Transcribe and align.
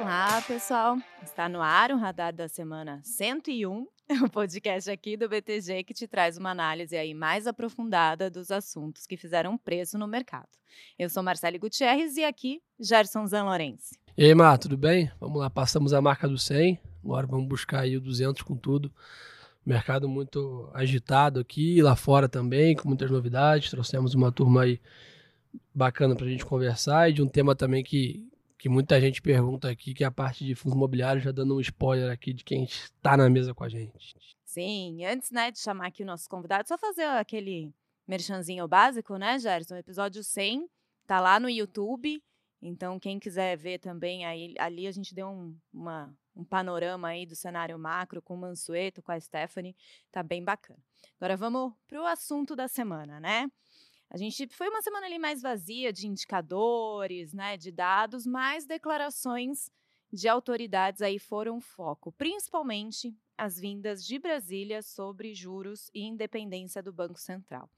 Olá, 0.00 0.42
pessoal! 0.46 0.98
Está 1.22 1.48
no 1.48 1.60
ar 1.60 1.90
o 1.90 1.96
Radar 1.96 2.34
da 2.34 2.48
Semana 2.48 3.00
101, 3.02 3.86
o 4.24 4.30
podcast 4.30 4.90
aqui 4.90 5.16
do 5.16 5.28
BTG 5.28 5.84
que 5.84 5.94
te 5.94 6.06
traz 6.06 6.36
uma 6.36 6.50
análise 6.50 6.96
aí 6.96 7.14
mais 7.14 7.46
aprofundada 7.46 8.30
dos 8.30 8.50
assuntos 8.50 9.06
que 9.06 9.16
fizeram 9.16 9.56
preço 9.56 9.96
no 9.96 10.06
mercado. 10.06 10.48
Eu 10.98 11.08
sou 11.08 11.22
Marcele 11.22 11.58
Gutierrez 11.58 12.16
e 12.16 12.24
aqui 12.24 12.60
Gerson 12.78 13.26
Zanlorense. 13.26 13.98
E 14.16 14.24
aí, 14.24 14.34
Mar, 14.34 14.58
tudo 14.58 14.76
bem? 14.76 15.10
Vamos 15.20 15.40
lá, 15.40 15.48
passamos 15.48 15.92
a 15.92 16.00
marca 16.00 16.28
do 16.28 16.38
100, 16.38 16.78
agora 17.04 17.26
vamos 17.26 17.48
buscar 17.48 17.80
aí 17.80 17.96
o 17.96 18.00
200 18.00 18.42
com 18.42 18.56
tudo. 18.56 18.92
Mercado 19.64 20.08
muito 20.08 20.70
agitado 20.74 21.40
aqui, 21.40 21.80
lá 21.80 21.96
fora 21.96 22.28
também, 22.28 22.76
com 22.76 22.86
muitas 22.86 23.10
novidades. 23.10 23.70
Trouxemos 23.70 24.14
uma 24.14 24.30
turma 24.30 24.62
aí 24.62 24.78
bacana 25.74 26.14
para 26.14 26.26
a 26.26 26.28
gente 26.28 26.44
conversar 26.44 27.08
e 27.08 27.14
de 27.14 27.22
um 27.22 27.28
tema 27.28 27.54
também 27.54 27.82
que, 27.82 28.28
que 28.64 28.68
muita 28.70 28.98
gente 28.98 29.20
pergunta 29.20 29.68
aqui, 29.68 29.92
que 29.92 30.02
é 30.02 30.06
a 30.06 30.10
parte 30.10 30.42
de 30.42 30.54
fundos 30.54 30.74
imobiliários, 30.74 31.22
já 31.22 31.30
dando 31.30 31.54
um 31.54 31.60
spoiler 31.60 32.10
aqui 32.10 32.32
de 32.32 32.42
quem 32.42 32.64
está 32.64 33.14
na 33.14 33.28
mesa 33.28 33.52
com 33.52 33.62
a 33.62 33.68
gente. 33.68 34.16
Sim, 34.42 35.04
antes 35.04 35.30
né, 35.30 35.50
de 35.50 35.58
chamar 35.58 35.88
aqui 35.88 36.02
o 36.02 36.06
nosso 36.06 36.26
convidado, 36.30 36.66
só 36.66 36.78
fazer 36.78 37.04
aquele 37.04 37.74
merchanzinho 38.08 38.66
básico, 38.66 39.18
né, 39.18 39.38
Gerson? 39.38 39.76
Episódio 39.76 40.24
100, 40.24 40.66
tá 41.06 41.20
lá 41.20 41.38
no 41.38 41.50
YouTube. 41.50 42.22
Então, 42.62 42.98
quem 42.98 43.18
quiser 43.18 43.54
ver 43.58 43.80
também, 43.80 44.24
aí, 44.24 44.54
ali 44.58 44.86
a 44.86 44.92
gente 44.92 45.14
deu 45.14 45.28
um, 45.28 45.54
uma, 45.70 46.10
um 46.34 46.42
panorama 46.42 47.08
aí 47.08 47.26
do 47.26 47.36
cenário 47.36 47.78
macro 47.78 48.22
com 48.22 48.32
o 48.32 48.38
Mansueto, 48.38 49.02
com 49.02 49.12
a 49.12 49.20
Stephanie, 49.20 49.76
tá 50.10 50.22
bem 50.22 50.42
bacana. 50.42 50.80
Agora 51.20 51.36
vamos 51.36 51.74
para 51.86 52.00
o 52.00 52.06
assunto 52.06 52.56
da 52.56 52.66
semana, 52.66 53.20
né? 53.20 53.46
A 54.10 54.16
gente 54.16 54.46
foi 54.48 54.68
uma 54.68 54.82
semana 54.82 55.06
ali 55.06 55.18
mais 55.18 55.42
vazia 55.42 55.92
de 55.92 56.06
indicadores, 56.06 57.32
né, 57.32 57.56
de 57.56 57.72
dados, 57.72 58.26
mas 58.26 58.64
declarações 58.64 59.70
de 60.12 60.28
autoridades 60.28 61.02
aí 61.02 61.18
foram 61.18 61.60
foco, 61.60 62.12
principalmente 62.12 63.12
as 63.36 63.58
vindas 63.58 64.06
de 64.06 64.18
Brasília 64.18 64.82
sobre 64.82 65.34
juros 65.34 65.90
e 65.92 66.02
independência 66.02 66.80
do 66.82 66.92
Banco 66.92 67.18
Central. 67.18 67.68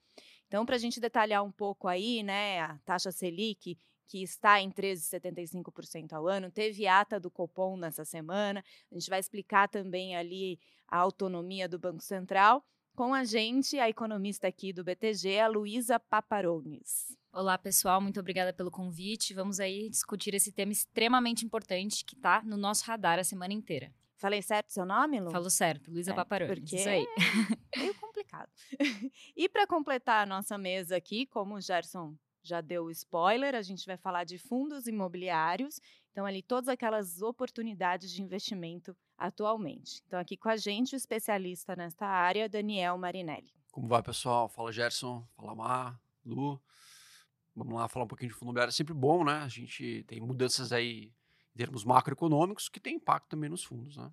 Então, 0.47 0.67
para 0.67 0.77
a 0.77 0.79
gente 0.79 1.01
detalhar 1.01 1.43
um 1.43 1.51
pouco 1.51 1.89
aí, 1.89 2.23
né, 2.23 2.61
a 2.61 2.79
taxa 2.85 3.11
Selic, 3.11 3.79
que 4.07 4.23
está 4.23 4.61
em 4.61 4.71
13,75% 4.71 6.13
ao 6.13 6.29
ano, 6.29 6.51
teve 6.51 6.87
ata 6.87 7.19
do 7.19 7.31
Copom 7.31 7.77
nessa 7.77 8.05
semana, 8.05 8.65
a 8.91 8.95
gente 8.95 9.11
vai 9.11 9.19
explicar 9.19 9.69
também 9.69 10.15
ali 10.17 10.61
a 10.87 10.99
autonomia 10.99 11.69
do 11.69 11.79
Banco 11.79 12.03
Central 12.03 12.65
com 12.97 13.13
a 13.13 13.25
gente, 13.25 13.79
a 13.79 13.91
economista 13.91 14.49
aqui 14.49 14.73
do 14.73 14.83
BTG, 14.83 15.39
a 15.39 15.49
Luísa 15.49 16.01
Paparones. 16.01 17.15
Olá, 17.31 17.59
pessoal, 17.59 18.01
muito 18.01 18.19
obrigada 18.19 18.55
pelo 18.55 18.71
convite. 18.71 19.35
Vamos 19.35 19.61
aí 19.61 19.91
discutir 19.91 20.33
esse 20.33 20.51
tema 20.51 20.73
extremamente 20.73 21.45
importante 21.45 22.03
que 22.07 22.15
está 22.15 22.43
no 22.43 22.57
nosso 22.57 22.87
radar 22.87 23.19
a 23.19 23.25
semana 23.25 23.53
inteira. 23.53 23.93
Falei 24.17 24.41
certo 24.41 24.73
seu 24.73 24.87
nome, 24.87 25.21
Lu? 25.21 25.31
Falou 25.31 25.51
certo, 25.51 25.91
Luísa 25.91 26.13
é, 26.13 26.15
Paparones. 26.15 26.59
Porque 26.59 26.77
isso 26.77 26.89
aí. 26.89 27.07
É 27.75 27.79
meio 27.81 27.95
complicado. 27.97 28.49
e 29.37 29.47
para 29.47 29.67
completar 29.67 30.23
a 30.23 30.27
nossa 30.27 30.57
mesa 30.57 30.97
aqui, 30.97 31.27
como 31.27 31.57
o 31.57 31.61
Gerson 31.61 32.17
já 32.43 32.63
deu 32.63 32.85
o 32.85 32.91
spoiler, 32.91 33.55
a 33.55 33.61
gente 33.61 33.85
vai 33.85 33.99
falar 33.99 34.25
de 34.25 34.39
fundos 34.39 34.87
imobiliários. 34.87 35.79
Então, 36.17 36.25
ali, 36.25 36.41
todas 36.41 36.67
aquelas 36.67 37.21
oportunidades 37.21 38.11
de 38.11 38.23
investimento 38.23 38.97
atualmente. 39.19 40.03
Então, 40.07 40.19
aqui 40.19 40.35
com 40.35 40.49
a 40.49 40.57
gente, 40.57 40.95
o 40.95 40.97
especialista 40.97 41.77
nesta 41.77 42.07
área, 42.07 42.49
Daniel 42.49 42.97
Marinelli. 42.97 43.53
Como 43.71 43.87
vai, 43.87 44.03
pessoal? 44.03 44.49
Fala, 44.49 44.73
Gerson. 44.73 45.29
Fala, 45.37 45.55
Mar, 45.55 46.01
Lu. 46.25 46.59
Vamos 47.55 47.75
lá 47.75 47.87
falar 47.87 48.07
um 48.07 48.09
pouquinho 48.09 48.31
de 48.31 48.35
fundo 48.35 48.45
imobiliário. 48.47 48.71
É 48.71 48.73
sempre 48.73 48.95
bom, 48.95 49.25
né? 49.25 49.41
A 49.41 49.49
gente 49.49 50.05
tem 50.05 50.19
mudanças 50.19 50.73
aí 50.73 51.13
em 51.55 51.59
termos 51.59 51.85
macroeconômicos 51.85 52.71
que 52.71 52.81
tem 52.81 52.95
impacto 52.95 53.29
também 53.29 53.51
nos 53.51 53.63
fundos, 53.63 53.99
né? 53.99 54.11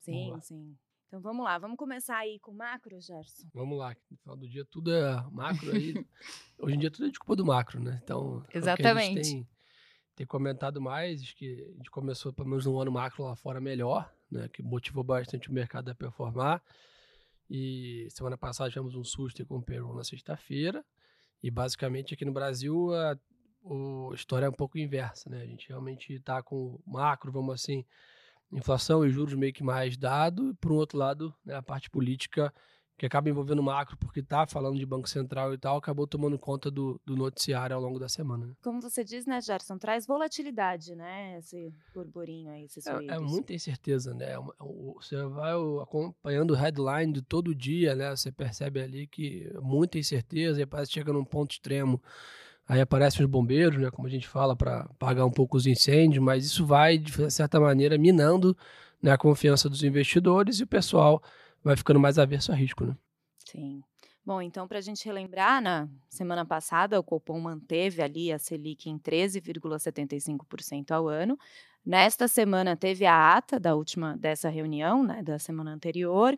Sim, 0.00 0.38
sim. 0.42 0.76
Então 1.08 1.22
vamos 1.22 1.42
lá, 1.42 1.56
vamos 1.56 1.78
começar 1.78 2.18
aí 2.18 2.38
com 2.38 2.52
macro, 2.52 3.00
Gerson? 3.00 3.48
Vamos 3.54 3.78
lá, 3.78 3.96
no 4.10 4.16
final 4.18 4.36
do 4.36 4.46
dia 4.46 4.64
tudo 4.66 4.92
é 4.92 5.24
macro 5.30 5.72
aí. 5.72 5.94
Hoje 6.58 6.74
em 6.74 6.78
dia 6.78 6.90
tudo 6.90 7.06
é 7.06 7.10
de 7.10 7.18
culpa 7.18 7.34
do 7.34 7.46
macro, 7.46 7.80
né? 7.80 7.98
Então, 8.04 8.44
Exatamente. 8.52 9.16
É 9.16 9.20
a 9.20 9.24
gente 9.24 9.32
tem, 9.32 9.48
tem 10.16 10.26
comentado 10.26 10.80
mais, 10.80 11.32
que 11.34 11.62
a 11.62 11.76
gente 11.76 11.90
começou 11.90 12.32
pelo 12.32 12.48
menos 12.48 12.64
no 12.64 12.80
ano 12.80 12.90
macro 12.90 13.22
lá 13.22 13.36
fora 13.36 13.60
melhor, 13.60 14.10
né? 14.30 14.48
Que 14.48 14.62
motivou 14.62 15.04
bastante 15.04 15.50
o 15.50 15.52
mercado 15.52 15.90
a 15.90 15.94
performar. 15.94 16.62
E 17.50 18.08
semana 18.10 18.36
passada 18.36 18.70
tivemos 18.70 18.94
um 18.94 19.04
susto 19.04 19.44
com 19.44 19.58
o 19.58 19.62
Peru 19.62 19.94
na 19.94 20.02
sexta-feira. 20.02 20.82
E 21.42 21.50
basicamente 21.50 22.14
aqui 22.14 22.24
no 22.24 22.32
Brasil 22.32 22.94
a, 22.94 23.12
a 23.12 24.14
história 24.14 24.46
é 24.46 24.48
um 24.48 24.52
pouco 24.52 24.78
inversa, 24.78 25.28
né? 25.28 25.42
A 25.42 25.46
gente 25.46 25.68
realmente 25.68 26.14
está 26.14 26.42
com 26.42 26.80
macro, 26.86 27.30
vamos 27.30 27.54
assim, 27.54 27.84
inflação 28.50 29.04
e 29.04 29.10
juros 29.10 29.34
meio 29.34 29.52
que 29.52 29.62
mais 29.62 29.98
dado, 29.98 30.50
e 30.50 30.54
por 30.54 30.72
um 30.72 30.76
outro 30.76 30.96
lado, 30.96 31.34
né, 31.44 31.54
a 31.54 31.62
parte 31.62 31.90
política 31.90 32.52
que 32.96 33.04
acaba 33.04 33.28
envolvendo 33.28 33.58
o 33.58 33.62
macro, 33.62 33.96
porque 33.98 34.20
está 34.20 34.46
falando 34.46 34.78
de 34.78 34.86
Banco 34.86 35.08
Central 35.08 35.52
e 35.52 35.58
tal, 35.58 35.76
acabou 35.76 36.06
tomando 36.06 36.38
conta 36.38 36.70
do, 36.70 37.00
do 37.04 37.14
noticiário 37.14 37.76
ao 37.76 37.82
longo 37.82 37.98
da 37.98 38.08
semana. 38.08 38.46
Né? 38.46 38.54
Como 38.62 38.80
você 38.80 39.04
diz, 39.04 39.26
né, 39.26 39.40
Gerson, 39.40 39.76
traz 39.76 40.06
volatilidade, 40.06 40.94
né, 40.94 41.38
esse 41.38 41.72
burburinho 41.94 42.50
aí, 42.50 42.64
esses 42.64 42.86
é, 42.86 42.92
é 43.06 43.18
muita 43.18 43.52
incerteza, 43.52 44.14
né, 44.14 44.32
é 44.32 44.38
você 44.94 45.22
vai 45.26 45.52
acompanhando 45.82 46.52
o 46.52 46.54
headline 46.54 47.12
de 47.12 47.22
todo 47.22 47.54
dia, 47.54 47.94
né, 47.94 48.16
você 48.16 48.32
percebe 48.32 48.80
ali 48.80 49.06
que 49.06 49.50
é 49.54 49.60
muita 49.60 49.98
incerteza, 49.98 50.60
e 50.60 50.66
parece 50.66 50.90
que 50.90 50.98
chega 50.98 51.12
num 51.12 51.24
ponto 51.24 51.52
extremo, 51.52 52.00
Aí 52.68 52.80
aparecem 52.80 53.24
os 53.24 53.30
bombeiros, 53.30 53.80
né, 53.80 53.92
como 53.92 54.08
a 54.08 54.10
gente 54.10 54.26
fala, 54.26 54.56
para 54.56 54.80
apagar 54.80 55.24
um 55.24 55.30
pouco 55.30 55.56
os 55.56 55.68
incêndios, 55.68 56.20
mas 56.20 56.44
isso 56.44 56.66
vai, 56.66 56.98
de 56.98 57.30
certa 57.30 57.60
maneira, 57.60 57.96
minando 57.96 58.56
né, 59.00 59.12
a 59.12 59.16
confiança 59.16 59.68
dos 59.68 59.84
investidores 59.84 60.58
e 60.58 60.64
o 60.64 60.66
pessoal 60.66 61.22
vai 61.66 61.76
ficando 61.76 61.98
mais 61.98 62.16
averso 62.16 62.52
a 62.52 62.54
risco. 62.54 62.86
Né? 62.86 62.96
Sim. 63.44 63.82
Bom, 64.24 64.40
então, 64.40 64.68
para 64.68 64.78
a 64.78 64.80
gente 64.80 65.04
relembrar, 65.04 65.60
na 65.60 65.88
semana 66.08 66.44
passada, 66.44 66.98
o 66.98 67.02
Copom 67.02 67.40
manteve 67.40 68.00
ali 68.02 68.32
a 68.32 68.38
Selic 68.38 68.88
em 68.88 68.98
13,75% 68.98 70.92
ao 70.92 71.08
ano. 71.08 71.36
Nesta 71.84 72.28
semana 72.28 72.76
teve 72.76 73.04
a 73.04 73.36
ata 73.36 73.58
da 73.58 73.74
última 73.74 74.16
dessa 74.16 74.48
reunião, 74.48 75.04
né, 75.04 75.22
da 75.22 75.38
semana 75.38 75.72
anterior, 75.72 76.36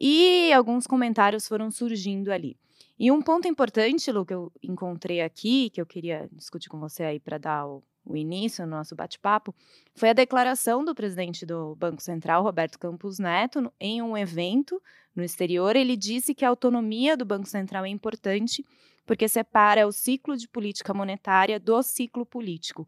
e 0.00 0.52
alguns 0.52 0.86
comentários 0.86 1.48
foram 1.48 1.70
surgindo 1.70 2.30
ali. 2.30 2.56
E 2.98 3.10
um 3.10 3.20
ponto 3.20 3.48
importante, 3.48 4.10
Lu, 4.10 4.24
que 4.24 4.32
eu 4.34 4.50
encontrei 4.62 5.20
aqui, 5.20 5.70
que 5.70 5.80
eu 5.80 5.86
queria 5.86 6.28
discutir 6.32 6.68
com 6.68 6.78
você 6.78 7.02
aí 7.02 7.20
para 7.20 7.36
dar 7.36 7.66
o, 7.66 7.82
o 8.06 8.16
início 8.16 8.64
no 8.64 8.70
nosso 8.76 8.94
bate-papo, 8.94 9.54
foi 9.94 10.10
a 10.10 10.14
declaração 10.14 10.84
do 10.84 10.94
presidente 10.94 11.44
do 11.44 11.74
Banco 11.74 12.00
Central, 12.00 12.42
Roberto 12.42 12.78
Campos 12.78 13.18
Neto, 13.18 13.70
em 13.80 14.00
um 14.00 14.16
evento 14.16 14.80
no 15.14 15.24
exterior. 15.24 15.74
Ele 15.74 15.96
disse 15.96 16.34
que 16.34 16.44
a 16.44 16.48
autonomia 16.48 17.16
do 17.16 17.24
Banco 17.24 17.46
Central 17.46 17.84
é 17.84 17.88
importante 17.88 18.64
porque 19.04 19.28
separa 19.28 19.86
o 19.86 19.92
ciclo 19.92 20.36
de 20.36 20.48
política 20.48 20.92
monetária 20.92 21.60
do 21.60 21.82
ciclo 21.82 22.26
político. 22.26 22.86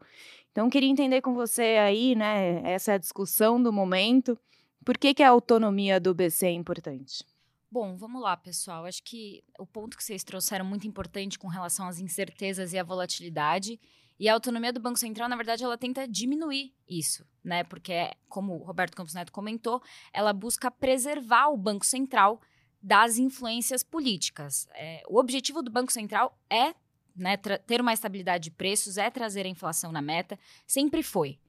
Então, 0.51 0.69
queria 0.69 0.89
entender 0.89 1.21
com 1.21 1.33
você 1.33 1.77
aí, 1.77 2.15
né, 2.15 2.61
essa 2.63 2.91
é 2.91 2.95
a 2.95 2.97
discussão 2.97 3.61
do 3.61 3.71
momento. 3.71 4.37
Por 4.83 4.97
que, 4.97 5.13
que 5.13 5.23
a 5.23 5.29
autonomia 5.29 5.99
do 5.99 6.13
BC 6.13 6.47
é 6.47 6.51
importante? 6.51 7.23
Bom, 7.71 7.95
vamos 7.95 8.21
lá, 8.21 8.35
pessoal. 8.35 8.85
Acho 8.85 9.03
que 9.03 9.43
o 9.57 9.65
ponto 9.65 9.95
que 9.95 10.03
vocês 10.03 10.23
trouxeram 10.23 10.65
muito 10.65 10.87
importante 10.87 11.37
com 11.37 11.47
relação 11.47 11.87
às 11.87 11.99
incertezas 11.99 12.73
e 12.73 12.79
à 12.79 12.83
volatilidade. 12.83 13.79
E 14.19 14.27
a 14.27 14.33
autonomia 14.33 14.73
do 14.73 14.81
Banco 14.81 14.99
Central, 14.99 15.29
na 15.29 15.35
verdade, 15.37 15.63
ela 15.63 15.77
tenta 15.77 16.07
diminuir 16.07 16.73
isso, 16.87 17.25
né? 17.43 17.63
Porque, 17.63 18.11
como 18.27 18.55
o 18.55 18.63
Roberto 18.63 18.95
Campos 18.95 19.13
Neto 19.13 19.31
comentou, 19.31 19.81
ela 20.11 20.33
busca 20.33 20.69
preservar 20.69 21.47
o 21.47 21.57
Banco 21.57 21.85
Central 21.85 22.41
das 22.81 23.17
influências 23.17 23.81
políticas. 23.81 24.67
É, 24.73 25.01
o 25.07 25.17
objetivo 25.17 25.61
do 25.61 25.71
Banco 25.71 25.91
Central 25.91 26.37
é 26.49 26.73
né, 27.15 27.37
ter 27.37 27.81
uma 27.81 27.93
estabilidade 27.93 28.45
de 28.45 28.51
preços, 28.51 28.97
é 28.97 29.09
trazer 29.09 29.45
a 29.45 29.49
inflação 29.49 29.91
na 29.91 30.01
meta, 30.01 30.37
sempre 30.67 31.03
foi. 31.03 31.39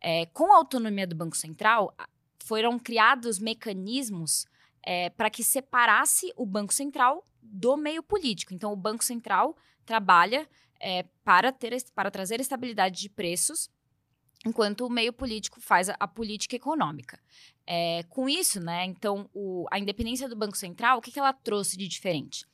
É, 0.00 0.26
com 0.26 0.52
a 0.52 0.56
autonomia 0.56 1.06
do 1.06 1.14
Banco 1.14 1.36
Central, 1.36 1.94
foram 2.44 2.78
criados 2.78 3.38
mecanismos 3.38 4.46
é, 4.84 5.10
para 5.10 5.30
que 5.30 5.44
separasse 5.44 6.32
o 6.36 6.44
Banco 6.44 6.74
Central 6.74 7.24
do 7.40 7.76
meio 7.76 8.02
político. 8.02 8.52
Então, 8.52 8.72
o 8.72 8.76
Banco 8.76 9.04
Central 9.04 9.56
trabalha 9.84 10.48
é, 10.82 11.04
para, 11.24 11.52
ter, 11.52 11.72
para 11.94 12.10
trazer 12.10 12.40
estabilidade 12.40 13.00
de 13.00 13.08
preços, 13.08 13.70
enquanto 14.44 14.84
o 14.84 14.90
meio 14.90 15.12
político 15.12 15.60
faz 15.60 15.88
a, 15.88 15.96
a 16.00 16.08
política 16.08 16.56
econômica. 16.56 17.20
É, 17.64 18.02
com 18.08 18.28
isso, 18.28 18.60
né, 18.60 18.84
então, 18.84 19.30
o, 19.32 19.66
a 19.70 19.78
independência 19.78 20.28
do 20.28 20.34
Banco 20.34 20.56
Central, 20.56 20.98
o 20.98 21.00
que, 21.00 21.12
que 21.12 21.20
ela 21.20 21.32
trouxe 21.32 21.78
de 21.78 21.86
diferente? 21.86 22.44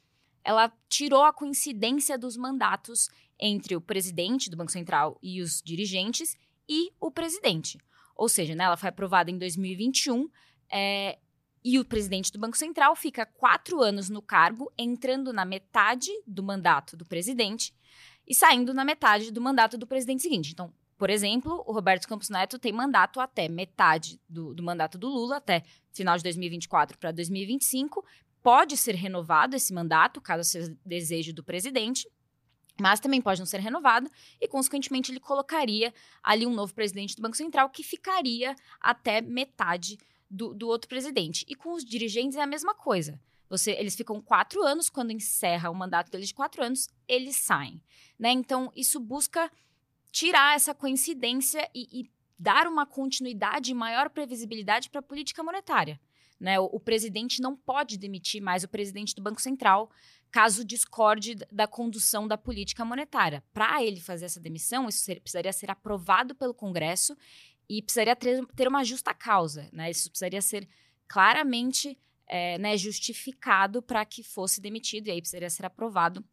Ela 0.45 0.71
tirou 0.89 1.25
a 1.25 1.33
coincidência 1.33 2.19
dos 2.19 2.37
mandatos 2.37 3.09
entre 3.41 3.75
o 3.75 3.81
presidente 3.81 4.51
do 4.51 4.57
Banco 4.57 4.71
Central 4.71 5.19
e 5.23 5.41
os 5.41 5.63
dirigentes 5.63 6.37
e 6.69 6.93
o 7.01 7.11
presidente. 7.11 7.79
Ou 8.15 8.29
seja, 8.29 8.55
né, 8.55 8.65
ela 8.65 8.77
foi 8.77 8.91
aprovada 8.91 9.31
em 9.31 9.39
2021, 9.39 10.29
é, 10.71 11.19
e 11.65 11.79
o 11.79 11.85
presidente 11.85 12.31
do 12.31 12.39
Banco 12.39 12.57
Central 12.57 12.95
fica 12.95 13.27
quatro 13.27 13.83
anos 13.83 14.09
no 14.09 14.23
cargo, 14.23 14.73
entrando 14.77 15.33
na 15.33 15.45
metade 15.45 16.11
do 16.27 16.43
mandato 16.43 16.97
do 16.97 17.05
presidente 17.05 17.75
e 18.29 18.35
saindo 18.35 18.75
na 18.75 18.85
metade 18.85 19.33
do 19.33 19.41
mandato 19.41 19.79
do 19.79 19.87
presidente 19.87 20.23
seguinte. 20.23 20.53
Então, 20.53 20.73
por 20.99 21.09
exemplo, 21.09 21.63
o 21.67 21.73
Roberto 21.73 22.07
Campos 22.07 22.29
Neto 22.29 22.59
tem 22.59 22.73
mandato 22.73 23.21
até 23.21 23.49
metade 23.49 24.21
do, 24.29 24.53
do 24.53 24.63
mandato 24.63 24.99
do 24.99 25.09
Lula, 25.09 25.37
até 25.37 25.63
final 25.93 26.17
de 26.17 26.25
2024 26.25 26.99
para 26.99 27.13
2025. 27.13 28.05
Pode 28.43 28.77
ser 28.77 28.95
renovado 28.95 29.57
esse 29.57 29.73
mandato, 29.73 30.21
caso 30.21 30.45
seja 30.45 30.77
desejo 30.85 31.33
do 31.33 31.43
presidente, 31.43 32.09
mas 32.81 33.01
também 33.01 33.21
pode 33.21 33.41
não 33.41 33.47
ser 33.47 33.61
renovado 33.61 34.11
e, 34.41 34.47
consequentemente, 34.47 35.11
ele 35.11 35.21
colocaria 35.21 35.95
ali 36.23 36.47
um 36.47 36.55
novo 36.55 36.75
presidente 36.75 37.17
do 37.17 37.23
Banco 37.23 37.37
Central 37.37 37.71
que 37.71 37.83
ficaria 37.83 38.55
até 38.81 39.21
metade 39.21 39.99
do, 40.31 40.53
do 40.53 40.69
outro 40.69 40.89
presidente. 40.89 41.45
E 41.49 41.55
com 41.55 41.73
os 41.75 41.85
dirigentes 41.85 42.37
é 42.37 42.43
a 42.43 42.47
mesma 42.47 42.75
coisa. 42.75 43.21
Você, 43.49 43.73
eles 43.73 43.95
ficam 43.95 44.21
quatro 44.21 44.63
anos, 44.63 44.91
quando 44.91 45.11
encerra 45.11 45.71
o 45.71 45.75
mandato 45.75 46.11
deles 46.11 46.29
de 46.29 46.35
quatro 46.35 46.63
anos, 46.63 46.89
eles 47.07 47.37
saem. 47.37 47.83
Né? 48.19 48.31
Então, 48.31 48.71
isso 48.77 49.01
busca 49.01 49.51
tirar 50.11 50.55
essa 50.55 50.75
coincidência 50.75 51.69
e, 51.75 52.01
e 52.01 52.11
dar 52.39 52.67
uma 52.67 52.87
continuidade 52.87 53.71
e 53.71 53.75
maior 53.75 54.11
previsibilidade 54.11 54.91
para 54.91 55.01
a 55.01 55.03
política 55.03 55.43
monetária. 55.43 56.01
Né? 56.39 56.59
O, 56.61 56.65
o, 56.65 56.81
presidente 56.81 57.43
não 57.43 57.57
pode 57.57 57.99
demitir 57.99 58.41
mais 58.41 58.63
o 58.63 58.69
presidente 58.69 59.15
do 59.15 59.23
Banco 59.23 59.41
Central 59.41 59.91
caso 60.31 60.65
discorde 60.65 61.35
da 61.51 61.67
condução 61.67 62.29
da 62.29 62.39
política 62.39 62.85
monetária. 62.85 63.43
Para 63.53 63.83
ele 63.83 64.01
fazer 64.01 64.27
essa 64.27 64.39
demissão, 64.39 64.89
isso 64.89 65.01
ser, 65.01 65.21
precisaria 65.21 65.53
ser 65.53 65.71
aprovado 65.71 66.35
pelo 66.35 66.55
Congresso 66.55 67.17
e 67.69 67.83
precisaria 67.83 68.15
ter, 68.15 68.47
ter 68.55 68.69
uma 68.69 68.85
justa 68.85 69.13
causa. 69.13 69.69
Né? 69.73 69.91
Isso 69.91 70.11
precisaria 70.11 70.43
ser 70.43 70.69
claramente 71.09 71.99
é, 72.29 72.59
né, 72.59 72.77
justificado 72.77 73.83
para 73.83 74.05
que 74.05 74.23
fosse 74.23 74.61
demitido, 74.61 75.09
e 75.09 75.11
aí 75.11 75.21
precisaria 75.21 75.51
ser 75.51 75.65
aprovado 75.65 76.25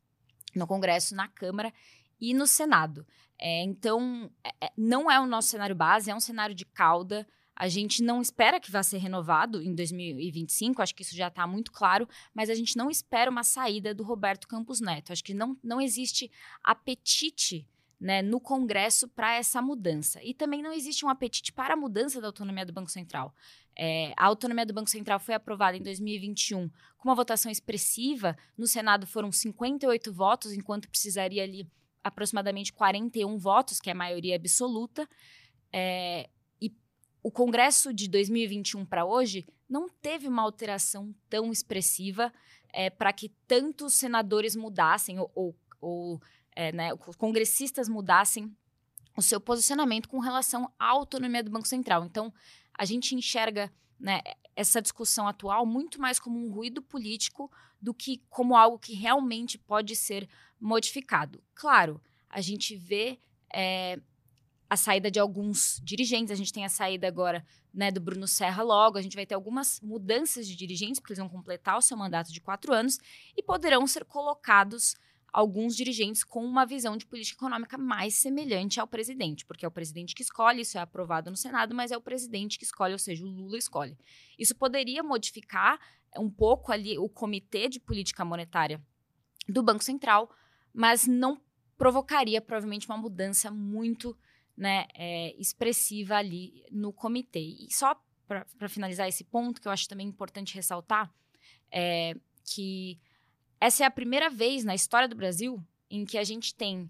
no 0.56 0.68
Congresso, 0.68 1.16
na 1.16 1.28
Câmara 1.28 1.74
e 2.20 2.34
no 2.34 2.48
Senado. 2.48 3.06
É, 3.40 3.64
então, 3.64 4.32
é, 4.62 4.72
não 4.78 5.10
é 5.10 5.20
o 5.20 5.26
nosso 5.26 5.50
cenário 5.50 5.76
base, 5.76 6.10
é 6.10 6.16
um 6.16 6.20
cenário 6.20 6.56
de 6.56 6.66
cauda. 6.66 7.28
A 7.56 7.68
gente 7.68 8.04
não 8.04 8.22
espera 8.22 8.60
que 8.60 8.72
vá 8.72 8.84
ser 8.84 8.98
renovado 8.98 9.62
em 9.62 9.74
2025, 9.74 10.82
acho 10.82 10.94
que 10.94 11.04
isso 11.04 11.16
já 11.16 11.28
está 11.28 11.48
muito 11.48 11.72
claro, 11.72 12.08
mas 12.34 12.50
a 12.50 12.56
gente 12.56 12.76
não 12.76 12.90
espera 12.90 13.32
uma 13.32 13.44
saída 13.44 13.94
do 13.94 14.04
Roberto 14.04 14.48
Campos 14.48 14.82
Neto. 14.82 15.14
Acho 15.14 15.24
que 15.24 15.34
não, 15.34 15.58
não 15.64 15.80
existe 15.80 16.30
apetite 16.64 17.68
né, 18.00 18.22
no 18.22 18.40
Congresso 18.40 19.08
para 19.08 19.36
essa 19.36 19.62
mudança. 19.62 20.22
E 20.24 20.34
também 20.34 20.62
não 20.62 20.74
existe 20.74 21.06
um 21.06 21.10
apetite 21.10 21.52
para 21.52 21.74
a 21.74 21.78
mudança 21.78 22.20
da 22.20 22.28
autonomia 22.28 22.66
do 22.66 22.74
Banco 22.74 22.92
Central. 22.92 23.34
É, 23.78 24.14
a 24.18 24.26
autonomia 24.26 24.66
do 24.66 24.74
Banco 24.74 24.90
Central 24.90 25.20
foi 25.20 25.34
aprovada 25.34 25.76
em 25.76 25.82
2021 25.82 26.70
com 26.98 27.10
uma 27.10 27.16
votação 27.16 27.52
expressiva. 27.52 28.38
No 28.58 28.68
Senado 28.68 29.06
foram 29.06 29.32
58 29.32 30.14
votos, 30.14 30.54
enquanto 30.54 30.90
precisaria 30.90 31.44
ali 31.44 31.70
aproximadamente 32.04 32.72
41 32.72 33.38
votos, 33.38 33.80
que 33.80 33.90
é 33.90 33.94
a 33.94 33.96
maioria 33.96 34.36
absoluta. 34.36 35.10
É, 35.74 36.30
e 36.62 36.72
o 37.24 37.32
Congresso 37.32 37.94
de 37.94 38.08
2021 38.08 38.86
para 38.86 39.06
hoje 39.06 39.46
não 39.68 39.90
teve 39.90 40.28
uma 40.28 40.44
alteração 40.44 41.14
tão 41.30 41.52
expressiva 41.52 42.32
é, 42.72 42.90
para 42.90 43.12
que 43.12 43.30
tantos 43.48 43.96
senadores 43.96 44.56
mudassem 44.56 45.18
ou, 45.18 45.32
ou, 45.34 45.56
ou 45.82 46.22
é, 46.56 46.72
né, 46.72 46.94
os 46.94 47.16
congressistas 47.16 47.90
mudassem 47.90 48.56
o 49.18 49.22
seu 49.22 49.40
posicionamento 49.40 50.10
com 50.10 50.20
relação 50.20 50.72
à 50.80 50.88
autonomia 50.88 51.44
do 51.44 51.52
Banco 51.52 51.68
Central. 51.68 52.06
Então, 52.06 52.34
a 52.74 52.86
gente 52.86 53.16
enxerga 53.16 53.72
né, 54.00 54.22
essa 54.56 54.82
discussão 54.82 55.28
atual 55.28 55.66
muito 55.66 56.00
mais 56.00 56.20
como 56.20 56.38
um 56.38 56.52
ruído 56.52 56.82
político 56.82 57.52
do 57.82 57.94
que 57.94 58.22
como 58.30 58.56
algo 58.56 58.80
que 58.80 58.94
realmente 58.94 59.58
pode 59.58 59.96
ser 59.96 60.28
modificado. 60.60 61.42
Claro, 61.54 62.02
a 62.30 62.42
gente 62.42 62.76
vê 62.76 63.20
é, 63.54 64.00
a 64.70 64.76
saída 64.76 65.12
de 65.12 65.20
alguns 65.20 65.80
dirigentes, 65.84 66.32
a 66.32 66.36
gente 66.36 66.52
tem 66.52 66.66
a 66.66 66.70
saída 66.70 67.08
agora 67.08 67.46
né, 67.74 67.92
do 67.92 68.02
Bruno 68.02 68.28
Serra 68.28 68.64
logo, 68.64 68.98
a 68.98 69.02
gente 69.02 69.16
vai 69.16 69.26
ter 69.26 69.36
algumas 69.36 69.80
mudanças 69.82 70.48
de 70.48 70.56
dirigentes, 70.56 71.00
porque 71.00 71.14
eles 71.14 71.20
vão 71.20 71.30
completar 71.30 71.78
o 71.78 71.82
seu 71.82 71.98
mandato 71.98 72.32
de 72.32 72.42
quatro 72.42 72.74
anos 72.74 72.98
e 73.36 73.44
poderão 73.44 73.86
ser 73.86 74.06
colocados 74.06 74.96
alguns 75.36 75.76
dirigentes 75.76 76.24
com 76.24 76.46
uma 76.46 76.66
visão 76.66 76.96
de 76.96 77.06
política 77.06 77.38
econômica 77.38 77.78
mais 77.78 78.14
semelhante 78.14 78.80
ao 78.80 78.88
presidente, 78.88 79.46
porque 79.46 79.66
é 79.66 79.68
o 79.68 79.72
presidente 79.72 80.16
que 80.16 80.22
escolhe, 80.22 80.62
isso 80.62 80.78
é 80.78 80.82
aprovado 80.82 81.30
no 81.30 81.36
Senado, 81.36 81.76
mas 81.76 81.92
é 81.92 81.98
o 81.98 82.02
presidente 82.02 82.58
que 82.58 82.64
escolhe, 82.64 82.94
ou 82.94 82.98
seja, 82.98 83.26
o 83.26 83.28
Lula 83.28 83.58
escolhe. 83.58 83.98
Isso 84.40 84.56
poderia 84.56 85.04
modificar 85.04 85.78
um 86.18 86.30
pouco 86.30 86.72
ali 86.72 86.98
o 86.98 87.10
comitê 87.10 87.68
de 87.68 87.82
política 87.82 88.24
monetária 88.24 88.82
do 89.46 89.62
Banco 89.62 89.84
Central, 89.84 90.34
mas 90.74 91.06
não 91.06 91.42
provocaria 91.78 92.40
provavelmente 92.40 92.88
uma 92.88 92.98
mudança 92.98 93.52
muito 93.52 94.18
né, 94.56 94.86
é, 94.94 95.36
expressiva 95.38 96.16
ali 96.16 96.64
no 96.72 96.94
comitê. 96.94 97.42
E 97.42 97.68
só 97.74 98.02
para 98.26 98.70
finalizar 98.70 99.10
esse 99.10 99.26
ponto, 99.26 99.60
que 99.60 99.68
eu 99.68 99.72
acho 99.74 99.90
também 99.90 100.08
importante 100.08 100.56
ressaltar, 100.56 101.14
é 101.70 102.16
que 102.46 102.98
essa 103.60 103.84
é 103.84 103.88
a 103.88 103.92
primeira 103.92 104.30
vez 104.30 104.64
na 104.64 104.76
história 104.76 105.08
do 105.08 105.16
Brasil 105.16 105.64
em 105.90 106.06
que 106.06 106.18
a 106.18 106.24
gente 106.24 106.54
tem 106.54 106.90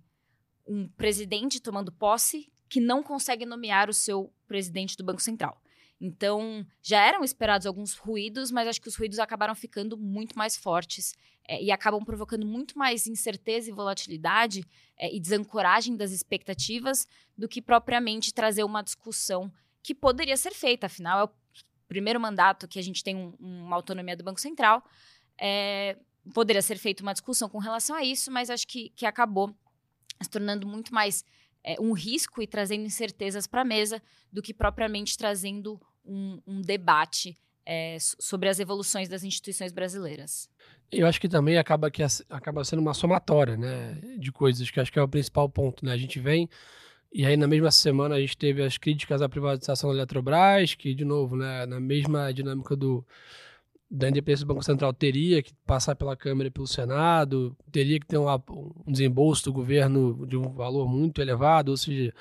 um 0.66 0.88
presidente 0.88 1.62
tomando 1.62 1.92
posse 1.92 2.52
que 2.68 2.80
não 2.80 3.04
consegue 3.04 3.46
nomear 3.46 3.90
o 3.90 3.94
seu 3.94 4.34
presidente 4.48 4.98
do 4.98 5.04
Banco 5.04 5.22
Central. 5.22 5.62
Então, 6.00 6.66
já 6.82 7.02
eram 7.02 7.24
esperados 7.24 7.66
alguns 7.66 7.94
ruídos, 7.94 8.52
mas 8.52 8.68
acho 8.68 8.82
que 8.82 8.88
os 8.88 8.96
ruídos 8.96 9.20
acabaram 9.20 9.56
ficando 9.56 9.98
muito 9.98 10.38
mais 10.38 10.58
fortes 10.58 11.14
é, 11.48 11.64
e 11.64 11.72
acabam 11.72 12.04
provocando 12.04 12.46
muito 12.46 12.78
mais 12.78 13.08
incerteza 13.08 13.70
e 13.70 13.74
volatilidade 13.74 14.66
é, 14.98 15.14
e 15.16 15.20
desancoragem 15.20 15.96
das 15.96 16.12
expectativas 16.12 17.08
do 17.38 17.48
que 17.48 17.62
propriamente 17.62 18.34
trazer 18.34 18.64
uma 18.64 18.82
discussão 18.82 19.52
que 19.82 19.96
poderia 19.96 20.36
ser 20.36 20.54
feita. 20.54 20.88
Afinal, 20.88 21.20
é 21.20 21.24
o 21.24 21.30
primeiro 21.88 22.20
mandato 22.20 22.68
que 22.68 22.80
a 22.80 22.84
gente 22.84 23.04
tem 23.04 23.16
um, 23.16 23.34
uma 23.40 23.76
autonomia 23.76 24.18
do 24.18 24.24
Banco 24.24 24.42
Central. 24.42 24.84
É, 25.40 25.98
poderia 26.34 26.62
ser 26.62 26.78
feita 26.78 27.04
uma 27.04 27.14
discussão 27.14 27.50
com 27.50 27.60
relação 27.60 27.96
a 27.96 28.04
isso, 28.04 28.32
mas 28.32 28.50
acho 28.50 28.68
que, 28.68 28.90
que 28.96 29.06
acabou 29.06 29.56
se 30.22 30.30
tornando 30.30 30.68
muito 30.68 30.94
mais 30.94 31.24
é, 31.64 31.76
um 31.80 31.94
risco 31.94 32.42
e 32.42 32.48
trazendo 32.48 32.84
incertezas 32.84 33.48
para 33.48 33.62
a 33.62 33.66
mesa 33.66 34.02
do 34.32 34.42
que 34.42 34.54
propriamente 34.54 35.18
trazendo 35.18 35.80
um, 36.06 36.40
um 36.46 36.62
debate 36.62 37.36
é, 37.66 37.98
sobre 38.00 38.48
as 38.48 38.60
evoluções 38.60 39.10
das 39.10 39.24
instituições 39.24 39.72
brasileiras. 39.72 40.48
Eu 40.92 41.08
acho 41.08 41.20
que 41.20 41.28
também 41.28 41.58
acaba, 41.58 41.90
que 41.90 42.04
acaba 42.30 42.64
sendo 42.64 42.80
uma 42.80 42.94
somatória 42.94 43.58
né, 43.58 44.00
de 44.20 44.32
coisas, 44.32 44.70
que 44.70 44.80
acho 44.80 44.92
que 44.92 45.00
é 45.00 45.02
o 45.02 45.08
principal 45.08 45.50
ponto. 45.50 45.84
Né? 45.84 45.92
A 45.92 45.98
gente 45.98 46.20
vem, 46.20 46.48
e 47.12 47.26
aí 47.26 47.36
na 47.36 47.48
mesma 47.48 47.72
semana 47.72 48.16
a 48.16 48.20
gente 48.20 48.38
teve 48.38 48.64
as 48.64 48.78
críticas 48.78 49.22
à 49.22 49.28
privatização 49.28 49.90
da 49.90 49.96
Eletrobras, 49.96 50.76
que, 50.76 50.94
de 50.94 51.04
novo, 51.04 51.36
né, 51.36 51.66
na 51.66 51.80
mesma 51.80 52.32
dinâmica 52.32 52.76
do, 52.76 53.04
da 53.96 54.10
independência 54.10 54.46
do 54.46 54.54
Banco 54.54 54.64
Central 54.64 54.94
teria 54.94 55.42
que 55.42 55.54
passar 55.66 55.96
pela 55.96 56.16
Câmara 56.16 56.48
e 56.48 56.52
pelo 56.52 56.68
Senado, 56.68 57.56
teria 57.72 58.00
que 58.00 58.06
ter 58.06 58.18
um, 58.18 58.28
um 58.86 58.92
desembolso 58.92 59.46
do 59.46 59.54
governo 59.54 60.26
de 60.28 60.36
um 60.36 60.54
valor 60.54 60.88
muito 60.88 61.22
elevado, 61.22 61.70
ou 61.70 61.78
seja, 61.78 62.14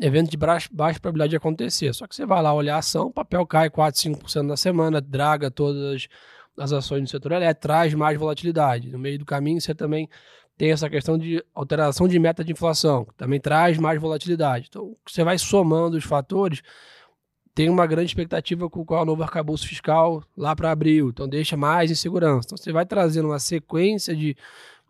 evento 0.00 0.30
de 0.30 0.36
baixa, 0.36 0.68
baixa 0.72 0.98
probabilidade 0.98 1.30
de 1.30 1.36
acontecer. 1.36 1.92
Só 1.94 2.06
que 2.06 2.14
você 2.14 2.24
vai 2.24 2.42
lá 2.42 2.54
olhar 2.54 2.76
a 2.76 2.78
ação, 2.78 3.08
o 3.08 3.12
papel 3.12 3.46
cai 3.46 3.68
4, 3.68 4.00
5% 4.00 4.42
na 4.42 4.56
semana, 4.56 5.00
draga 5.00 5.50
todas 5.50 6.08
as 6.58 6.72
ações 6.72 7.02
do 7.02 7.08
setor 7.08 7.32
elétrico, 7.32 7.62
traz 7.62 7.94
mais 7.94 8.18
volatilidade. 8.18 8.90
No 8.90 8.98
meio 8.98 9.18
do 9.18 9.26
caminho, 9.26 9.60
você 9.60 9.74
também 9.74 10.08
tem 10.56 10.72
essa 10.72 10.90
questão 10.90 11.16
de 11.16 11.44
alteração 11.54 12.08
de 12.08 12.18
meta 12.18 12.42
de 12.42 12.52
inflação, 12.52 13.04
que 13.04 13.14
também 13.14 13.38
traz 13.38 13.78
mais 13.78 14.00
volatilidade. 14.00 14.66
Então, 14.68 14.96
você 15.06 15.22
vai 15.22 15.38
somando 15.38 15.96
os 15.96 16.04
fatores, 16.04 16.62
tem 17.58 17.68
uma 17.68 17.88
grande 17.88 18.08
expectativa 18.08 18.70
com 18.70 18.84
qual 18.84 19.02
o 19.02 19.04
novo 19.04 19.20
arcabouço 19.24 19.66
fiscal 19.66 20.22
lá 20.36 20.54
para 20.54 20.70
abril, 20.70 21.08
então 21.08 21.28
deixa 21.28 21.56
mais 21.56 21.90
insegurança. 21.90 22.46
Então 22.46 22.56
você 22.56 22.70
vai 22.70 22.86
trazendo 22.86 23.26
uma 23.26 23.40
sequência 23.40 24.14
de, 24.14 24.36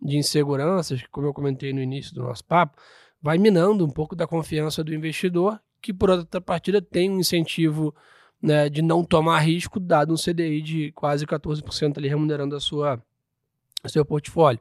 de 0.02 0.18
inseguranças, 0.18 1.02
como 1.10 1.26
eu 1.26 1.32
comentei 1.32 1.72
no 1.72 1.80
início 1.80 2.14
do 2.14 2.24
nosso 2.24 2.44
papo, 2.44 2.76
vai 3.22 3.38
minando 3.38 3.86
um 3.86 3.88
pouco 3.88 4.14
da 4.14 4.26
confiança 4.26 4.84
do 4.84 4.94
investidor, 4.94 5.58
que 5.80 5.94
por 5.94 6.10
outra 6.10 6.42
partida 6.42 6.82
tem 6.82 7.10
um 7.10 7.18
incentivo 7.18 7.94
né, 8.42 8.68
de 8.68 8.82
não 8.82 9.02
tomar 9.02 9.38
risco, 9.38 9.80
dado 9.80 10.12
um 10.12 10.16
CDI 10.16 10.60
de 10.60 10.92
quase 10.92 11.26
14% 11.26 11.96
ali 11.96 12.06
remunerando 12.06 12.54
a 12.54 12.60
sua, 12.60 13.02
seu 13.86 14.04
portfólio. 14.04 14.60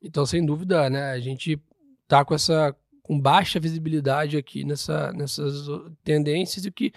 Então, 0.00 0.24
sem 0.24 0.46
dúvida, 0.46 0.88
né, 0.88 1.10
a 1.10 1.18
gente 1.18 1.60
está 2.04 2.24
com 2.24 2.36
essa 2.36 2.72
com 3.02 3.20
baixa 3.20 3.58
visibilidade 3.58 4.36
aqui 4.36 4.62
nessa, 4.62 5.12
nessas 5.12 5.66
tendências 6.04 6.64
e 6.64 6.70
que 6.70 6.92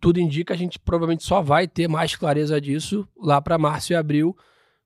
tudo 0.00 0.20
indica, 0.20 0.54
a 0.54 0.56
gente 0.56 0.78
provavelmente 0.78 1.24
só 1.24 1.42
vai 1.42 1.68
ter 1.68 1.88
mais 1.88 2.16
clareza 2.16 2.60
disso 2.60 3.08
lá 3.16 3.40
para 3.40 3.58
março 3.58 3.92
e 3.92 3.96
abril, 3.96 4.36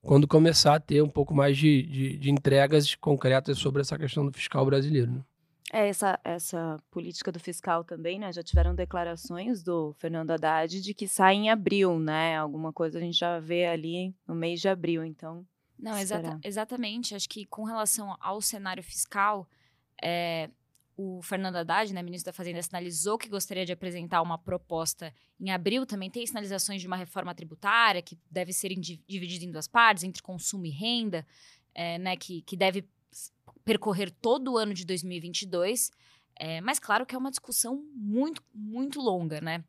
quando 0.01 0.27
começar 0.27 0.75
a 0.75 0.79
ter 0.79 1.01
um 1.01 1.09
pouco 1.09 1.33
mais 1.33 1.57
de, 1.57 1.83
de, 1.83 2.17
de 2.17 2.31
entregas 2.31 2.95
concretas 2.95 3.57
sobre 3.57 3.81
essa 3.81 3.97
questão 3.97 4.25
do 4.25 4.31
fiscal 4.31 4.65
brasileiro. 4.65 5.11
Né? 5.11 5.21
É, 5.73 5.89
essa, 5.89 6.17
essa 6.23 6.77
política 6.89 7.31
do 7.31 7.39
fiscal 7.39 7.83
também, 7.83 8.17
né? 8.19 8.31
Já 8.31 8.41
tiveram 8.41 8.73
declarações 8.73 9.61
do 9.61 9.93
Fernando 9.99 10.31
Haddad 10.31 10.81
de 10.81 10.93
que 10.93 11.07
sai 11.07 11.35
em 11.35 11.49
abril, 11.49 11.99
né? 11.99 12.37
Alguma 12.37 12.71
coisa 12.71 12.97
a 12.97 13.01
gente 13.01 13.17
já 13.17 13.37
vê 13.39 13.65
ali 13.65 14.15
no 14.25 14.33
mês 14.33 14.61
de 14.61 14.69
abril, 14.69 15.03
então. 15.03 15.45
Não, 15.77 15.97
exata, 15.97 16.39
exatamente. 16.43 17.13
Acho 17.13 17.27
que 17.27 17.45
com 17.45 17.65
relação 17.65 18.15
ao 18.21 18.41
cenário 18.41 18.81
fiscal, 18.81 19.45
é, 20.01 20.49
o 20.97 21.21
Fernando 21.21 21.57
Haddad, 21.57 21.93
né, 21.93 22.01
ministro 22.01 22.31
da 22.31 22.35
Fazenda, 22.35 22.61
sinalizou 22.61 23.19
que 23.19 23.29
gostaria 23.29 23.63
de 23.63 23.71
apresentar 23.71 24.21
uma 24.23 24.37
proposta 24.37 25.13
em 25.39 25.51
abril. 25.51 25.85
Também 25.85 26.09
tem 26.09 26.25
sinalizações 26.25 26.81
de 26.81 26.87
uma 26.87 26.95
reforma 26.95 27.35
tributária 27.35 28.01
que 28.01 28.17
deve 28.31 28.51
ser 28.51 28.69
dividida 29.07 29.45
em 29.45 29.51
duas 29.51 29.67
partes, 29.67 30.03
entre 30.03 30.23
consumo 30.23 30.65
e 30.65 30.71
renda, 30.71 31.25
é, 31.75 31.99
né, 31.99 32.17
que, 32.17 32.41
que 32.41 32.57
deve 32.57 32.83
percorrer 33.63 34.09
todo 34.09 34.53
o 34.53 34.57
ano 34.57 34.73
de 34.73 34.83
2022. 34.85 35.91
É, 36.39 36.59
mas 36.61 36.79
claro 36.79 37.05
que 37.05 37.13
é 37.13 37.17
uma 37.17 37.29
discussão 37.29 37.83
muito, 37.93 38.43
muito 38.53 38.99
longa, 38.99 39.39
né? 39.39 39.63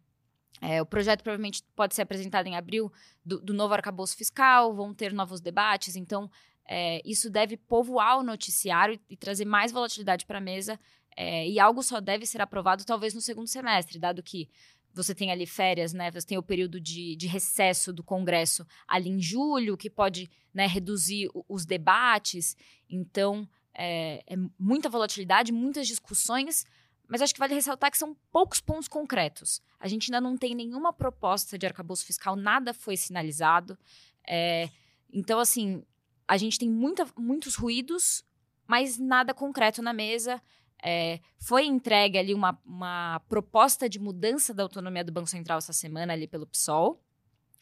É, 0.60 0.82
o 0.82 0.86
projeto 0.86 1.22
provavelmente 1.22 1.62
pode 1.76 1.94
ser 1.94 2.02
apresentado 2.02 2.46
em 2.46 2.56
abril 2.56 2.92
do, 3.24 3.40
do 3.40 3.54
novo 3.54 3.74
arcabouço 3.74 4.16
fiscal, 4.16 4.74
vão 4.74 4.92
ter 4.92 5.12
novos 5.12 5.40
debates, 5.40 5.94
então 5.94 6.28
é, 6.68 7.00
isso 7.04 7.30
deve 7.30 7.56
povoar 7.56 8.18
o 8.18 8.22
noticiário 8.22 8.94
e, 8.94 9.14
e 9.14 9.16
trazer 9.16 9.46
mais 9.46 9.72
volatilidade 9.72 10.26
para 10.26 10.38
a 10.38 10.40
mesa. 10.40 10.78
É, 11.20 11.48
e 11.48 11.58
algo 11.58 11.82
só 11.82 12.00
deve 12.00 12.24
ser 12.24 12.40
aprovado 12.40 12.84
talvez 12.84 13.12
no 13.12 13.20
segundo 13.20 13.48
semestre, 13.48 13.98
dado 13.98 14.22
que 14.22 14.48
você 14.94 15.12
tem 15.12 15.32
ali 15.32 15.46
férias, 15.46 15.92
né? 15.92 16.12
Você 16.12 16.24
tem 16.24 16.38
o 16.38 16.42
período 16.44 16.80
de, 16.80 17.16
de 17.16 17.26
recesso 17.26 17.92
do 17.92 18.04
Congresso 18.04 18.64
ali 18.86 19.10
em 19.10 19.20
julho, 19.20 19.76
que 19.76 19.90
pode 19.90 20.30
né, 20.54 20.64
reduzir 20.64 21.28
os 21.48 21.66
debates. 21.66 22.56
Então, 22.88 23.48
é, 23.74 24.22
é 24.28 24.36
muita 24.56 24.88
volatilidade, 24.88 25.50
muitas 25.50 25.88
discussões, 25.88 26.64
mas 27.08 27.20
acho 27.20 27.34
que 27.34 27.40
vale 27.40 27.52
ressaltar 27.54 27.90
que 27.90 27.98
são 27.98 28.16
poucos 28.30 28.60
pontos 28.60 28.86
concretos. 28.86 29.60
A 29.80 29.88
gente 29.88 30.12
ainda 30.12 30.20
não 30.20 30.36
tem 30.36 30.54
nenhuma 30.54 30.92
proposta 30.92 31.58
de 31.58 31.66
arcabouço 31.66 32.06
fiscal, 32.06 32.36
nada 32.36 32.72
foi 32.72 32.96
sinalizado. 32.96 33.76
É, 34.24 34.70
então, 35.12 35.40
assim, 35.40 35.82
a 36.28 36.36
gente 36.36 36.60
tem 36.60 36.70
muita, 36.70 37.08
muitos 37.18 37.56
ruídos, 37.56 38.24
mas 38.68 38.98
nada 38.98 39.34
concreto 39.34 39.82
na 39.82 39.92
mesa. 39.92 40.40
É, 40.82 41.20
foi 41.38 41.64
entregue 41.64 42.18
ali 42.18 42.34
uma, 42.34 42.58
uma 42.64 43.20
proposta 43.28 43.88
de 43.88 43.98
mudança 43.98 44.54
da 44.54 44.62
autonomia 44.62 45.04
do 45.04 45.12
Banco 45.12 45.28
Central 45.28 45.58
essa 45.58 45.72
semana 45.72 46.12
ali 46.12 46.26
pelo 46.26 46.46
PSOL. 46.46 47.02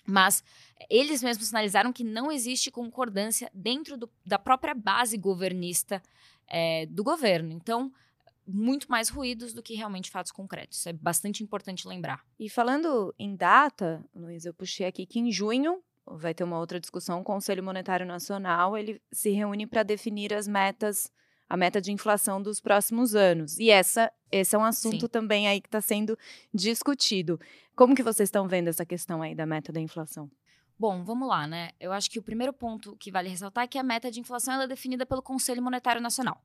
Mas 0.07 0.45
eles 0.89 1.23
mesmos 1.23 1.49
sinalizaram 1.49 1.93
que 1.93 2.05
não 2.05 2.31
existe 2.31 2.71
concordância 2.71 3.51
dentro 3.53 3.97
do, 3.97 4.09
da 4.25 4.39
própria 4.39 4.75
base 4.75 5.19
governista 5.19 6.01
é, 6.47 6.87
do 6.87 7.03
governo. 7.03 7.51
Então, 7.53 7.93
muito 8.47 8.89
mais 8.89 9.09
ruídos 9.09 9.53
do 9.53 9.63
que 9.63 9.75
realmente 9.75 10.11
fatos 10.11 10.31
concretos. 10.31 10.79
Isso 10.79 10.89
é 10.89 10.93
bastante 10.93 11.43
importante 11.43 11.89
lembrar. 11.89 12.25
E 12.39 12.49
falando 12.49 13.13
em 13.19 13.35
data, 13.35 14.05
Luiz, 14.15 14.45
eu 14.45 14.55
puxei 14.55 14.87
aqui 14.87 15.05
que 15.05 15.19
em 15.19 15.33
junho 15.33 15.83
vai 16.07 16.33
ter 16.33 16.45
uma 16.45 16.59
outra 16.59 16.79
discussão. 16.79 17.21
O 17.21 17.25
Conselho 17.25 17.65
Monetário 17.65 18.07
Nacional 18.07 18.77
ele 18.77 19.03
se 19.11 19.31
reúne 19.31 19.67
para 19.67 19.83
definir 19.83 20.33
as 20.33 20.47
metas 20.47 21.11
a 21.49 21.57
meta 21.57 21.81
de 21.81 21.93
inflação 21.93 22.43
dos 22.43 22.61
próximos 22.61 23.15
anos. 23.15 23.59
E 23.59 23.71
essa, 23.71 24.13
esse 24.31 24.55
é 24.55 24.59
um 24.59 24.65
assunto 24.65 25.03
Sim. 25.03 25.09
também 25.09 25.49
aí 25.49 25.61
que 25.61 25.69
está 25.69 25.81
sendo 25.81 26.19
discutido. 26.53 27.41
Como 27.75 27.95
que 27.95 28.03
vocês 28.03 28.29
estão 28.29 28.49
vendo 28.49 28.69
essa 28.69 28.85
questão 28.85 29.23
aí 29.23 29.35
da 29.35 29.47
meta 29.47 29.73
da 29.73 29.81
inflação? 29.81 30.31
Bom, 30.79 31.05
vamos 31.05 31.27
lá, 31.27 31.47
né? 31.47 31.71
Eu 31.81 31.93
acho 31.93 32.11
que 32.11 32.19
o 32.19 32.23
primeiro 32.23 32.53
ponto 32.53 32.97
que 32.97 33.11
vale 33.11 33.29
ressaltar 33.29 33.65
é 33.65 33.67
que 33.67 33.79
a 33.79 33.83
meta 33.83 34.11
de 34.11 34.21
inflação 34.21 34.61
é 34.61 34.67
definida 34.67 35.07
pelo 35.07 35.23
Conselho 35.23 35.63
Monetário 35.63 36.03
Nacional. 36.03 36.43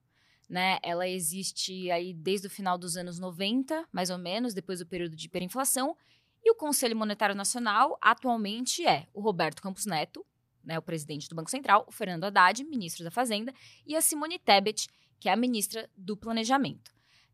Né? 0.50 0.80
Ela 0.84 1.08
existe 1.08 1.90
aí 1.92 2.14
desde 2.14 2.48
o 2.48 2.50
final 2.50 2.78
dos 2.78 2.96
anos 2.96 3.20
90, 3.20 3.88
mais 3.92 4.10
ou 4.10 4.18
menos, 4.18 4.54
depois 4.54 4.80
do 4.80 4.86
período 4.86 5.16
de 5.16 5.26
hiperinflação, 5.26 5.96
e 6.44 6.52
o 6.52 6.56
Conselho 6.56 6.96
Monetário 6.96 7.36
Nacional 7.36 7.98
atualmente 8.02 8.86
é 8.86 9.08
o 9.14 9.22
Roberto 9.22 9.62
Campos 9.62 9.86
Neto, 9.86 10.26
né, 10.64 10.78
o 10.78 10.82
presidente 10.82 11.28
do 11.28 11.36
Banco 11.36 11.50
Central, 11.50 11.86
o 11.88 11.92
Fernando 11.92 12.24
Haddad, 12.26 12.64
ministro 12.64 13.04
da 13.04 13.12
Fazenda, 13.12 13.54
e 13.86 13.96
a 13.96 14.02
Simone 14.02 14.40
Tebet, 14.40 14.88
que 15.20 15.30
é 15.30 15.34
a 15.34 15.36
ministra 15.36 15.90
do 15.96 16.16
Planejamento. 16.16 16.92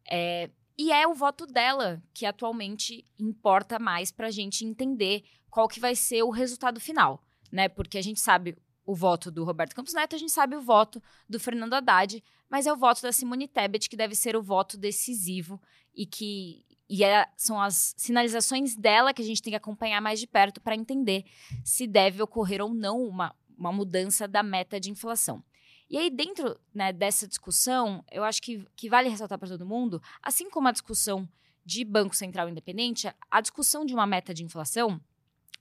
É, 0.10 0.50
e 0.78 0.92
é 0.92 1.08
o 1.08 1.14
voto 1.14 1.46
dela 1.48 2.02
que 2.14 2.26
atualmente 2.26 3.04
importa 3.18 3.80
mais 3.80 4.12
para 4.12 4.28
a 4.28 4.32
gente 4.32 4.64
entender 4.64 5.24
qual 5.50 5.68
que 5.68 5.80
vai 5.80 5.96
ser 5.96 6.22
o 6.24 6.30
resultado 6.30 6.80
final, 6.80 7.24
né? 7.52 7.68
Porque 7.68 7.98
a 7.98 8.02
gente 8.02 8.20
sabe 8.20 8.56
o 8.86 8.94
voto 8.94 9.32
do 9.32 9.44
Roberto 9.44 9.76
Campos 9.76 9.94
Neto, 9.94 10.16
a 10.16 10.20
gente 10.20 10.32
sabe 10.32 10.56
o 10.56 10.62
voto 10.62 11.02
do 11.28 11.40
Fernando 11.40 11.74
Haddad, 11.74 12.24
mas 12.50 12.68
é 12.68 12.72
o 12.72 12.78
voto 12.78 13.02
da 13.02 13.12
Simone 13.12 13.48
Tebet 13.48 13.90
que 13.90 13.98
deve 13.98 14.16
ser 14.16 14.36
o 14.36 14.42
voto 14.42 14.78
decisivo 14.78 15.62
e 15.94 16.06
que 16.06 16.64
e 16.90 17.04
é, 17.04 17.28
são 17.36 17.60
as 17.60 17.94
sinalizações 17.98 18.76
dela 18.76 19.14
que 19.14 19.22
a 19.22 19.26
gente 19.26 19.42
tem 19.42 19.52
que 19.52 19.58
acompanhar 19.58 20.02
mais 20.02 20.20
de 20.20 20.28
perto 20.28 20.62
para 20.62 20.76
entender 20.76 21.26
se 21.64 21.86
deve 21.86 22.22
ocorrer 22.22 22.62
ou 22.62 22.74
não 22.74 23.02
uma, 23.04 23.36
uma 23.58 23.72
mudança 23.72 24.28
da 24.28 24.42
meta 24.42 24.80
de 24.80 24.90
inflação. 24.90 25.44
E 25.90 25.98
aí, 25.98 26.10
dentro 26.10 26.60
né, 26.74 26.92
dessa 26.92 27.28
discussão, 27.28 28.04
eu 28.12 28.24
acho 28.24 28.42
que, 28.42 28.66
que 28.76 28.90
vale 28.90 29.10
ressaltar 29.10 29.38
para 29.38 29.48
todo 29.48 29.66
mundo, 29.66 30.02
assim 30.22 30.50
como 30.50 30.68
a 30.68 30.72
discussão 30.72 31.28
de 31.66 31.84
Banco 31.84 32.16
Central 32.16 32.50
Independente, 32.50 33.14
a 33.30 33.42
discussão 33.42 33.86
de 33.86 33.94
uma 33.94 34.06
meta 34.06 34.34
de 34.34 34.44
inflação, 34.44 35.02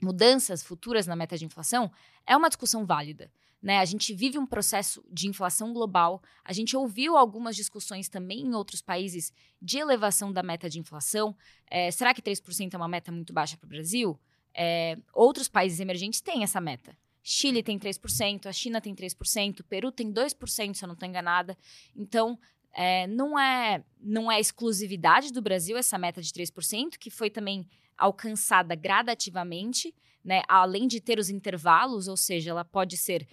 mudanças 0.01 0.63
futuras 0.63 1.07
na 1.07 1.17
meta 1.17 1.37
de 1.39 1.45
inflação, 1.45 1.91
é 2.27 2.37
uma 2.37 2.49
discussão 2.49 2.85
válida. 2.85 3.31
Né? 3.63 3.79
A 3.79 3.85
gente 3.85 4.15
vive 4.15 4.39
um 4.39 4.47
processo 4.47 5.05
de 5.11 5.29
inflação 5.29 5.73
global. 5.73 6.23
A 6.45 6.53
gente 6.53 6.77
ouviu 6.77 7.17
algumas 7.17 7.57
discussões 7.57 8.09
também 8.09 8.41
em 8.41 8.55
outros 8.55 8.81
países 8.81 9.33
de 9.61 9.79
elevação 9.79 10.33
da 10.33 10.43
meta 10.43 10.69
de 10.69 10.79
inflação. 10.79 11.37
É, 11.69 11.91
será 11.91 12.15
que 12.15 12.23
3% 12.23 12.75
é 12.75 12.77
uma 12.77 12.89
meta 12.89 13.11
muito 13.11 13.33
baixa 13.33 13.57
para 13.57 13.67
o 13.67 13.71
Brasil? 13.71 14.19
É, 14.55 14.97
outros 15.13 15.49
países 15.49 15.81
emergentes 15.81 16.21
têm 16.21 16.43
essa 16.43 16.61
meta. 16.61 16.97
Chile 17.23 17.61
tem 17.61 17.77
3%, 17.77 18.47
a 18.47 18.53
China 18.53 18.81
tem 18.81 18.95
3%, 18.95 19.61
o 19.61 19.65
Peru 19.65 19.91
tem 19.91 20.13
2%, 20.13 20.75
se 20.75 20.85
eu 20.85 20.87
não 20.87 20.95
estou 20.95 21.09
enganada. 21.09 21.59
Então, 21.97 22.39
é, 22.73 23.07
não, 23.09 23.39
é, 23.39 23.83
não 24.01 24.31
é 24.31 24.39
exclusividade 24.39 25.33
do 25.33 25.43
Brasil 25.43 25.77
essa 25.77 25.99
meta 25.99 26.23
de 26.23 26.31
3%, 26.31 26.97
que 26.99 27.11
foi 27.11 27.29
também 27.29 27.67
alcançada 27.99 28.75
gradativamente, 28.75 29.95
né, 30.23 30.43
além 30.47 30.87
de 30.87 31.01
ter 31.01 31.19
os 31.19 31.31
intervalos, 31.31 32.07
ou 32.07 32.17
seja, 32.17 32.51
ela 32.51 32.65
pode 32.65 32.97
ser 32.97 33.27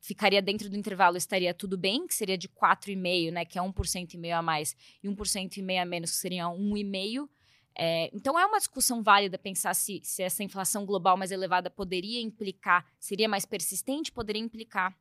ficaria 0.00 0.42
dentro 0.42 0.68
do 0.68 0.76
intervalo, 0.76 1.16
estaria 1.16 1.54
tudo 1.54 1.78
bem, 1.78 2.06
que 2.06 2.14
seria 2.14 2.36
de 2.36 2.48
4,5%, 2.48 3.32
né, 3.32 3.44
que 3.44 3.58
é 3.58 3.62
1% 3.62 4.14
e 4.14 4.18
meio 4.18 4.36
a 4.36 4.42
mais, 4.42 4.76
e 5.02 5.08
1% 5.08 5.56
e 5.56 5.62
meio 5.62 5.82
a 5.82 5.84
menos, 5.84 6.10
que 6.10 6.16
seria 6.16 6.44
1,5%. 6.46 7.28
É, 7.74 8.10
então 8.12 8.38
é 8.38 8.44
uma 8.44 8.58
discussão 8.58 9.02
válida 9.02 9.38
pensar 9.38 9.74
se, 9.74 10.00
se 10.04 10.22
essa 10.22 10.44
inflação 10.44 10.84
global 10.84 11.16
mais 11.16 11.30
elevada 11.30 11.70
poderia 11.70 12.20
implicar, 12.20 12.86
seria 12.98 13.28
mais 13.28 13.46
persistente, 13.46 14.12
poderia 14.12 14.42
implicar 14.42 14.94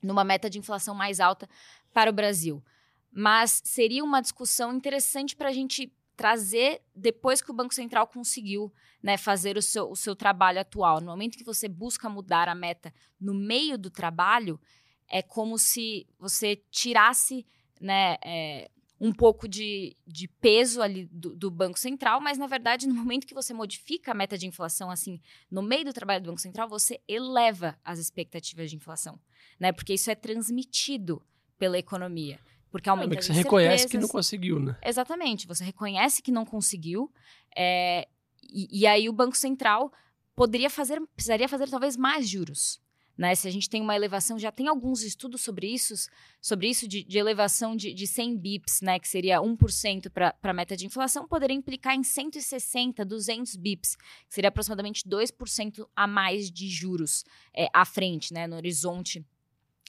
numa 0.00 0.22
meta 0.22 0.48
de 0.48 0.58
inflação 0.58 0.94
mais 0.94 1.18
alta 1.18 1.48
para 1.92 2.10
o 2.10 2.12
Brasil. 2.12 2.62
Mas 3.10 3.60
seria 3.64 4.04
uma 4.04 4.20
discussão 4.20 4.72
interessante 4.74 5.34
para 5.34 5.48
a 5.48 5.52
gente 5.52 5.92
trazer 6.16 6.82
depois 6.94 7.42
que 7.42 7.50
o 7.50 7.54
Banco 7.54 7.74
Central 7.74 8.06
conseguiu 8.06 8.72
né, 9.02 9.16
fazer 9.16 9.56
o 9.56 9.62
seu, 9.62 9.90
o 9.90 9.96
seu 9.96 10.14
trabalho 10.14 10.60
atual. 10.60 11.00
No 11.00 11.06
momento 11.06 11.36
que 11.36 11.44
você 11.44 11.68
busca 11.68 12.08
mudar 12.08 12.48
a 12.48 12.54
meta 12.54 12.92
no 13.20 13.34
meio 13.34 13.76
do 13.76 13.90
trabalho, 13.90 14.60
é 15.08 15.22
como 15.22 15.58
se 15.58 16.06
você 16.18 16.56
tirasse 16.70 17.46
né, 17.80 18.16
é, 18.24 18.70
um 19.00 19.12
pouco 19.12 19.46
de, 19.46 19.96
de 20.06 20.28
peso 20.28 20.80
ali 20.80 21.06
do, 21.06 21.34
do, 21.34 21.50
Banco 21.50 21.78
Central, 21.78 22.20
mas 22.20 22.38
na 22.38 22.46
verdade, 22.46 22.86
no 22.86 22.94
momento 22.94 23.26
que 23.26 23.34
você 23.34 23.52
modifica 23.52 24.12
a 24.12 24.14
meta 24.14 24.38
de 24.38 24.46
inflação, 24.46 24.90
assim, 24.90 25.20
no 25.50 25.62
meio 25.62 25.84
do 25.84 25.92
trabalho 25.92 26.22
do 26.22 26.30
Banco 26.30 26.40
Central, 26.40 26.68
você 26.68 27.00
eleva 27.06 27.78
as 27.84 27.98
expectativas 27.98 28.70
de 28.70 28.76
inflação, 28.76 29.20
né? 29.58 29.72
Porque 29.72 29.94
isso 29.94 30.10
é 30.10 30.14
transmitido 30.14 31.22
pela 31.58 31.78
economia. 31.78 32.40
Porque 32.74 32.88
aumenta 32.88 33.14
é, 33.14 33.22
você 33.22 33.32
reconhece 33.32 33.86
que 33.86 33.96
não 33.96 34.08
conseguiu, 34.08 34.58
né? 34.58 34.76
Exatamente, 34.82 35.46
você 35.46 35.62
reconhece 35.62 36.20
que 36.20 36.32
não 36.32 36.44
conseguiu, 36.44 37.08
é, 37.56 38.08
e, 38.42 38.80
e, 38.80 38.84
aí 38.84 39.08
o 39.08 39.12
Banco 39.12 39.36
Central 39.36 39.92
poderia 40.34 40.68
fazer, 40.68 41.00
precisaria 41.14 41.48
fazer 41.48 41.70
talvez 41.70 41.96
mais 41.96 42.28
juros. 42.28 42.82
Né? 43.16 43.32
Se 43.36 43.46
a 43.46 43.50
gente 43.52 43.70
tem 43.70 43.80
uma 43.80 43.94
elevação, 43.94 44.36
já 44.40 44.50
tem 44.50 44.66
alguns 44.66 45.04
estudos 45.04 45.42
sobre 45.42 45.68
isso, 45.68 45.94
sobre 46.40 46.68
isso 46.68 46.88
de, 46.88 47.04
de 47.04 47.16
elevação 47.16 47.76
de, 47.76 47.94
de 47.94 48.08
100 48.08 48.38
bips, 48.38 48.80
né, 48.80 48.98
que 48.98 49.06
seria 49.06 49.40
1% 49.40 50.10
para 50.10 50.34
a 50.42 50.52
meta 50.52 50.76
de 50.76 50.84
inflação, 50.84 51.28
poderia 51.28 51.54
implicar 51.54 51.94
em 51.94 52.02
160, 52.02 53.04
200 53.04 53.54
bips, 53.54 53.94
que 53.94 54.34
seria 54.34 54.48
aproximadamente 54.48 55.08
2% 55.08 55.88
a 55.94 56.08
mais 56.08 56.50
de 56.50 56.68
juros 56.68 57.24
é, 57.56 57.68
à 57.72 57.84
frente, 57.84 58.34
né, 58.34 58.48
no 58.48 58.56
horizonte 58.56 59.24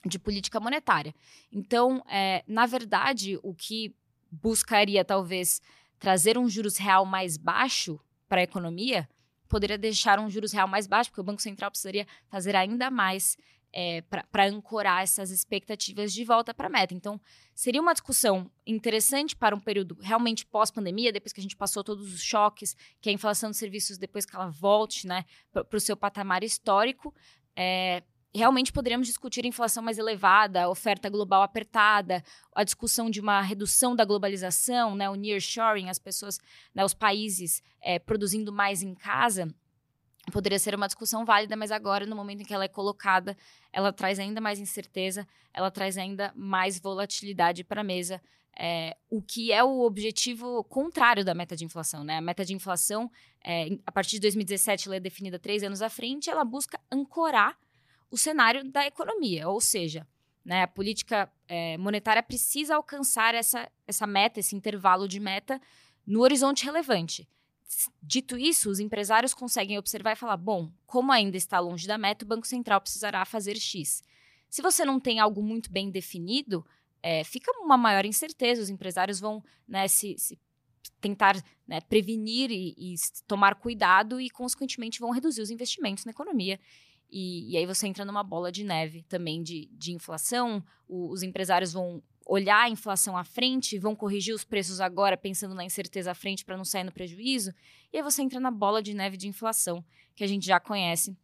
de 0.05 0.19
política 0.19 0.59
monetária. 0.59 1.13
Então, 1.51 2.03
é, 2.07 2.43
na 2.47 2.65
verdade, 2.65 3.39
o 3.41 3.53
que 3.53 3.95
buscaria 4.31 5.03
talvez 5.03 5.61
trazer 5.99 6.37
um 6.37 6.49
juros 6.49 6.77
real 6.77 7.05
mais 7.05 7.37
baixo 7.37 7.99
para 8.27 8.41
a 8.41 8.43
economia 8.43 9.07
poderia 9.47 9.77
deixar 9.77 10.19
um 10.19 10.29
juros 10.29 10.51
real 10.51 10.67
mais 10.67 10.87
baixo, 10.87 11.09
porque 11.09 11.21
o 11.21 11.23
Banco 11.23 11.41
Central 11.41 11.71
precisaria 11.71 12.07
fazer 12.27 12.55
ainda 12.55 12.89
mais 12.89 13.37
é, 13.71 14.01
para 14.01 14.45
ancorar 14.45 15.03
essas 15.03 15.31
expectativas 15.31 16.13
de 16.13 16.23
volta 16.23 16.53
para 16.53 16.67
a 16.67 16.69
meta. 16.69 16.93
Então, 16.93 17.19
seria 17.53 17.81
uma 17.81 17.93
discussão 17.93 18.49
interessante 18.65 19.35
para 19.35 19.55
um 19.55 19.59
período 19.59 19.97
realmente 20.01 20.45
pós-pandemia, 20.45 21.11
depois 21.11 21.33
que 21.33 21.41
a 21.41 21.43
gente 21.43 21.57
passou 21.57 21.83
todos 21.83 22.13
os 22.13 22.23
choques, 22.23 22.75
que 23.01 23.09
a 23.09 23.11
inflação 23.11 23.51
de 23.51 23.57
serviços, 23.57 23.97
depois 23.97 24.25
que 24.25 24.35
ela 24.35 24.47
volte 24.47 25.05
né, 25.05 25.25
para 25.51 25.77
o 25.77 25.79
seu 25.79 25.97
patamar 25.97 26.43
histórico. 26.43 27.13
É, 27.55 28.01
realmente 28.37 28.73
poderíamos 28.73 29.07
discutir 29.07 29.45
inflação 29.45 29.81
mais 29.81 29.97
elevada, 29.97 30.69
oferta 30.69 31.09
global 31.09 31.41
apertada, 31.41 32.23
a 32.53 32.63
discussão 32.63 33.09
de 33.09 33.21
uma 33.21 33.41
redução 33.41 33.95
da 33.95 34.03
globalização, 34.03 34.95
né, 34.95 35.09
o 35.09 35.15
nearshoring, 35.15 35.89
as 35.89 35.99
pessoas, 35.99 36.39
né, 36.73 36.83
os 36.83 36.93
países 36.93 37.63
é, 37.81 37.97
produzindo 37.97 38.51
mais 38.51 38.81
em 38.81 38.93
casa, 38.93 39.47
poderia 40.31 40.59
ser 40.59 40.75
uma 40.75 40.87
discussão 40.87 41.23
válida, 41.23 41.55
mas 41.55 41.71
agora, 41.71 42.05
no 42.05 42.15
momento 42.15 42.41
em 42.41 42.45
que 42.45 42.53
ela 42.53 42.65
é 42.65 42.69
colocada, 42.69 43.37
ela 43.71 43.93
traz 43.93 44.19
ainda 44.19 44.41
mais 44.41 44.59
incerteza, 44.59 45.27
ela 45.53 45.71
traz 45.71 45.97
ainda 45.97 46.33
mais 46.35 46.79
volatilidade 46.79 47.63
para 47.63 47.81
a 47.81 47.83
mesa, 47.83 48.21
é, 48.57 48.97
o 49.09 49.21
que 49.21 49.51
é 49.51 49.63
o 49.63 49.81
objetivo 49.81 50.63
contrário 50.63 51.23
da 51.23 51.33
meta 51.33 51.55
de 51.55 51.65
inflação. 51.65 52.03
Né? 52.03 52.17
A 52.17 52.21
meta 52.21 52.43
de 52.43 52.53
inflação, 52.53 53.11
é, 53.43 53.77
a 53.85 53.91
partir 53.91 54.13
de 54.13 54.21
2017, 54.21 54.87
ela 54.87 54.95
é 54.95 54.99
definida 54.99 55.37
três 55.37 55.61
anos 55.61 55.81
à 55.81 55.89
frente, 55.89 56.29
ela 56.29 56.43
busca 56.43 56.79
ancorar 56.91 57.57
o 58.09 58.17
cenário 58.17 58.63
da 58.71 58.85
economia, 58.85 59.47
ou 59.49 59.59
seja, 59.59 60.07
né, 60.43 60.63
a 60.63 60.67
política 60.67 61.31
é, 61.47 61.77
monetária 61.77 62.21
precisa 62.21 62.75
alcançar 62.75 63.33
essa, 63.33 63.69
essa 63.87 64.05
meta, 64.05 64.39
esse 64.39 64.55
intervalo 64.55 65.07
de 65.07 65.19
meta, 65.19 65.59
no 66.05 66.21
horizonte 66.21 66.65
relevante. 66.65 67.27
Dito 68.01 68.37
isso, 68.37 68.69
os 68.69 68.79
empresários 68.79 69.33
conseguem 69.33 69.77
observar 69.77 70.13
e 70.13 70.15
falar: 70.15 70.37
bom, 70.37 70.71
como 70.85 71.11
ainda 71.11 71.35
está 71.35 71.59
longe 71.59 71.87
da 71.87 71.97
meta, 71.97 72.23
o 72.23 72.27
Banco 72.27 72.45
Central 72.45 72.79
precisará 72.79 73.25
fazer 73.25 73.57
X. 73.57 74.03
Se 74.47 74.61
você 74.61 74.85
não 74.85 74.99
tem 74.99 75.19
algo 75.19 75.41
muito 75.41 75.71
bem 75.71 75.89
definido, 75.89 76.65
é, 77.01 77.23
fica 77.23 77.51
uma 77.59 77.75
maior 77.75 78.05
incerteza. 78.05 78.61
Os 78.61 78.69
empresários 78.69 79.19
vão 79.19 79.43
né, 79.67 79.87
se, 79.87 80.15
se, 80.17 80.39
tentar 81.01 81.35
né, 81.67 81.81
prevenir 81.81 82.51
e, 82.51 82.73
e, 82.77 82.95
tomar 83.27 83.55
cuidado 83.55 84.21
e, 84.21 84.29
consequentemente, 84.29 84.99
vão 84.99 85.11
reduzir 85.11 85.41
os 85.41 85.49
investimentos 85.49 86.05
na 86.05 86.11
economia. 86.11 86.59
E, 87.09 87.51
e 87.51 87.57
aí 87.57 87.65
você 87.65 87.87
entra 87.87 88.05
numa 88.05 88.23
bola 88.23 88.51
de 88.51 88.63
neve 88.63 89.03
também 89.03 89.41
de, 89.41 89.69
de 89.71 89.93
inflação. 89.93 90.63
O, 90.87 91.11
os 91.11 91.23
empresários 91.23 91.73
vão 91.73 92.01
olhar 92.25 92.63
a 92.63 92.69
inflação 92.69 93.15
à 93.15 93.23
frente, 93.23 93.77
vão 93.77 93.95
corrigir 93.95 94.33
os 94.33 94.43
preços 94.43 94.81
agora, 94.81 95.15
pensando 95.15 95.53
na 95.53 95.63
incerteza 95.63 96.11
à 96.11 96.15
frente 96.15 96.43
para 96.43 96.57
não 96.57 96.65
sair 96.65 96.83
no 96.83 96.91
prejuízo. 96.91 97.53
E 97.93 97.97
aí 97.97 98.03
você 98.03 98.21
entra 98.21 98.39
na 98.39 98.49
bola 98.49 98.81
de 98.81 98.93
neve 98.93 99.15
de 99.15 99.27
inflação, 99.27 99.85
que 100.15 100.23
a 100.23 100.27
gente 100.27 100.45
já 100.45 100.59
conhece, 100.59 101.15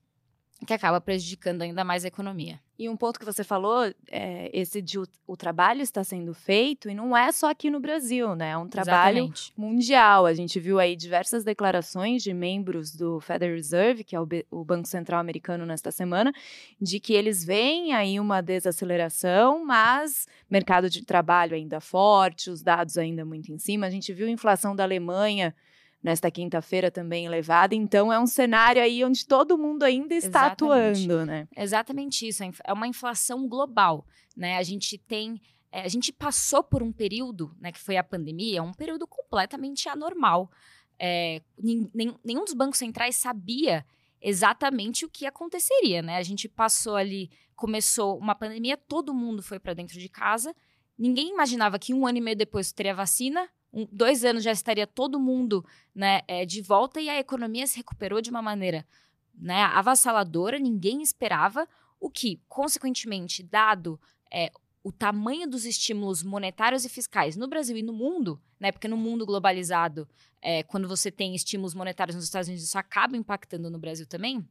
que 0.66 0.74
acaba 0.74 1.02
prejudicando 1.02 1.64
ainda 1.64 1.84
mais 1.84 2.06
a 2.06 2.08
economia. 2.08 2.62
E 2.82 2.90
um 2.90 2.98
ponto 2.98 3.20
que 3.20 3.26
você 3.28 3.44
falou, 3.44 3.94
é, 4.10 4.50
esse 4.52 4.82
de 4.82 4.98
o, 4.98 5.08
o, 5.28 5.38
trabalho 5.38 5.84
está 5.84 6.04
sendo 6.04 6.34
feito 6.34 6.90
e 6.90 6.96
não 6.96 7.16
é 7.16 7.32
só 7.32 7.52
aqui 7.52 7.70
no 7.70 7.80
Brasil, 7.80 8.36
né? 8.36 8.50
É 8.54 8.58
um 8.58 8.68
trabalho 8.68 9.20
Exatamente. 9.20 9.54
mundial. 9.56 10.26
A 10.26 10.34
gente 10.34 10.60
viu 10.60 10.80
aí 10.80 10.96
diversas 10.96 11.44
declarações 11.44 12.24
de 12.24 12.34
membros 12.34 12.96
do 12.96 13.20
Federal 13.20 13.56
Reserve, 13.56 14.04
que 14.04 14.16
é 14.16 14.20
o, 14.20 14.28
o 14.50 14.66
Banco 14.66 14.88
Central 14.88 15.20
americano 15.20 15.64
nesta 15.64 15.92
semana, 15.92 16.34
de 16.82 17.00
que 17.00 17.14
eles 17.14 17.46
veem 17.46 17.94
aí 17.94 18.20
uma 18.20 18.42
desaceleração, 18.42 19.64
mas 19.64 20.28
mercado 20.50 20.90
de 20.90 21.06
trabalho 21.06 21.56
ainda 21.56 21.80
forte, 21.80 22.50
os 22.50 22.64
dados 22.64 22.98
ainda 22.98 23.24
muito 23.24 23.52
em 23.52 23.60
cima. 23.60 23.86
A 23.86 23.92
gente 23.92 24.12
viu 24.12 24.26
a 24.26 24.32
inflação 24.32 24.76
da 24.76 24.84
Alemanha 24.84 25.54
nesta 26.04 26.32
quinta-feira 26.32 26.90
também 26.90 27.26
elevada. 27.26 27.76
Então 27.76 28.12
é 28.12 28.20
um 28.20 28.28
cenário 28.28 28.82
aí 28.82 29.04
onde 29.04 29.26
todo 29.26 29.58
mundo 29.58 29.84
ainda 29.84 30.16
está 30.16 30.48
Exatamente. 30.48 31.04
atuando, 31.04 31.26
né? 31.26 31.48
Exatamente 31.56 32.28
isso. 32.28 32.44
É 32.64 32.74
uma 32.74 32.88
inflação 32.88 33.48
global, 33.48 34.06
né? 34.36 34.58
A 34.58 34.64
gente 34.64 34.98
tem 34.98 35.40
é, 35.72 35.82
a 35.82 35.88
gente 35.88 36.12
passou 36.12 36.62
por 36.62 36.84
um 36.84 36.92
período, 36.92 37.56
né, 37.60 37.72
que 37.72 37.80
foi 37.80 37.96
a 37.96 38.04
pandemia, 38.04 38.62
um 38.62 38.74
período 38.74 39.08
completamente 39.08 39.88
anormal. 39.88 40.52
É, 41.00 41.42
nem, 41.58 41.90
nenhum 42.24 42.44
dos 42.44 42.54
bancos 42.54 42.78
centrais 42.78 43.16
sabia 43.16 43.86
exatamente 44.22 45.06
o 45.06 45.10
que 45.10 45.26
aconteceria, 45.26 46.02
né? 46.02 46.18
A 46.18 46.24
gente 46.24 46.48
passou 46.48 46.96
ali, 46.96 47.32
começou 47.56 48.18
uma 48.18 48.36
pandemia, 48.36 48.78
todo 48.78 49.14
mundo 49.14 49.42
foi 49.42 49.60
para 49.60 49.74
dentro 49.74 49.98
de 49.98 50.10
casa. 50.10 50.54
Ninguém 50.98 51.30
imaginava 51.30 51.80
que 51.80 51.94
um 51.94 52.06
ano 52.06 52.20
e 52.20 52.22
meio 52.22 52.38
depois 52.38 52.72
teria 52.72 52.94
vacina, 52.94 53.50
um, 53.74 53.88
dois 53.92 54.24
anos 54.26 54.44
já 54.44 54.52
estaria 54.52 54.86
todo 54.86 55.20
mundo 55.20 55.66
né, 55.94 56.22
é, 56.28 56.46
de 56.46 56.62
volta 56.62 57.00
e 57.00 57.10
a 57.10 57.20
economia 57.20 57.66
se 57.68 57.78
recuperou 57.78 58.22
de 58.22 58.30
uma 58.30 58.42
maneira 58.42 58.86
né, 59.34 59.64
avassaladora, 59.64 60.60
ninguém 60.60 61.02
esperava, 61.02 61.68
o 62.00 62.10
que, 62.10 62.42
consequentemente, 62.48 63.44
dado 63.44 64.00
é, 64.32 64.52
o 64.84 64.92
tamanho 64.92 65.48
dos 65.48 65.66
estímulos 65.66 66.24
monetários 66.24 66.84
e 66.86 66.90
fiscais 66.90 67.36
no 67.36 67.48
Brasil 67.48 67.78
e 67.78 67.84
no 67.84 67.94
mundo, 67.94 68.42
né, 68.60 68.72
porque 68.72 68.88
no 68.88 68.98
mundo 68.98 69.26
globalizado, 69.26 70.08
é, 70.42 70.64
quando 70.64 70.88
você 70.88 71.12
tem 71.12 71.36
estímulos 71.36 71.74
monetários 71.74 72.16
nos 72.16 72.26
Estados 72.26 72.48
Unidos, 72.48 72.66
isso 72.66 72.78
acaba 72.78 73.16
impactando 73.16 73.70
no 73.70 73.78
Brasil 73.78 74.06
também, 74.08 74.48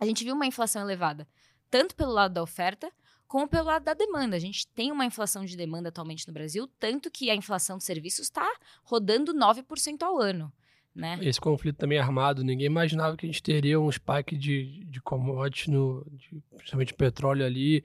a 0.00 0.04
gente 0.04 0.24
viu 0.24 0.34
uma 0.34 0.46
inflação 0.46 0.82
elevada, 0.82 1.26
tanto 1.70 1.96
pelo 1.96 2.12
lado 2.12 2.34
da 2.34 2.42
oferta, 2.42 2.90
como 3.26 3.48
pelo 3.48 3.66
lado 3.66 3.84
da 3.84 3.94
demanda. 3.94 4.36
A 4.36 4.40
gente 4.40 4.66
tem 4.68 4.92
uma 4.92 5.04
inflação 5.04 5.44
de 5.44 5.56
demanda 5.56 5.88
atualmente 5.88 6.26
no 6.26 6.32
Brasil, 6.34 6.68
tanto 6.78 7.10
que 7.10 7.30
a 7.30 7.34
inflação 7.34 7.78
de 7.78 7.84
serviços 7.84 8.26
está 8.26 8.48
rodando 8.84 9.34
9% 9.34 10.02
ao 10.02 10.18
ano. 10.20 10.52
Né? 10.94 11.18
Esse 11.20 11.38
conflito 11.38 11.76
também 11.76 11.98
armado, 11.98 12.42
ninguém 12.42 12.66
imaginava 12.66 13.16
que 13.16 13.26
a 13.26 13.28
gente 13.28 13.42
teria 13.42 13.78
um 13.78 13.92
spike 13.92 14.34
de, 14.34 14.82
de 14.86 14.98
commodities, 15.02 15.68
no, 15.68 16.06
de, 16.10 16.42
principalmente 16.54 16.94
petróleo 16.94 17.44
ali, 17.44 17.84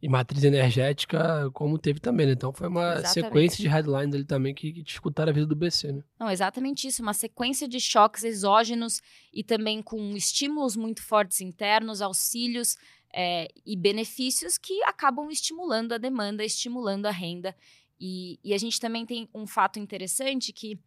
e 0.00 0.08
matriz 0.08 0.44
energética, 0.44 1.50
como 1.52 1.78
teve 1.78 1.98
também, 1.98 2.26
né? 2.26 2.32
Então 2.32 2.52
foi 2.52 2.68
uma 2.68 2.98
exatamente. 2.98 3.12
sequência 3.12 3.62
de 3.62 3.68
headlines 3.68 4.14
ali 4.14 4.24
também 4.24 4.54
que, 4.54 4.72
que 4.72 4.82
dificultaram 4.82 5.30
a 5.30 5.32
vida 5.32 5.46
do 5.46 5.56
BC, 5.56 5.90
né? 5.90 6.02
Não, 6.20 6.30
exatamente 6.30 6.86
isso, 6.86 7.02
uma 7.02 7.14
sequência 7.14 7.66
de 7.66 7.80
choques 7.80 8.22
exógenos 8.22 9.00
e 9.32 9.42
também 9.42 9.82
com 9.82 10.14
estímulos 10.14 10.76
muito 10.76 11.02
fortes 11.02 11.40
internos, 11.40 12.02
auxílios 12.02 12.76
é, 13.12 13.48
e 13.64 13.76
benefícios 13.76 14.58
que 14.58 14.82
acabam 14.84 15.30
estimulando 15.30 15.92
a 15.92 15.98
demanda, 15.98 16.44
estimulando 16.44 17.06
a 17.06 17.10
renda. 17.10 17.56
E, 17.98 18.38
e 18.44 18.52
a 18.52 18.58
gente 18.58 18.78
também 18.78 19.06
tem 19.06 19.28
um 19.34 19.46
fato 19.46 19.78
interessante 19.78 20.52
que 20.52 20.78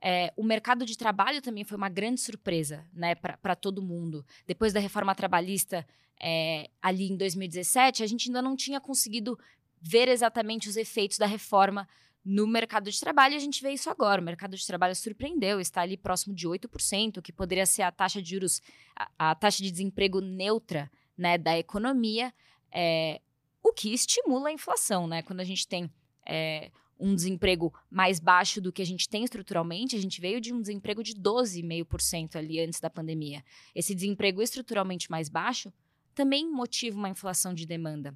é, 0.00 0.32
o 0.36 0.42
mercado 0.42 0.84
de 0.84 0.98
trabalho 0.98 1.40
também 1.40 1.62
foi 1.62 1.76
uma 1.76 1.88
grande 1.88 2.20
surpresa 2.20 2.84
né, 2.92 3.14
para 3.14 3.54
todo 3.54 3.82
mundo. 3.82 4.24
Depois 4.46 4.72
da 4.72 4.80
reforma 4.80 5.14
trabalhista, 5.14 5.86
é, 6.20 6.68
ali 6.80 7.10
em 7.10 7.16
2017, 7.16 8.02
a 8.02 8.06
gente 8.06 8.28
ainda 8.28 8.42
não 8.42 8.56
tinha 8.56 8.80
conseguido 8.80 9.38
ver 9.80 10.08
exatamente 10.08 10.68
os 10.68 10.76
efeitos 10.76 11.18
da 11.18 11.26
reforma 11.26 11.88
no 12.24 12.46
mercado 12.46 12.90
de 12.90 13.00
trabalho, 13.00 13.34
e 13.34 13.36
a 13.36 13.40
gente 13.40 13.60
vê 13.62 13.72
isso 13.72 13.90
agora. 13.90 14.20
O 14.20 14.24
mercado 14.24 14.56
de 14.56 14.64
trabalho 14.64 14.94
surpreendeu, 14.94 15.60
está 15.60 15.82
ali 15.82 15.96
próximo 15.96 16.34
de 16.34 16.46
8%, 16.46 17.20
que 17.20 17.32
poderia 17.32 17.66
ser 17.66 17.82
a 17.82 17.90
taxa 17.90 18.22
de 18.22 18.30
juros, 18.30 18.62
a, 18.94 19.30
a 19.30 19.34
taxa 19.34 19.62
de 19.62 19.70
desemprego 19.70 20.20
neutra 20.20 20.90
né, 21.16 21.38
da 21.38 21.58
economia, 21.58 22.32
é, 22.70 23.20
o 23.62 23.72
que 23.72 23.92
estimula 23.92 24.48
a 24.48 24.52
inflação, 24.52 25.06
né? 25.06 25.22
Quando 25.22 25.40
a 25.40 25.44
gente 25.44 25.66
tem 25.68 25.90
é, 26.26 26.70
um 26.98 27.14
desemprego 27.14 27.72
mais 27.90 28.18
baixo 28.18 28.60
do 28.60 28.72
que 28.72 28.82
a 28.82 28.86
gente 28.86 29.08
tem 29.08 29.24
estruturalmente, 29.24 29.96
a 29.96 30.00
gente 30.00 30.20
veio 30.20 30.40
de 30.40 30.52
um 30.52 30.60
desemprego 30.60 31.02
de 31.02 31.14
12,5% 31.14 32.36
ali 32.36 32.60
antes 32.60 32.80
da 32.80 32.90
pandemia. 32.90 33.44
Esse 33.74 33.94
desemprego 33.94 34.42
estruturalmente 34.42 35.10
mais 35.10 35.28
baixo 35.28 35.72
também 36.14 36.50
motiva 36.50 36.96
uma 36.96 37.08
inflação 37.08 37.54
de 37.54 37.66
demanda. 37.66 38.14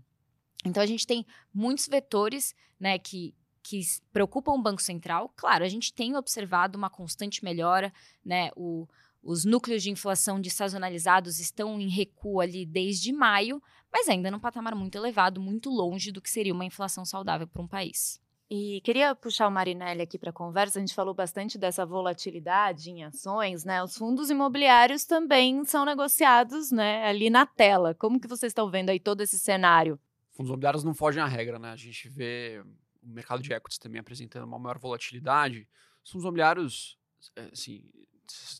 Então 0.64 0.82
a 0.82 0.86
gente 0.86 1.06
tem 1.06 1.26
muitos 1.52 1.86
vetores, 1.88 2.54
né, 2.78 2.98
que 2.98 3.34
que 3.68 3.80
preocupam 4.12 4.52
o 4.52 4.62
Banco 4.62 4.80
Central. 4.80 5.32
Claro, 5.34 5.64
a 5.64 5.68
gente 5.68 5.92
tem 5.92 6.14
observado 6.14 6.78
uma 6.78 6.88
constante 6.88 7.42
melhora, 7.42 7.92
né? 8.24 8.50
O, 8.54 8.86
os 9.26 9.44
núcleos 9.44 9.82
de 9.82 9.90
inflação 9.90 10.40
desazonalizados 10.40 11.40
estão 11.40 11.80
em 11.80 11.88
recuo 11.88 12.40
ali 12.40 12.64
desde 12.64 13.12
maio, 13.12 13.60
mas 13.92 14.08
ainda 14.08 14.30
num 14.30 14.38
patamar 14.38 14.74
muito 14.74 14.96
elevado, 14.96 15.40
muito 15.40 15.68
longe 15.70 16.12
do 16.12 16.22
que 16.22 16.30
seria 16.30 16.54
uma 16.54 16.64
inflação 16.64 17.04
saudável 17.04 17.46
para 17.46 17.62
um 17.62 17.66
país. 17.66 18.20
E 18.48 18.80
queria 18.84 19.12
puxar 19.12 19.48
o 19.48 19.50
Marinelli 19.50 20.02
aqui 20.02 20.16
para 20.16 20.30
a 20.30 20.32
conversa. 20.32 20.78
A 20.78 20.80
gente 20.80 20.94
falou 20.94 21.12
bastante 21.12 21.58
dessa 21.58 21.84
volatilidade 21.84 22.90
em 22.90 23.02
ações, 23.02 23.64
né? 23.64 23.82
Os 23.82 23.96
fundos 23.96 24.30
imobiliários 24.30 25.04
também 25.04 25.64
são 25.64 25.84
negociados, 25.84 26.70
né, 26.70 27.04
ali 27.06 27.28
na 27.28 27.44
tela. 27.44 27.92
Como 27.92 28.20
que 28.20 28.28
vocês 28.28 28.50
estão 28.50 28.70
vendo 28.70 28.90
aí 28.90 29.00
todo 29.00 29.20
esse 29.20 29.36
cenário? 29.36 29.98
Fundos 30.32 30.50
imobiliários 30.50 30.84
não 30.84 30.94
fogem 30.94 31.20
à 31.20 31.26
regra, 31.26 31.58
né? 31.58 31.72
A 31.72 31.76
gente 31.76 32.08
vê 32.08 32.62
o 33.02 33.08
mercado 33.08 33.42
de 33.42 33.52
equities 33.52 33.78
também 33.78 34.00
apresentando 34.00 34.44
uma 34.44 34.60
maior 34.60 34.78
volatilidade. 34.78 35.66
Os 36.04 36.12
fundos 36.12 36.24
imobiliários, 36.24 36.96
é, 37.34 37.48
assim, 37.52 37.82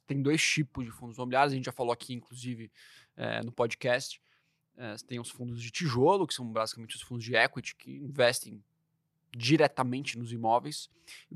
tem 0.07 0.21
dois 0.23 0.43
tipos 0.43 0.85
de 0.85 0.91
fundos 0.91 1.17
imobiliários, 1.17 1.53
a 1.53 1.57
gente 1.57 1.67
já 1.67 1.73
falou 1.73 1.93
aqui, 1.93 2.15
inclusive, 2.15 2.71
é, 3.17 3.43
no 3.43 3.53
podcast. 3.53 4.21
É, 4.77 4.95
tem 5.07 5.19
os 5.19 5.31
fundos 5.31 5.63
de 5.63 5.71
tijolo, 5.71 6.27
que 6.27 6.35
são 6.35 6.47
basicamente 6.47 6.97
os 6.97 7.03
fundos 7.03 7.25
de 7.25 7.35
equity, 7.35 7.75
que 7.77 7.91
investem 7.91 8.63
diretamente 9.35 10.19
nos 10.19 10.33
imóveis. 10.33 10.89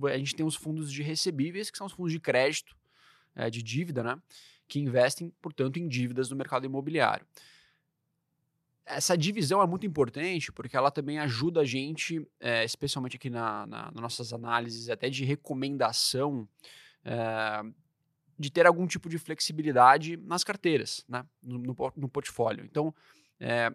A 0.04 0.18
gente 0.18 0.34
tem 0.34 0.44
os 0.44 0.54
fundos 0.54 0.92
de 0.92 1.02
recebíveis, 1.02 1.70
que 1.70 1.78
são 1.78 1.86
os 1.86 1.92
fundos 1.92 2.12
de 2.12 2.20
crédito, 2.20 2.76
é, 3.34 3.48
de 3.50 3.62
dívida, 3.62 4.02
né? 4.02 4.20
Que 4.68 4.78
investem, 4.78 5.32
portanto, 5.40 5.78
em 5.78 5.88
dívidas 5.88 6.28
do 6.28 6.36
mercado 6.36 6.66
imobiliário. 6.66 7.26
Essa 8.84 9.16
divisão 9.16 9.62
é 9.62 9.66
muito 9.66 9.86
importante 9.86 10.50
porque 10.50 10.76
ela 10.76 10.90
também 10.90 11.18
ajuda 11.18 11.60
a 11.60 11.64
gente, 11.64 12.26
é, 12.40 12.64
especialmente 12.64 13.16
aqui 13.16 13.30
na, 13.30 13.66
na, 13.66 13.84
nas 13.92 14.02
nossas 14.02 14.32
análises, 14.32 14.88
até 14.88 15.08
de 15.08 15.24
recomendação 15.24 16.48
é, 17.04 17.62
de 18.40 18.50
ter 18.50 18.66
algum 18.66 18.86
tipo 18.86 19.06
de 19.06 19.18
flexibilidade 19.18 20.16
nas 20.16 20.42
carteiras, 20.42 21.04
né, 21.06 21.26
no, 21.42 21.58
no, 21.58 21.76
no 21.94 22.08
portfólio. 22.08 22.64
Então, 22.64 22.94
é, 23.38 23.70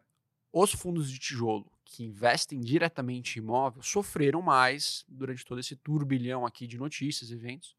os 0.52 0.72
fundos 0.72 1.12
de 1.12 1.20
tijolo 1.20 1.72
que 1.86 2.04
investem 2.04 2.60
diretamente 2.60 3.38
em 3.38 3.44
imóvel 3.44 3.84
sofreram 3.84 4.42
mais 4.42 5.06
durante 5.08 5.46
todo 5.46 5.60
esse 5.60 5.76
turbilhão 5.76 6.48
aqui 6.48 6.66
de 6.66 6.80
notícias, 6.80 7.30
eventos, 7.30 7.76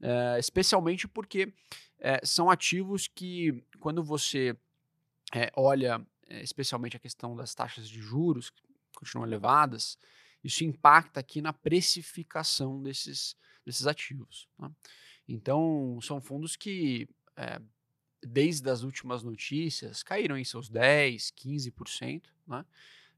é, 0.00 0.40
especialmente 0.40 1.06
porque 1.06 1.54
é, 2.00 2.20
são 2.26 2.50
ativos 2.50 3.06
que, 3.06 3.62
quando 3.78 4.02
você 4.02 4.56
é, 5.32 5.52
olha 5.54 6.04
especialmente 6.28 6.96
a 6.96 7.00
questão 7.00 7.36
das 7.36 7.54
taxas 7.54 7.88
de 7.88 8.00
juros, 8.00 8.50
que 8.50 8.62
continuam 8.96 9.26
elevadas, 9.26 9.98
isso 10.42 10.64
impacta 10.64 11.20
aqui 11.20 11.42
na 11.42 11.52
precificação 11.52 12.82
desses, 12.82 13.36
desses 13.64 13.86
ativos. 13.86 14.48
Né? 14.58 14.68
Então, 15.28 15.98
são 16.02 16.20
fundos 16.20 16.56
que, 16.56 17.08
desde 18.22 18.68
as 18.68 18.82
últimas 18.82 19.22
notícias, 19.22 20.02
caíram 20.02 20.36
em 20.36 20.44
seus 20.44 20.70
10%, 20.70 21.32
15%, 21.34 22.22
né? 22.46 22.64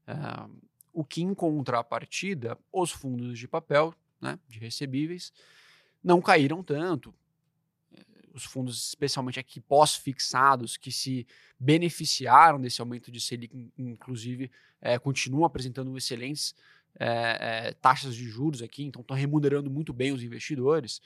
Uh, 0.07 0.61
o 0.95 1.03
que, 1.03 1.21
em 1.21 1.33
contrapartida, 1.33 2.57
os 2.71 2.89
fundos 2.89 3.37
de 3.37 3.47
papel, 3.49 3.93
né, 4.21 4.39
de 4.47 4.59
recebíveis, 4.59 5.33
não 6.01 6.21
caíram 6.21 6.63
tanto. 6.63 7.13
Os 8.33 8.45
fundos, 8.45 8.87
especialmente 8.87 9.39
aqui 9.39 9.59
pós-fixados, 9.59 10.77
que 10.77 10.91
se 10.91 11.27
beneficiaram 11.59 12.61
desse 12.61 12.79
aumento 12.79 13.11
de 13.11 13.19
Selic, 13.19 13.71
inclusive, 13.77 14.49
é, 14.79 14.97
continuam 14.97 15.43
apresentando 15.43 15.97
excelentes 15.97 16.55
é, 16.97 17.07
é, 17.67 17.73
taxas 17.73 18.15
de 18.15 18.25
juros 18.25 18.61
aqui, 18.61 18.83
então 18.83 19.01
estão 19.01 19.17
remunerando 19.17 19.69
muito 19.69 19.91
bem 19.91 20.13
os 20.13 20.23
investidores 20.23 21.01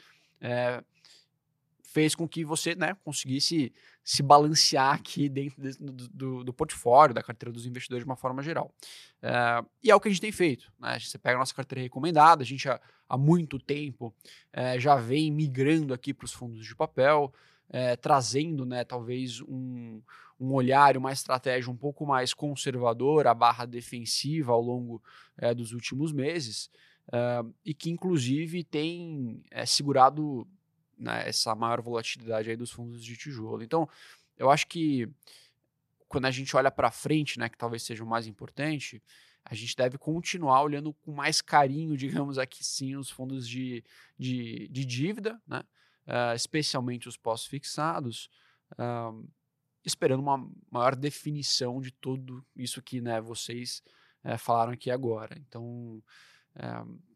fez 1.90 2.14
com 2.16 2.28
que 2.28 2.46
você 2.46 2.76
né, 2.76 2.96
conseguisse 3.04 3.74
se 4.04 4.24
balancear 4.24 4.96
aqui 4.96 5.28
dentro 5.28 5.62
de, 5.62 5.78
do, 6.12 6.44
do, 6.44 6.54
portfólio, 6.54 7.14
da 7.14 7.22
carteira 7.22 7.52
dos 7.52 7.66
investidores 7.66 8.04
de 8.04 8.10
uma 8.10 8.16
forma 8.16 8.42
geral. 8.42 8.74
Uh, 9.22 9.68
e 9.84 9.92
é 9.92 9.96
o 9.96 10.00
que 10.00 10.08
a 10.08 10.12
gente 10.12 10.22
tem 10.22 10.32
feito. 10.32 10.72
Né? 10.80 11.00
Você 11.00 11.18
pega 11.18 11.36
a 11.36 11.40
nossa 11.40 11.54
carteira 11.54 11.82
recomendada, 11.82 12.42
a 12.44 12.46
gente 12.46 12.70
há, 12.70 12.80
há 13.08 13.18
muito 13.18 13.60
tempo 13.60 14.14
uh, 14.56 14.80
já 14.80 14.96
vem 14.96 15.32
migrando 15.32 15.94
aqui 15.94 16.14
para 16.14 16.26
os 16.26 16.34
fundos 16.34 16.66
de 16.66 16.76
papel, 16.76 17.34
uh, 17.70 17.98
trazendo 18.02 18.66
né, 18.66 18.84
talvez 18.84 19.42
um, 19.42 20.02
um 20.40 20.54
olhar, 20.54 20.96
uma 20.96 21.12
estratégia 21.12 21.72
um 21.72 21.78
pouco 21.78 22.06
mais 22.06 22.34
conservadora, 22.34 23.34
barra 23.34 23.66
defensiva 23.66 24.52
ao 24.52 24.62
longo 24.62 25.02
dos 25.56 25.72
últimos 25.72 26.12
meses, 26.12 26.70
e 27.66 27.74
que 27.74 27.90
inclusive 27.90 28.64
tem 28.64 29.44
segurado 29.66 30.48
né, 30.98 31.28
essa 31.28 31.56
maior 31.56 31.82
volatilidade 31.82 32.50
aí 32.50 32.56
dos 32.56 32.72
fundos 32.72 33.04
de 33.04 33.16
tijolo. 33.16 33.64
Então, 33.64 33.88
eu 34.38 34.50
acho 34.52 34.68
que 34.68 35.10
quando 36.08 36.26
a 36.26 36.32
gente 36.32 36.56
olha 36.56 36.72
para 36.72 36.92
frente, 36.92 37.40
né, 37.40 37.48
que 37.48 37.58
talvez 37.58 37.84
seja 37.84 38.04
o 38.04 38.08
mais 38.08 38.28
importante, 38.28 39.02
a 39.46 39.56
gente 39.56 39.76
deve 39.76 39.98
continuar 39.98 40.62
olhando 40.64 40.94
com 40.94 41.12
mais 41.12 41.42
carinho, 41.42 41.96
digamos 41.98 42.38
aqui 42.38 42.64
sim, 42.64 42.96
os 42.96 43.10
fundos 43.10 43.48
de, 43.48 43.84
de, 44.18 44.68
de 44.70 44.84
dívida, 44.84 45.42
né, 45.48 45.64
uh, 46.08 46.36
especialmente 46.36 47.08
os 47.08 47.16
pós-fixados, 47.16 48.30
uh, 48.74 49.28
esperando 49.86 50.20
uma 50.20 50.50
maior 50.70 50.96
definição 50.96 51.80
de 51.80 51.92
tudo 51.92 52.46
isso 52.56 52.82
que 52.82 53.00
né, 53.00 53.22
vocês 53.22 53.82
uh, 54.26 54.38
falaram 54.38 54.74
aqui 54.74 54.92
agora. 54.92 55.38
Então, 55.48 56.04
é, 56.56 56.66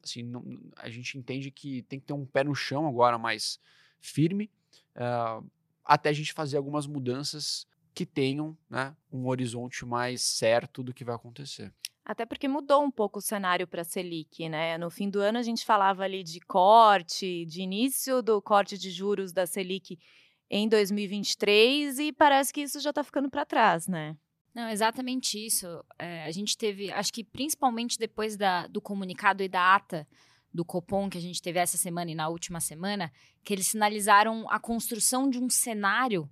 assim, 0.04 0.24
não, 0.24 0.44
a 0.78 0.90
gente 0.90 1.18
entende 1.18 1.52
que 1.52 1.82
tem 1.84 2.00
que 2.00 2.06
ter 2.06 2.14
um 2.14 2.26
pé 2.26 2.44
no 2.44 2.56
chão 2.56 2.88
agora 2.88 3.18
mais 3.18 3.60
firme, 4.00 4.50
uh, 4.96 5.46
até 5.84 6.10
a 6.10 6.14
gente 6.14 6.34
fazer 6.34 6.58
algumas 6.58 6.88
mudanças 6.88 7.68
que 7.94 8.06
tenham 8.06 8.58
né, 8.70 8.96
um 9.12 9.28
horizonte 9.28 9.86
mais 9.86 10.22
certo 10.22 10.82
do 10.84 10.94
que 10.94 11.04
vai 11.04 11.16
acontecer. 11.16 11.72
Até 12.06 12.26
porque 12.26 12.48
mudou 12.48 12.84
um 12.84 12.92
pouco 12.92 13.20
o 13.20 13.22
cenário 13.22 13.66
para 13.66 13.82
a 13.82 13.86
Selic, 13.86 14.50
né? 14.50 14.78
No 14.78 14.90
fim 14.90 15.10
do 15.10 15.22
ano 15.22 15.38
a 15.38 15.42
gente 15.42 15.64
falava 15.64 16.04
ali 16.04 16.22
de 16.22 16.42
corte, 16.42 17.46
de 17.46 17.62
início 17.62 18.22
do 18.22 18.42
corte 18.42 18.78
de 18.78 18.92
juros 18.92 19.32
da 19.32 19.48
Selic 19.48 19.98
em 20.50 20.68
2023 20.68 22.00
e 22.00 22.12
parece 22.12 22.52
que 22.52 22.62
isso 22.62 22.82
já 22.82 22.90
está 22.90 23.04
ficando 23.04 23.30
para 23.30 23.46
trás, 23.46 23.88
né? 23.88 24.18
Não, 24.54 24.70
exatamente 24.70 25.44
isso. 25.44 25.84
É, 25.98 26.26
a 26.26 26.32
gente 26.32 26.58
teve, 26.58 26.92
acho 26.92 27.12
que 27.12 27.24
principalmente 27.24 27.98
depois 27.98 28.38
da, 28.38 28.68
do 28.68 28.80
comunicado 28.80 29.42
e 29.42 29.48
da 29.48 29.76
ata 29.76 30.08
do 30.54 30.64
Copom 30.64 31.10
que 31.10 31.18
a 31.18 31.22
gente 31.22 31.42
teve 31.42 31.60
essa 31.60 31.78
semana 31.78 32.12
e 32.12 32.16
na 32.16 32.30
última 32.30 32.60
semana, 32.60 33.12
que 33.44 33.54
eles 33.54 33.68
sinalizaram 33.68 34.48
a 34.50 34.60
construção 34.60 35.28
de 35.28 35.40
um 35.40 35.50
cenário 35.50 36.30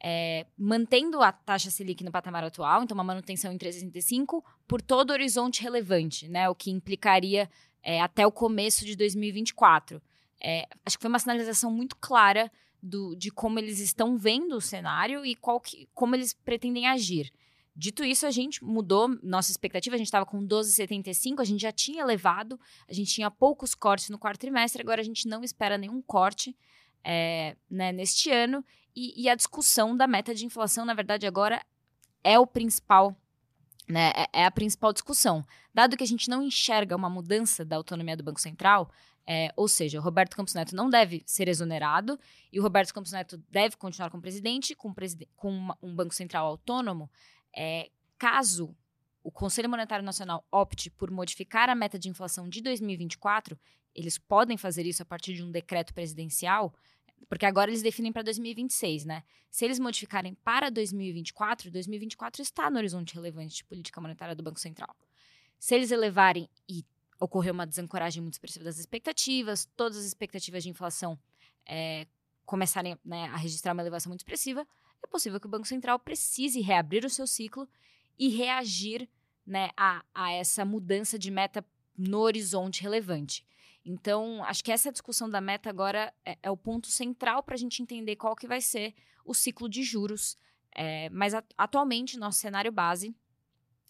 é, 0.00 0.46
mantendo 0.56 1.20
a 1.20 1.32
taxa 1.32 1.70
Selic 1.70 2.04
no 2.04 2.12
patamar 2.12 2.44
atual, 2.44 2.82
então 2.82 2.94
uma 2.94 3.02
manutenção 3.02 3.52
em 3.52 3.58
3,65 3.58 4.44
por 4.68 4.80
todo 4.80 5.10
o 5.10 5.12
horizonte 5.12 5.62
relevante, 5.62 6.28
né, 6.28 6.48
o 6.48 6.54
que 6.54 6.70
implicaria 6.70 7.50
é, 7.82 8.00
até 8.00 8.26
o 8.26 8.30
começo 8.30 8.84
de 8.84 8.94
2024. 8.94 10.00
É, 10.40 10.68
acho 10.84 10.96
que 10.96 11.02
foi 11.02 11.08
uma 11.08 11.18
sinalização 11.18 11.70
muito 11.72 11.96
clara 11.96 12.52
do, 12.80 13.16
de 13.16 13.30
como 13.30 13.58
eles 13.58 13.80
estão 13.80 14.16
vendo 14.16 14.56
o 14.56 14.60
cenário 14.60 15.24
e 15.24 15.34
que, 15.64 15.88
como 15.94 16.14
eles 16.14 16.34
pretendem 16.34 16.86
agir. 16.86 17.32
Dito 17.78 18.02
isso, 18.02 18.24
a 18.24 18.30
gente 18.30 18.64
mudou 18.64 19.06
nossa 19.22 19.50
expectativa. 19.50 19.94
A 19.94 19.98
gente 19.98 20.06
estava 20.06 20.24
com 20.24 20.42
12,75, 20.46 21.40
a 21.40 21.44
gente 21.44 21.60
já 21.60 21.70
tinha 21.70 22.02
elevado, 22.02 22.58
a 22.88 22.92
gente 22.94 23.12
tinha 23.12 23.30
poucos 23.30 23.74
cortes 23.74 24.08
no 24.08 24.18
quarto 24.18 24.40
trimestre, 24.40 24.80
agora 24.80 25.02
a 25.02 25.04
gente 25.04 25.28
não 25.28 25.44
espera 25.44 25.76
nenhum 25.76 26.00
corte 26.00 26.56
é, 27.04 27.54
né, 27.70 27.92
neste 27.92 28.30
ano. 28.30 28.64
E, 28.94 29.22
e, 29.22 29.28
a 29.28 29.34
discussão 29.34 29.94
da 29.94 30.06
meta 30.06 30.34
de 30.34 30.46
inflação, 30.46 30.86
na 30.86 30.94
verdade, 30.94 31.26
agora 31.26 31.62
é 32.24 32.38
o 32.38 32.46
principal. 32.46 33.14
Né, 33.86 34.10
é, 34.16 34.40
é 34.40 34.44
a 34.46 34.50
principal 34.50 34.90
discussão. 34.92 35.44
Dado 35.74 35.98
que 35.98 36.02
a 36.02 36.06
gente 36.06 36.30
não 36.30 36.42
enxerga 36.42 36.96
uma 36.96 37.10
mudança 37.10 37.62
da 37.62 37.76
autonomia 37.76 38.16
do 38.16 38.24
Banco 38.24 38.40
Central, 38.40 38.90
é, 39.26 39.52
ou 39.56 39.66
seja, 39.66 39.98
o 39.98 40.02
Roberto 40.02 40.36
Campos 40.36 40.54
Neto 40.54 40.74
não 40.74 40.88
deve 40.88 41.22
ser 41.26 41.48
exonerado 41.48 42.18
e 42.52 42.60
o 42.60 42.62
Roberto 42.62 42.94
Campos 42.94 43.10
Neto 43.10 43.36
deve 43.50 43.76
continuar 43.76 44.08
como 44.08 44.22
presidente, 44.22 44.74
com, 44.74 44.94
preside 44.94 45.28
com 45.34 45.50
uma, 45.50 45.76
um 45.82 45.94
Banco 45.94 46.14
Central 46.14 46.46
autônomo. 46.46 47.10
É, 47.56 47.90
caso 48.18 48.76
o 49.22 49.30
Conselho 49.32 49.68
Monetário 49.68 50.04
Nacional 50.04 50.46
opte 50.52 50.88
por 50.88 51.10
modificar 51.10 51.68
a 51.68 51.74
meta 51.74 51.98
de 51.98 52.08
inflação 52.08 52.48
de 52.48 52.60
2024, 52.60 53.58
eles 53.92 54.18
podem 54.18 54.56
fazer 54.56 54.86
isso 54.86 55.02
a 55.02 55.04
partir 55.04 55.34
de 55.34 55.42
um 55.42 55.50
decreto 55.50 55.92
presidencial, 55.92 56.72
porque 57.28 57.44
agora 57.44 57.70
eles 57.70 57.82
definem 57.82 58.12
para 58.12 58.22
2026, 58.22 59.04
né? 59.04 59.24
Se 59.50 59.64
eles 59.64 59.80
modificarem 59.80 60.34
para 60.44 60.70
2024, 60.70 61.72
2024 61.72 62.40
está 62.40 62.70
no 62.70 62.76
horizonte 62.76 63.14
relevante 63.14 63.56
de 63.56 63.64
política 63.64 64.00
monetária 64.00 64.34
do 64.34 64.44
Banco 64.44 64.60
Central. 64.60 64.94
Se 65.58 65.74
eles 65.74 65.90
elevarem 65.90 66.48
e 66.68 66.84
ocorrer 67.18 67.52
uma 67.52 67.66
desancoragem 67.66 68.22
muito 68.22 68.34
expressiva 68.34 68.64
das 68.64 68.78
expectativas, 68.78 69.68
todas 69.76 69.96
as 69.96 70.04
expectativas 70.04 70.62
de 70.62 70.68
inflação 70.68 71.18
é, 71.66 72.06
começarem 72.44 72.96
né, 73.04 73.24
a 73.24 73.36
registrar 73.36 73.72
uma 73.72 73.82
elevação 73.82 74.10
muito 74.10 74.20
expressiva, 74.20 74.64
é 75.06 75.08
possível 75.08 75.40
que 75.40 75.46
o 75.46 75.50
Banco 75.50 75.66
Central 75.66 75.98
precise 75.98 76.60
reabrir 76.60 77.04
o 77.04 77.10
seu 77.10 77.26
ciclo 77.26 77.68
e 78.18 78.28
reagir 78.28 79.08
né, 79.46 79.70
a, 79.76 80.04
a 80.12 80.32
essa 80.32 80.64
mudança 80.64 81.18
de 81.18 81.30
meta 81.30 81.64
no 81.96 82.18
horizonte 82.18 82.82
relevante. 82.82 83.46
Então, 83.84 84.42
acho 84.44 84.64
que 84.64 84.72
essa 84.72 84.90
discussão 84.90 85.30
da 85.30 85.40
meta 85.40 85.70
agora 85.70 86.12
é, 86.24 86.36
é 86.42 86.50
o 86.50 86.56
ponto 86.56 86.88
central 86.88 87.42
para 87.42 87.54
a 87.54 87.58
gente 87.58 87.80
entender 87.80 88.16
qual 88.16 88.34
que 88.34 88.48
vai 88.48 88.60
ser 88.60 88.94
o 89.24 89.32
ciclo 89.32 89.68
de 89.68 89.84
juros. 89.84 90.36
É, 90.74 91.08
mas 91.10 91.34
a, 91.34 91.44
atualmente, 91.56 92.18
nosso 92.18 92.38
cenário 92.40 92.72
base 92.72 93.14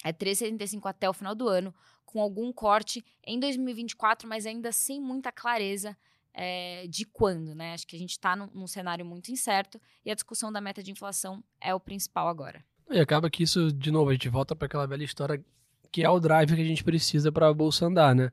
é 0.05 0.13
3,75 0.13 0.83
até 0.85 1.09
o 1.09 1.15
final 1.15 1.35
do 1.35 1.49
ano, 1.49 1.75
com 2.05 2.21
algum 2.21 2.53
corte 2.53 3.05
em 3.25 3.41
2024, 3.41 4.29
mas 4.29 4.45
ainda 4.45 4.71
sem 4.71 5.01
muita 5.01 5.33
clareza 5.33 5.97
é, 6.37 6.87
de 6.87 7.07
quando, 7.07 7.55
né? 7.55 7.73
Acho 7.73 7.87
que 7.87 7.97
a 7.97 7.99
gente 7.99 8.11
está 8.11 8.37
num, 8.37 8.49
num, 8.53 8.67
cenário 8.67 9.05
muito 9.07 9.33
incerto 9.33 9.81
e 10.05 10.11
a 10.11 10.15
discussão 10.15 10.53
da 10.53 10.61
meta 10.61 10.83
de 10.83 10.91
inflação 10.91 11.43
é 11.59 11.75
o 11.75 11.81
principal 11.81 12.29
agora. 12.29 12.63
E 12.91 13.01
acaba 13.01 13.31
que 13.31 13.43
isso, 13.43 13.73
de 13.73 13.91
novo, 13.91 14.11
a 14.11 14.13
gente 14.13 14.29
volta 14.29 14.55
para 14.55 14.67
aquela 14.67 14.87
velha 14.87 15.03
história 15.03 15.43
que 15.91 16.05
é 16.05 16.11
o 16.11 16.21
drive 16.21 16.55
que 16.55 16.61
a 16.61 16.65
gente 16.65 16.85
precisa 16.85 17.33
para 17.33 17.49
a 17.49 17.55
bolsa 17.55 17.87
andar, 17.87 18.15
né? 18.15 18.31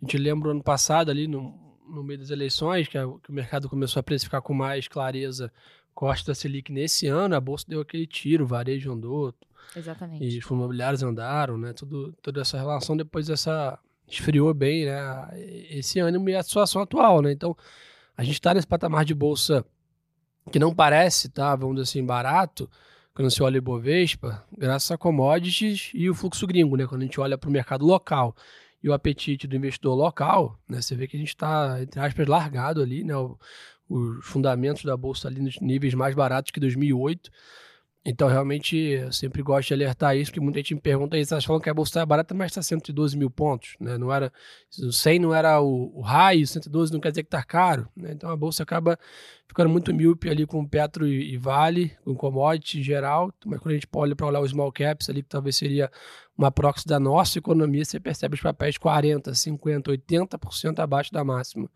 A 0.00 0.04
gente 0.04 0.16
lembra 0.16 0.52
ano 0.52 0.62
passado 0.62 1.10
ali 1.10 1.26
no, 1.26 1.58
no 1.88 2.04
meio 2.04 2.20
das 2.20 2.30
eleições 2.30 2.86
que, 2.86 2.96
a, 2.96 3.04
que 3.04 3.30
o 3.30 3.32
mercado 3.32 3.68
começou 3.68 3.98
a 3.98 4.02
precificar 4.02 4.40
com 4.40 4.54
mais 4.54 4.86
clareza 4.86 5.52
corte 5.92 6.24
da 6.24 6.34
Selic 6.34 6.72
nesse 6.72 7.08
ano, 7.08 7.34
a 7.34 7.40
bolsa 7.40 7.64
deu 7.68 7.80
aquele 7.80 8.06
tiro, 8.06 8.44
o 8.44 8.46
varejo 8.46 8.92
andou. 8.92 9.34
Exatamente. 9.74 10.24
E 10.24 10.38
os 10.38 10.44
fundos 10.44 10.62
imobiliários 10.62 11.02
andaram, 11.02 11.58
né? 11.58 11.72
Tudo, 11.72 12.12
toda 12.22 12.40
essa 12.40 12.56
relação 12.56 12.96
depois 12.96 13.26
dessa 13.26 13.78
esfriou 14.10 14.52
bem 14.52 14.86
né, 14.86 15.28
esse 15.70 16.00
ânimo 16.00 16.28
e 16.28 16.34
a 16.34 16.42
situação 16.42 16.82
atual. 16.82 17.22
Né? 17.22 17.32
Então, 17.32 17.56
a 18.16 18.22
gente 18.22 18.34
está 18.34 18.52
nesse 18.52 18.66
patamar 18.66 19.04
de 19.04 19.14
bolsa 19.14 19.64
que 20.50 20.58
não 20.58 20.74
parece, 20.74 21.28
tá, 21.28 21.54
vamos 21.54 21.76
dizer 21.76 21.90
assim, 21.90 22.04
barato, 22.04 22.68
quando 23.14 23.30
se 23.30 23.42
olha 23.42 23.58
Ibovespa, 23.58 24.44
graças 24.56 24.90
a 24.90 24.98
commodities 24.98 25.90
e 25.94 26.08
o 26.08 26.14
fluxo 26.14 26.46
gringo, 26.46 26.76
né? 26.76 26.86
Quando 26.86 27.02
a 27.02 27.04
gente 27.04 27.20
olha 27.20 27.36
para 27.36 27.48
o 27.48 27.52
mercado 27.52 27.84
local 27.84 28.34
e 28.82 28.88
o 28.88 28.92
apetite 28.92 29.46
do 29.46 29.56
investidor 29.56 29.94
local, 29.94 30.58
né? 30.68 30.80
Você 30.80 30.94
vê 30.94 31.06
que 31.06 31.16
a 31.16 31.20
gente 31.20 31.28
está, 31.28 31.78
entre 31.82 32.00
aspas, 32.00 32.26
largado 32.26 32.80
ali, 32.80 33.04
né? 33.04 33.14
Os 33.88 34.24
fundamentos 34.24 34.84
da 34.84 34.96
bolsa 34.96 35.28
ali 35.28 35.40
nos 35.40 35.60
níveis 35.60 35.92
mais 35.94 36.14
baratos 36.14 36.50
que 36.50 36.60
2008. 36.60 37.30
Então, 38.02 38.28
realmente, 38.28 38.76
eu 38.76 39.12
sempre 39.12 39.42
gosto 39.42 39.68
de 39.68 39.74
alertar 39.74 40.16
isso, 40.16 40.30
porque 40.30 40.40
muita 40.40 40.58
gente 40.58 40.74
me 40.74 40.80
pergunta 40.80 41.18
isso, 41.18 41.34
elas 41.34 41.44
falam 41.44 41.60
que 41.60 41.68
a 41.68 41.74
bolsa 41.74 41.90
está 41.90 42.06
barata, 42.06 42.32
mas 42.32 42.50
está 42.50 42.62
112 42.62 43.14
mil 43.14 43.30
pontos, 43.30 43.76
né? 43.78 43.98
Não 43.98 44.10
era, 44.10 44.32
o 44.82 44.90
100 44.90 45.18
não 45.18 45.34
era 45.34 45.60
o, 45.60 45.98
o 45.98 46.00
raio, 46.00 46.46
112 46.46 46.90
não 46.94 46.98
quer 46.98 47.10
dizer 47.10 47.24
que 47.24 47.26
está 47.26 47.42
caro, 47.42 47.86
né? 47.94 48.12
Então, 48.12 48.30
a 48.30 48.36
bolsa 48.36 48.62
acaba 48.62 48.98
ficando 49.46 49.68
muito 49.68 49.92
míope 49.92 50.30
ali 50.30 50.46
com 50.46 50.66
Petro 50.66 51.06
e, 51.06 51.34
e 51.34 51.36
Vale, 51.36 51.90
com 52.02 52.14
commodity 52.14 52.80
em 52.80 52.82
geral, 52.82 53.30
mas 53.44 53.60
quando 53.60 53.72
a 53.72 53.74
gente 53.74 53.88
olha 53.94 54.16
para 54.16 54.26
olhar 54.26 54.40
os 54.40 54.50
small 54.50 54.72
caps 54.72 55.10
ali, 55.10 55.22
que 55.22 55.28
talvez 55.28 55.56
seria 55.56 55.90
uma 56.38 56.50
proxy 56.50 56.86
da 56.86 56.98
nossa 56.98 57.38
economia, 57.38 57.84
você 57.84 58.00
percebe 58.00 58.34
os 58.34 58.40
papéis 58.40 58.78
40, 58.78 59.34
50, 59.34 59.90
80% 59.90 60.78
abaixo 60.78 61.12
da 61.12 61.22
máxima 61.22 61.70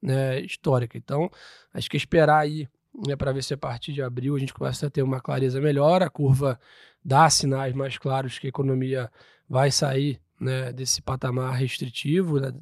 né, 0.00 0.40
histórica. 0.40 0.96
Então, 0.96 1.30
acho 1.74 1.90
que 1.90 1.98
esperar 1.98 2.38
aí 2.38 2.66
né, 3.06 3.16
para 3.16 3.32
ver 3.32 3.42
se 3.42 3.54
a 3.54 3.58
partir 3.58 3.92
de 3.92 4.02
abril 4.02 4.36
a 4.36 4.38
gente 4.38 4.54
começa 4.54 4.86
a 4.86 4.90
ter 4.90 5.02
uma 5.02 5.20
clareza 5.20 5.60
melhor, 5.60 6.02
a 6.02 6.10
curva 6.10 6.58
dá 7.04 7.28
sinais 7.28 7.74
mais 7.74 7.98
claros 7.98 8.38
que 8.38 8.46
a 8.46 8.50
economia 8.50 9.10
vai 9.48 9.70
sair 9.70 10.20
né, 10.40 10.72
desse 10.72 11.00
patamar 11.02 11.54
restritivo 11.54 12.40
né, 12.40 12.52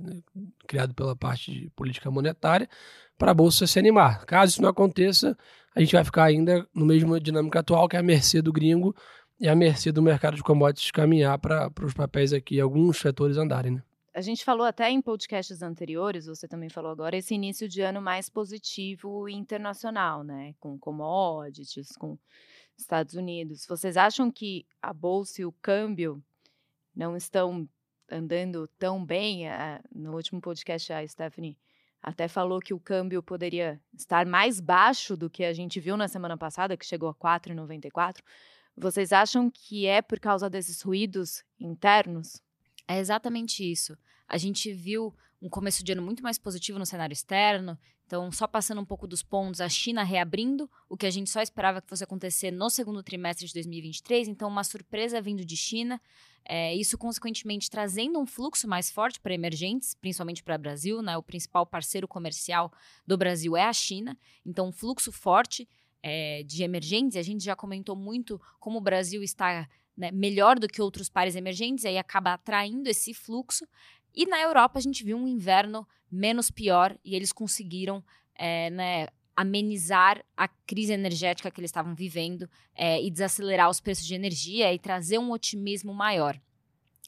criado 0.67 0.95
pela 0.95 1.17
parte 1.17 1.53
de 1.53 1.71
política 1.71 2.11
monetária 2.11 2.69
para 3.19 3.31
a 3.31 3.35
bolsa 3.35 3.67
se 3.67 3.79
animar. 3.79 4.25
Caso 4.25 4.53
isso 4.53 4.63
não 4.63 4.69
aconteça, 4.69 5.37
a 5.75 5.81
gente 5.81 5.93
vai 5.93 6.05
ficar 6.05 6.25
ainda 6.25 6.67
no 6.75 6.87
mesmo 6.87 7.19
dinâmica 7.19 7.61
atual, 7.61 7.89
que 7.89 7.97
é 7.97 7.99
a 7.99 8.03
mercê 8.03 8.41
do 8.41 8.53
gringo 8.53 8.95
e 9.41 9.49
a 9.49 9.55
mercê 9.55 9.91
do 9.91 10.03
mercado 10.03 10.37
de 10.37 10.43
commodities 10.43 10.91
caminhar 10.91 11.39
para 11.39 11.71
os 11.83 11.95
papéis 11.95 12.33
aqui, 12.33 12.61
alguns 12.61 12.99
setores 12.99 13.37
andarem. 13.37 13.73
Né? 13.73 13.83
A 14.15 14.21
gente 14.21 14.45
falou 14.45 14.65
até 14.65 14.89
em 14.89 15.03
podcasts 15.03 15.61
anteriores, 15.61 16.27
você 16.27 16.47
também 16.47 16.69
falou 16.69 16.93
agora, 16.93 17.17
esse 17.17 17.35
início 17.35 17.69
de 17.69 17.81
ano 17.83 18.01
mais 18.01 18.29
positivo 18.29 19.29
internacional, 19.29 20.23
né? 20.23 20.55
Com 20.61 20.79
commodities, 20.79 21.97
com 21.97 22.17
Estados 22.79 23.15
Unidos. 23.15 23.67
Vocês 23.67 23.97
acham 23.97 24.31
que 24.31 24.67
a 24.81 24.93
bolsa 24.93 25.43
e 25.43 25.45
o 25.45 25.51
câmbio 25.51 26.23
não 26.95 27.17
estão 27.17 27.69
andando 28.09 28.69
tão 28.79 29.05
bem? 29.05 29.47
No 29.93 30.15
último 30.15 30.41
podcast, 30.41 30.93
a 30.93 31.07
Stephanie 31.07 31.59
até 32.01 32.29
falou 32.29 32.61
que 32.61 32.73
o 32.73 32.79
câmbio 32.79 33.23
poderia 33.23 33.81
estar 33.93 34.27
mais 34.27 34.61
baixo 34.61 35.17
do 35.17 35.29
que 35.29 35.43
a 35.43 35.53
gente 35.53 35.81
viu 35.81 35.97
na 35.97 36.07
semana 36.07 36.39
passada, 36.39 36.77
que 36.77 36.87
chegou 36.87 37.09
a 37.09 37.15
4,94. 37.15 38.23
Vocês 38.77 39.13
acham 39.13 39.51
que 39.51 39.87
é 39.87 40.01
por 40.01 40.21
causa 40.21 40.49
desses 40.49 40.83
ruídos 40.83 41.43
internos? 41.59 42.41
É 42.87 42.99
exatamente 42.99 43.71
isso. 43.71 43.97
A 44.29 44.37
gente 44.37 44.73
viu 44.73 45.15
um 45.45 45.49
começo 45.49 45.85
de 45.85 45.93
ano 45.93 46.01
muito 46.01 46.23
mais 46.23 46.39
positivo 46.39 46.79
no 46.79 46.87
cenário 46.87 47.13
externo. 47.13 47.79
Então, 48.07 48.31
só 48.33 48.47
passando 48.47 48.81
um 48.81 48.85
pouco 48.85 49.07
dos 49.07 49.23
pontos, 49.23 49.61
a 49.61 49.69
China 49.69 50.03
reabrindo, 50.03 50.71
o 50.89 50.97
que 50.97 51.07
a 51.07 51.11
gente 51.11 51.29
só 51.29 51.41
esperava 51.41 51.83
que 51.83 51.89
fosse 51.89 52.05
acontecer 52.05 52.51
no 52.51 52.71
segundo 52.71 53.03
trimestre 53.03 53.47
de 53.47 53.53
2023. 53.53 54.29
Então, 54.29 54.49
uma 54.49 54.65
surpresa 54.65 55.21
vindo 55.21 55.45
de 55.45 55.57
China. 55.57 56.01
É, 56.47 56.75
isso, 56.75 56.97
consequentemente, 56.97 57.71
trazendo 57.71 58.19
um 58.19 58.27
fluxo 58.27 58.69
mais 58.69 58.91
forte 58.91 59.21
para 59.21 59.35
emergentes, 59.35 59.95
principalmente 59.95 60.43
para 60.43 60.57
o 60.57 60.59
Brasil. 60.59 61.03
Né? 61.03 61.17
O 61.17 61.23
principal 61.23 61.67
parceiro 61.67 62.09
comercial 62.09 62.73
do 63.07 63.17
Brasil 63.17 63.57
é 63.57 63.65
a 63.65 63.73
China. 63.73 64.17
Então, 64.45 64.69
um 64.69 64.73
fluxo 64.73 65.13
forte 65.13 65.69
é, 66.03 66.43
de 66.43 66.63
emergentes. 66.63 67.17
A 67.17 67.23
gente 67.23 67.45
já 67.45 67.57
comentou 67.57 67.97
muito 67.97 68.41
como 68.61 68.79
o 68.79 68.83
Brasil 68.83 69.23
está 69.23 69.69
né, 69.97 70.11
melhor 70.11 70.59
do 70.59 70.69
que 70.69 70.83
outros 70.83 71.09
pares 71.09 71.37
emergentes, 71.37 71.85
aí 71.85 71.99
acaba 71.99 72.35
atraindo 72.35 72.89
esse 72.89 73.15
fluxo. 73.15 73.67
E 74.15 74.27
na 74.27 74.41
Europa 74.41 74.79
a 74.79 74.83
gente 74.83 75.05
viu 75.05 75.17
um 75.17 75.27
inverno 75.27 75.87
menos 76.11 76.51
pior 76.51 76.97
e 77.05 77.15
eles 77.15 77.33
conseguiram 77.33 78.05
é, 78.35 78.71
né, 78.71 79.09
amenizar 79.37 80.25
a 80.37 80.47
crise 80.47 80.93
energética 80.93 81.51
que 81.51 81.61
eles 81.61 81.69
estavam 81.69 81.95
vivendo 81.95 82.49
é, 82.75 83.03
e 83.03 83.11
desacelerar 83.11 83.69
os 83.69 83.81
preços 83.81 84.07
de 84.07 84.15
energia 84.15 84.73
e 84.73 84.79
trazer 84.79 85.19
um 85.19 85.31
otimismo 85.31 85.93
maior. 85.93 86.41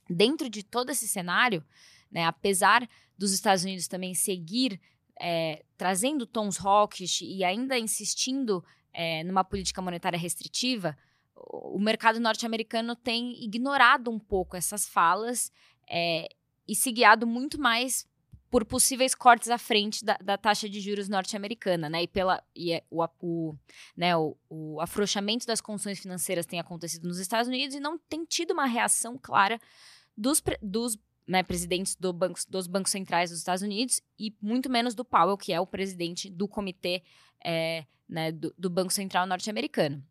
Dentro 0.09 0.49
de 0.49 0.62
todo 0.62 0.90
esse 0.90 1.07
cenário, 1.07 1.64
né, 2.11 2.25
apesar 2.25 2.88
dos 3.16 3.33
Estados 3.33 3.64
Unidos 3.64 3.88
também 3.88 4.14
seguir 4.14 4.81
é, 5.20 5.64
trazendo 5.77 6.27
tons 6.27 6.59
hawkish 6.59 7.22
e 7.22 7.42
ainda 7.42 7.79
insistindo 7.79 8.64
é, 8.92 9.22
numa 9.25 9.44
política 9.44 9.81
monetária 9.81 10.18
restritiva, 10.18 10.96
o 11.37 11.79
mercado 11.79 12.18
norte-americano 12.18 12.96
tem 12.96 13.42
ignorado 13.44 14.11
um 14.11 14.18
pouco 14.18 14.57
essas 14.57 14.88
falas 14.88 15.53
é, 15.88 16.29
e 16.66 16.75
se 16.75 16.90
guiado 16.90 17.27
muito 17.27 17.61
mais 17.61 18.07
por 18.51 18.64
possíveis 18.64 19.14
cortes 19.14 19.51
à 19.51 19.59
frente 19.59 20.05
da, 20.05 20.16
da 20.22 20.38
taxa 20.38 20.68
de 20.68 20.81
juros 20.81 21.09
norte-americana, 21.09 21.90
né? 21.90 22.05
E 22.05 22.09
pela 22.09 22.42
e 22.55 22.72
é, 22.72 22.83
o, 22.90 23.05
o, 23.20 23.55
né, 23.96 24.16
o, 24.16 24.37
o 24.49 24.81
afrouxamento 24.81 25.46
das 25.46 25.61
condições 25.61 25.99
financeiras 25.99 26.46
tem 26.46 26.61
acontecido 26.61 27.07
nos 27.07 27.18
Estados 27.18 27.49
Unidos 27.49 27.77
e 27.77 27.81
não 27.81 27.99
tem 27.99 28.25
tido 28.25 28.53
uma 28.53 28.66
reação 28.66 29.18
clara 29.20 29.61
dos, 30.16 30.42
dos 30.62 30.96
né, 31.27 31.42
presidentes 31.42 31.96
do 31.96 32.12
banco, 32.12 32.38
dos 32.49 32.66
bancos 32.66 32.92
centrais 32.92 33.31
dos 33.31 33.40
Estados 33.40 33.62
Unidos 33.62 34.01
e 34.18 34.35
muito 34.40 34.70
menos 34.70 34.94
do 34.94 35.05
Powell, 35.05 35.37
que 35.37 35.53
é 35.53 35.61
o 35.61 35.66
presidente 35.66 36.31
do 36.31 36.46
comitê 36.46 37.03
é, 37.44 37.85
né, 38.09 38.31
do, 38.33 38.55
do 38.57 38.70
Banco 38.70 38.92
Central 38.92 39.27
norte-americano. 39.27 40.03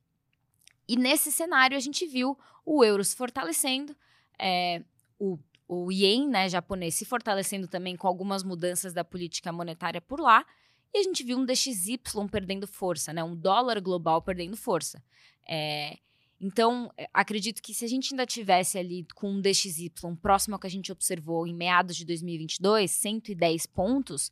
E 0.88 0.95
nesse 0.95 1.32
cenário 1.32 1.76
a 1.76 1.80
gente 1.80 2.06
viu 2.06 2.38
o 2.65 2.84
euro 2.84 3.04
se 3.04 3.15
fortalecendo, 3.15 3.95
é, 4.39 4.84
o, 5.19 5.38
o 5.67 5.91
ien 5.91 6.28
né, 6.28 6.50
japonês 6.50 6.95
se 6.95 7.06
fortalecendo 7.06 7.67
também 7.67 7.95
com 7.95 8.08
algumas 8.08 8.43
mudanças 8.43 8.93
da 8.93 9.04
política 9.04 9.52
monetária 9.52 10.02
por 10.02 10.19
lá, 10.19 10.45
e 10.93 11.00
a 11.00 11.04
gente 11.04 11.24
viu 11.24 11.38
um 11.38 11.45
DXY 11.45 12.00
perdendo 12.32 12.65
força, 12.67 13.12
né, 13.12 13.24
um 13.24 13.36
dólar 13.36 13.82
global 13.82 14.21
perdendo 14.21 14.56
força. 14.56 15.04
É, 15.48 15.98
então, 16.39 16.91
é, 16.98 17.08
acredito 17.13 17.62
que 17.62 17.74
se 17.74 17.86
a 17.86 17.88
gente 17.88 18.13
ainda 18.13 18.26
tivesse 18.26 18.78
ali 18.78 19.06
com 19.15 19.32
um 19.32 19.41
DXY 19.41 19.91
próximo 20.21 20.56
ao 20.56 20.60
que 20.60 20.67
a 20.67 20.69
gente 20.69 20.91
observou 20.91 21.48
em 21.48 21.54
meados 21.54 21.95
de 21.95 22.06
2022, 22.06 22.91
110 22.91 23.65
pontos, 23.67 24.32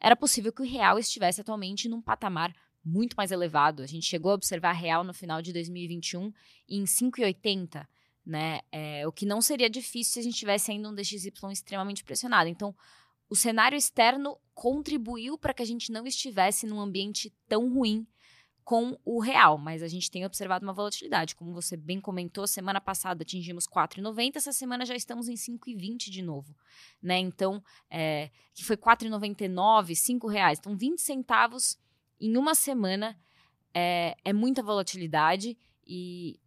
era 0.00 0.16
possível 0.16 0.52
que 0.52 0.62
o 0.62 0.66
real 0.66 0.98
estivesse 0.98 1.40
atualmente 1.40 1.88
num 1.88 2.02
patamar 2.02 2.54
muito 2.86 3.14
mais 3.14 3.32
elevado. 3.32 3.82
A 3.82 3.86
gente 3.86 4.06
chegou 4.06 4.30
a 4.30 4.34
observar 4.34 4.72
real 4.72 5.02
no 5.02 5.12
final 5.12 5.42
de 5.42 5.52
2021 5.52 6.32
em 6.68 6.84
5,80, 6.84 7.86
né? 8.24 8.60
É, 8.70 9.06
o 9.06 9.12
que 9.12 9.26
não 9.26 9.42
seria 9.42 9.68
difícil 9.68 10.14
se 10.14 10.20
a 10.20 10.22
gente 10.22 10.38
tivesse 10.38 10.70
ainda 10.70 10.88
um 10.88 10.94
DXY 10.94 11.32
extremamente 11.52 12.04
pressionado. 12.04 12.48
Então, 12.48 12.74
o 13.28 13.34
cenário 13.34 13.76
externo 13.76 14.38
contribuiu 14.54 15.36
para 15.36 15.52
que 15.52 15.62
a 15.62 15.66
gente 15.66 15.90
não 15.90 16.06
estivesse 16.06 16.64
num 16.64 16.80
ambiente 16.80 17.34
tão 17.48 17.68
ruim 17.72 18.06
com 18.62 18.98
o 19.04 19.20
real, 19.20 19.58
mas 19.58 19.80
a 19.80 19.86
gente 19.86 20.10
tem 20.10 20.24
observado 20.24 20.64
uma 20.64 20.72
volatilidade. 20.72 21.36
Como 21.36 21.52
você 21.52 21.76
bem 21.76 22.00
comentou, 22.00 22.46
semana 22.48 22.80
passada 22.80 23.22
atingimos 23.22 23.66
4,90, 23.66 24.36
essa 24.36 24.52
semana 24.52 24.84
já 24.84 24.96
estamos 24.96 25.28
em 25.28 25.34
5,20 25.34 26.10
de 26.10 26.20
novo, 26.20 26.52
né? 27.00 27.18
Então, 27.18 27.62
é, 27.88 28.30
que 28.52 28.64
foi 28.64 28.76
4,99, 28.76 29.94
5 29.94 30.26
reais. 30.26 30.58
Então, 30.58 30.76
20 30.76 31.00
centavos 31.00 31.78
em 32.20 32.36
uma 32.36 32.54
semana 32.54 33.18
é, 33.74 34.16
é 34.24 34.32
muita 34.32 34.62
volatilidade 34.62 35.56
e 35.86 36.40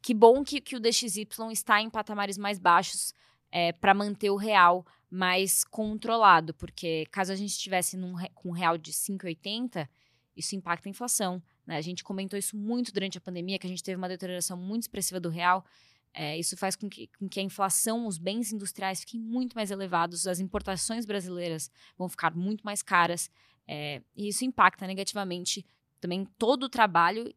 que 0.00 0.14
bom 0.14 0.44
que, 0.44 0.60
que 0.60 0.76
o 0.76 0.80
DXY 0.80 1.26
está 1.52 1.80
em 1.80 1.90
patamares 1.90 2.38
mais 2.38 2.58
baixos 2.58 3.12
é, 3.50 3.72
para 3.72 3.94
manter 3.94 4.30
o 4.30 4.36
real 4.36 4.86
mais 5.10 5.64
controlado, 5.64 6.52
porque 6.54 7.06
caso 7.10 7.32
a 7.32 7.36
gente 7.36 7.50
estivesse 7.50 7.96
num, 7.96 8.14
com 8.34 8.50
um 8.50 8.52
real 8.52 8.76
de 8.76 8.92
5,80, 8.92 9.88
isso 10.36 10.54
impacta 10.54 10.88
a 10.88 10.90
inflação. 10.90 11.42
Né? 11.66 11.76
A 11.76 11.80
gente 11.80 12.04
comentou 12.04 12.38
isso 12.38 12.56
muito 12.56 12.92
durante 12.92 13.18
a 13.18 13.20
pandemia, 13.20 13.58
que 13.58 13.66
a 13.66 13.70
gente 13.70 13.82
teve 13.82 13.96
uma 13.96 14.08
deterioração 14.08 14.56
muito 14.56 14.82
expressiva 14.82 15.18
do 15.18 15.28
real. 15.28 15.64
É, 16.12 16.38
isso 16.38 16.56
faz 16.56 16.76
com 16.76 16.88
que, 16.88 17.08
com 17.18 17.28
que, 17.28 17.40
a 17.40 17.42
inflação, 17.42 18.06
os 18.06 18.18
bens 18.18 18.52
industriais 18.52 19.00
fiquem 19.00 19.20
muito 19.20 19.54
mais 19.54 19.70
elevados, 19.70 20.26
as 20.26 20.40
importações 20.40 21.04
brasileiras 21.04 21.70
vão 21.96 22.08
ficar 22.08 22.34
muito 22.34 22.62
mais 22.62 22.82
caras. 22.82 23.30
É, 23.66 24.02
e 24.14 24.28
isso 24.28 24.44
impacta 24.44 24.86
negativamente 24.86 25.64
também 26.00 26.24
todo 26.38 26.64
o 26.64 26.68
trabalho 26.68 27.32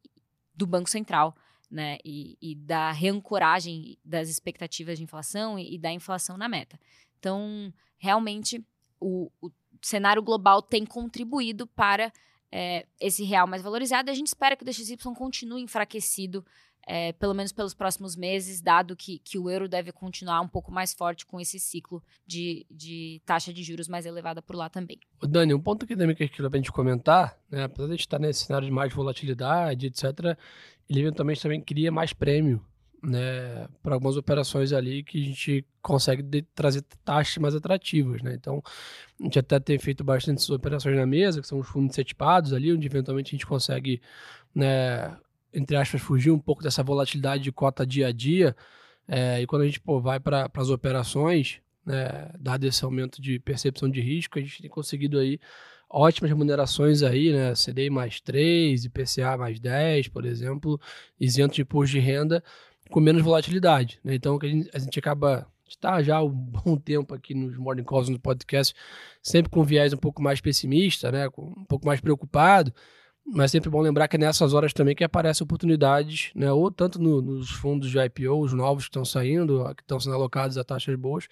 do 0.53 0.67
Banco 0.67 0.89
Central, 0.89 1.35
né? 1.69 1.97
E, 2.03 2.37
e 2.41 2.55
da 2.55 2.91
reancoragem 2.91 3.97
das 4.03 4.29
expectativas 4.29 4.97
de 4.97 5.03
inflação 5.03 5.57
e, 5.57 5.75
e, 5.75 5.77
da 5.77 5.91
inflação 5.91 6.37
na 6.37 6.49
meta. 6.49 6.79
Então, 7.19 7.73
realmente, 7.97 8.63
o, 8.99 9.31
o 9.41 9.51
cenário 9.81 10.21
global 10.21 10.61
tem 10.61 10.85
contribuído 10.85 11.65
para 11.65 12.11
é, 12.51 12.85
esse 12.99 13.23
real 13.23 13.47
mais 13.47 13.61
valorizado. 13.61 14.09
E 14.09 14.11
a 14.11 14.15
gente 14.15 14.27
espera 14.27 14.55
que 14.55 14.63
o 14.63 14.65
DXY 14.65 14.97
continue 15.15 15.61
enfraquecido 15.61 16.45
é, 16.85 17.13
pelo 17.13 17.33
menos 17.33 17.51
pelos 17.51 17.73
próximos 17.73 18.15
meses, 18.15 18.61
dado 18.61 18.95
que, 18.95 19.19
que 19.19 19.37
o 19.37 19.49
euro 19.49 19.67
deve 19.67 19.91
continuar 19.91 20.41
um 20.41 20.47
pouco 20.47 20.71
mais 20.71 20.93
forte 20.93 21.25
com 21.25 21.39
esse 21.39 21.59
ciclo 21.59 22.03
de, 22.25 22.65
de 22.69 23.21
taxa 23.25 23.53
de 23.53 23.63
juros 23.63 23.87
mais 23.87 24.05
elevada 24.05 24.41
por 24.41 24.55
lá 24.55 24.69
também. 24.69 24.99
O 25.21 25.27
Dani, 25.27 25.53
um 25.53 25.61
ponto 25.61 25.85
que 25.85 25.95
também 25.95 26.15
que 26.15 26.23
a 26.23 26.27
gente 26.27 26.71
comentar, 26.71 27.37
né, 27.49 27.63
apesar 27.63 27.87
de 27.87 27.93
a 27.93 27.95
gente 27.95 28.01
estar 28.01 28.19
nesse 28.19 28.45
cenário 28.45 28.67
de 28.67 28.73
mais 28.73 28.93
volatilidade, 28.93 29.87
etc., 29.87 30.37
ele 30.89 31.01
eventualmente 31.01 31.41
também 31.41 31.61
cria 31.61 31.91
mais 31.91 32.13
prêmio 32.13 32.65
né, 33.01 33.67
para 33.81 33.93
algumas 33.93 34.17
operações 34.17 34.73
ali 34.73 35.03
que 35.03 35.21
a 35.21 35.25
gente 35.25 35.65
consegue 35.81 36.21
de, 36.21 36.41
trazer 36.53 36.81
taxas 37.03 37.37
mais 37.37 37.55
atrativas, 37.55 38.21
né? 38.21 38.33
Então, 38.33 38.61
a 39.19 39.23
gente 39.23 39.39
até 39.39 39.59
tem 39.59 39.79
feito 39.79 40.03
bastante 40.03 40.51
operações 40.51 40.95
na 40.95 41.05
mesa, 41.05 41.41
que 41.41 41.47
são 41.47 41.59
os 41.59 41.67
fundos 41.67 41.95
setipados 41.95 42.53
ali, 42.53 42.73
onde 42.73 42.85
eventualmente 42.85 43.29
a 43.29 43.31
gente 43.37 43.45
consegue, 43.45 44.01
né, 44.53 45.15
entre 45.53 45.75
aspas, 45.75 46.01
fugir 46.01 46.31
um 46.31 46.39
pouco 46.39 46.63
dessa 46.63 46.83
volatilidade 46.83 47.43
de 47.43 47.51
cota 47.51 47.85
dia 47.85 48.07
a 48.07 48.11
dia. 48.11 48.55
É, 49.07 49.41
e 49.41 49.47
quando 49.47 49.63
a 49.63 49.65
gente 49.65 49.79
pô, 49.79 49.99
vai 49.99 50.19
para 50.19 50.49
as 50.53 50.69
operações, 50.69 51.61
né, 51.85 52.31
dado 52.39 52.65
esse 52.65 52.83
aumento 52.85 53.21
de 53.21 53.39
percepção 53.39 53.89
de 53.89 54.01
risco, 54.01 54.37
a 54.37 54.41
gente 54.41 54.61
tem 54.61 54.69
conseguido 54.69 55.17
aí 55.17 55.39
ótimas 55.89 56.29
remunerações 56.29 57.01
aí, 57.01 57.31
né? 57.33 57.53
CDI 57.55 57.89
mais 57.89 58.21
3, 58.21 58.85
IPCA 58.85 59.37
mais 59.37 59.59
10, 59.59 60.07
por 60.09 60.23
exemplo, 60.25 60.79
isento 61.19 61.55
de 61.55 61.61
imposto 61.63 61.93
de 61.93 61.99
renda 61.99 62.43
com 62.89 62.99
menos 62.99 63.21
volatilidade. 63.21 63.99
Né? 64.03 64.15
Então, 64.15 64.37
a 64.41 64.45
gente, 64.45 64.69
a 64.73 64.79
gente 64.79 64.99
acaba 64.99 65.47
está 65.67 66.01
já 66.01 66.17
há 66.17 66.23
um 66.23 66.29
bom 66.33 66.75
tempo 66.77 67.13
aqui 67.13 67.33
nos 67.33 67.55
Morning 67.55 67.83
Calls, 67.83 68.09
no 68.09 68.19
podcast, 68.19 68.73
sempre 69.21 69.51
com 69.51 69.63
viés 69.63 69.93
um 69.93 69.97
pouco 69.97 70.21
mais 70.21 70.41
pessimista, 70.41 71.11
né? 71.11 71.27
um 71.37 71.65
pouco 71.65 71.85
mais 71.85 72.01
preocupado, 72.01 72.73
mas 73.25 73.51
sempre 73.51 73.69
bom 73.69 73.81
lembrar 73.81 74.07
que 74.07 74.15
é 74.15 74.19
nessas 74.19 74.53
horas 74.53 74.73
também 74.73 74.95
que 74.95 75.03
aparecem 75.03 75.43
oportunidades, 75.43 76.31
né? 76.35 76.51
ou 76.51 76.71
tanto 76.71 76.99
no, 76.99 77.21
nos 77.21 77.49
fundos 77.49 77.89
de 77.89 77.99
IPO, 77.99 78.39
os 78.39 78.53
novos 78.53 78.85
que 78.85 78.89
estão 78.89 79.05
saindo, 79.05 79.63
que 79.75 79.83
estão 79.83 79.99
sendo 79.99 80.15
alocados 80.15 80.57
a 80.57 80.63
taxas 80.63 80.95
boas, 80.95 81.27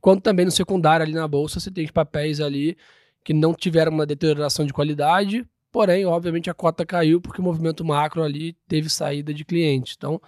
quanto 0.00 0.22
também 0.22 0.44
no 0.44 0.50
secundário 0.50 1.04
ali 1.04 1.14
na 1.14 1.28
bolsa, 1.28 1.60
você 1.60 1.70
tem 1.70 1.86
papéis 1.88 2.40
ali 2.40 2.76
que 3.24 3.32
não 3.32 3.54
tiveram 3.54 3.92
uma 3.92 4.06
deterioração 4.06 4.64
de 4.64 4.72
qualidade, 4.72 5.46
porém, 5.70 6.06
obviamente, 6.06 6.50
a 6.50 6.54
cota 6.54 6.84
caiu 6.86 7.20
porque 7.20 7.40
o 7.40 7.44
movimento 7.44 7.84
macro 7.84 8.22
ali 8.22 8.54
teve 8.66 8.88
saída 8.88 9.34
de 9.34 9.44
clientes. 9.44 9.94
Então, 9.96 10.20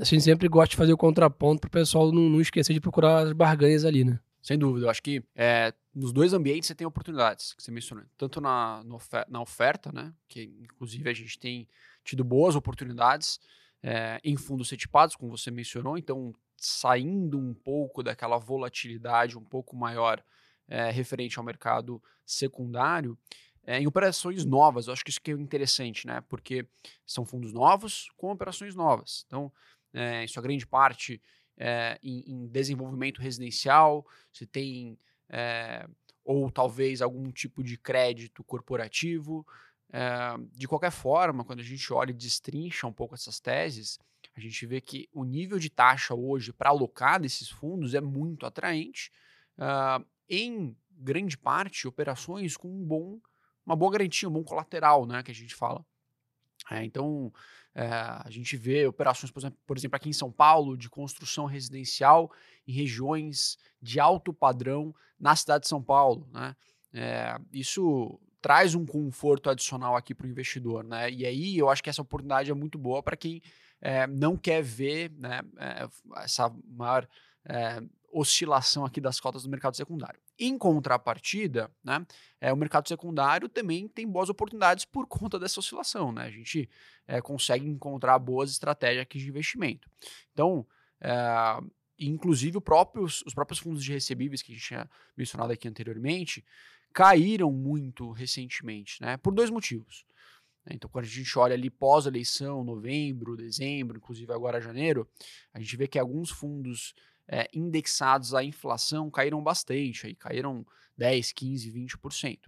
a 0.00 0.04
gente 0.04 0.22
sempre 0.22 0.48
gosta 0.48 0.70
de 0.70 0.76
fazer 0.76 0.92
o 0.92 0.96
contraponto 0.96 1.60
para 1.60 1.68
o 1.68 1.70
pessoal 1.70 2.12
não, 2.12 2.28
não, 2.28 2.40
esquecer 2.40 2.72
de 2.72 2.80
procurar 2.80 3.26
as 3.26 3.32
barganhas 3.32 3.84
ali, 3.84 4.04
né? 4.04 4.18
Sem 4.40 4.58
dúvida. 4.58 4.86
Eu 4.86 4.90
acho 4.90 5.02
que 5.02 5.22
é, 5.36 5.72
nos 5.94 6.12
dois 6.12 6.32
ambientes 6.32 6.66
você 6.66 6.74
tem 6.74 6.86
oportunidades, 6.86 7.52
que 7.52 7.62
você 7.62 7.70
mencionou. 7.70 8.04
Tanto 8.16 8.40
na, 8.40 8.82
na 9.28 9.40
oferta, 9.40 9.92
né? 9.92 10.12
Que 10.28 10.44
inclusive 10.60 11.08
a 11.08 11.12
gente 11.12 11.38
tem 11.38 11.68
tido 12.04 12.24
boas 12.24 12.56
oportunidades 12.56 13.38
é, 13.82 14.20
em 14.24 14.36
fundos 14.36 14.68
setipados, 14.68 15.16
como 15.16 15.36
você 15.36 15.50
mencionou. 15.50 15.98
Então, 15.98 16.34
saindo 16.56 17.38
um 17.38 17.52
pouco 17.52 18.02
daquela 18.02 18.38
volatilidade 18.38 19.36
um 19.36 19.44
pouco 19.44 19.76
maior 19.76 20.22
é, 20.68 20.90
referente 20.90 21.38
ao 21.38 21.44
mercado 21.44 22.02
secundário, 22.24 23.18
é, 23.64 23.78
em 23.78 23.86
operações 23.86 24.44
novas. 24.44 24.86
Eu 24.86 24.92
acho 24.92 25.04
que 25.04 25.10
isso 25.10 25.20
que 25.20 25.30
é 25.30 25.34
interessante, 25.34 26.06
né? 26.06 26.22
Porque 26.28 26.66
são 27.04 27.24
fundos 27.24 27.52
novos 27.52 28.08
com 28.16 28.30
operações 28.30 28.74
novas. 28.74 29.24
Então, 29.26 29.52
é, 29.92 30.24
em 30.24 30.28
sua 30.28 30.42
grande 30.42 30.66
parte 30.66 31.20
é, 31.56 31.98
em, 32.02 32.24
em, 32.26 32.46
desenvolvimento 32.46 33.20
residencial, 33.20 34.06
você 34.32 34.46
tem 34.46 34.98
é, 35.32 35.88
ou 36.24 36.50
talvez 36.50 37.02
algum 37.02 37.32
tipo 37.32 37.64
de 37.64 37.76
crédito 37.76 38.44
corporativo. 38.44 39.44
É, 39.90 40.36
de 40.52 40.68
qualquer 40.68 40.92
forma, 40.92 41.44
quando 41.44 41.60
a 41.60 41.64
gente 41.64 41.92
olha 41.92 42.10
e 42.10 42.14
destrincha 42.14 42.86
um 42.86 42.92
pouco 42.92 43.14
essas 43.14 43.40
teses, 43.40 43.98
a 44.36 44.40
gente 44.40 44.64
vê 44.66 44.80
que 44.80 45.08
o 45.12 45.24
nível 45.24 45.58
de 45.58 45.68
taxa 45.68 46.14
hoje 46.14 46.52
para 46.52 46.70
alocar 46.70 47.20
desses 47.20 47.48
fundos 47.48 47.94
é 47.94 48.00
muito 48.00 48.46
atraente, 48.46 49.10
uh, 49.58 50.04
em 50.28 50.76
grande 50.90 51.36
parte, 51.36 51.88
operações 51.88 52.56
com 52.56 52.68
um 52.68 52.84
bom, 52.84 53.20
uma 53.66 53.76
boa 53.76 53.92
garantia, 53.92 54.28
um 54.28 54.32
bom 54.32 54.44
colateral, 54.44 55.04
né, 55.04 55.22
que 55.22 55.30
a 55.30 55.34
gente 55.34 55.54
fala. 55.54 55.84
É, 56.70 56.84
então, 56.84 57.32
é, 57.74 57.86
a 57.86 58.28
gente 58.28 58.56
vê 58.56 58.86
operações, 58.86 59.30
por 59.30 59.40
exemplo, 59.40 59.58
por 59.66 59.76
exemplo, 59.76 59.96
aqui 59.96 60.08
em 60.08 60.12
São 60.12 60.30
Paulo, 60.30 60.76
de 60.76 60.88
construção 60.88 61.44
residencial 61.46 62.30
em 62.66 62.72
regiões 62.72 63.58
de 63.80 63.98
alto 63.98 64.32
padrão 64.32 64.94
na 65.18 65.34
cidade 65.34 65.62
de 65.62 65.68
São 65.68 65.82
Paulo. 65.82 66.28
Né? 66.32 66.54
É, 66.92 67.36
isso 67.52 68.20
traz 68.40 68.74
um 68.74 68.84
conforto 68.84 69.48
adicional 69.48 69.96
aqui 69.96 70.14
para 70.14 70.26
o 70.26 70.30
investidor. 70.30 70.84
Né? 70.84 71.10
E 71.10 71.24
aí 71.24 71.56
eu 71.56 71.68
acho 71.70 71.82
que 71.82 71.90
essa 71.90 72.02
oportunidade 72.02 72.50
é 72.50 72.54
muito 72.54 72.78
boa 72.78 73.02
para 73.02 73.16
quem 73.16 73.40
é, 73.80 74.06
não 74.06 74.36
quer 74.36 74.62
ver 74.62 75.10
né, 75.12 75.40
essa 76.16 76.52
maior 76.66 77.08
oscilação 78.12 78.84
aqui 78.84 79.00
das 79.00 79.18
cotas 79.18 79.42
do 79.42 79.50
mercado 79.50 79.76
secundário. 79.76 80.20
Em 80.44 80.58
contrapartida, 80.58 81.70
né, 81.84 82.04
é, 82.40 82.52
o 82.52 82.56
mercado 82.56 82.88
secundário 82.88 83.48
também 83.48 83.86
tem 83.86 84.08
boas 84.08 84.28
oportunidades 84.28 84.84
por 84.84 85.06
conta 85.06 85.38
dessa 85.38 85.60
oscilação. 85.60 86.10
Né? 86.10 86.24
A 86.24 86.30
gente 86.30 86.68
é, 87.06 87.20
consegue 87.20 87.64
encontrar 87.64 88.18
boas 88.18 88.50
estratégias 88.50 89.02
aqui 89.02 89.18
de 89.20 89.28
investimento. 89.28 89.88
Então, 90.32 90.66
é, 91.00 91.14
inclusive 91.96 92.58
os 92.58 93.34
próprios 93.34 93.60
fundos 93.60 93.84
de 93.84 93.92
recebíveis 93.92 94.42
que 94.42 94.50
a 94.50 94.54
gente 94.56 94.66
tinha 94.66 94.90
mencionado 95.16 95.52
aqui 95.52 95.68
anteriormente 95.68 96.44
caíram 96.92 97.52
muito 97.52 98.10
recentemente, 98.10 99.00
né, 99.00 99.16
por 99.18 99.32
dois 99.32 99.48
motivos. 99.48 100.04
Então, 100.68 100.90
quando 100.90 101.04
a 101.04 101.08
gente 101.08 101.38
olha 101.38 101.54
ali 101.54 101.70
pós-eleição, 101.70 102.64
novembro, 102.64 103.36
dezembro, 103.36 103.96
inclusive 103.96 104.32
agora 104.32 104.60
janeiro, 104.60 105.08
a 105.54 105.60
gente 105.60 105.76
vê 105.76 105.86
que 105.86 106.00
alguns 106.00 106.30
fundos 106.30 106.94
é, 107.28 107.48
indexados 107.52 108.34
à 108.34 108.42
inflação 108.42 109.10
caíram 109.10 109.42
bastante, 109.42 110.06
aí 110.06 110.14
caíram 110.14 110.66
10, 110.96 111.32
15, 111.32 111.72
20%. 111.72 112.38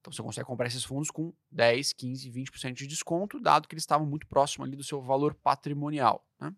Então 0.00 0.12
você 0.12 0.22
consegue 0.22 0.46
comprar 0.46 0.66
esses 0.66 0.82
fundos 0.82 1.10
com 1.10 1.32
10, 1.50 1.92
15, 1.92 2.30
20% 2.30 2.72
de 2.72 2.86
desconto, 2.86 3.38
dado 3.38 3.68
que 3.68 3.74
eles 3.74 3.84
estavam 3.84 4.06
muito 4.06 4.26
próximo 4.26 4.64
ali 4.64 4.74
do 4.74 4.82
seu 4.82 5.00
valor 5.00 5.34
patrimonial. 5.34 6.26
Né? 6.40 6.52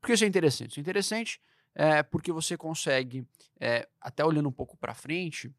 Por 0.00 0.06
que 0.06 0.12
isso 0.12 0.24
é 0.24 0.28
interessante? 0.28 0.70
Isso 0.70 0.80
é 0.80 0.82
interessante 0.82 1.40
é, 1.74 2.02
porque 2.02 2.32
você 2.32 2.56
consegue, 2.56 3.26
é, 3.58 3.88
até 4.00 4.24
olhando 4.24 4.48
um 4.48 4.52
pouco 4.52 4.76
para 4.76 4.94
frente, 4.94 5.52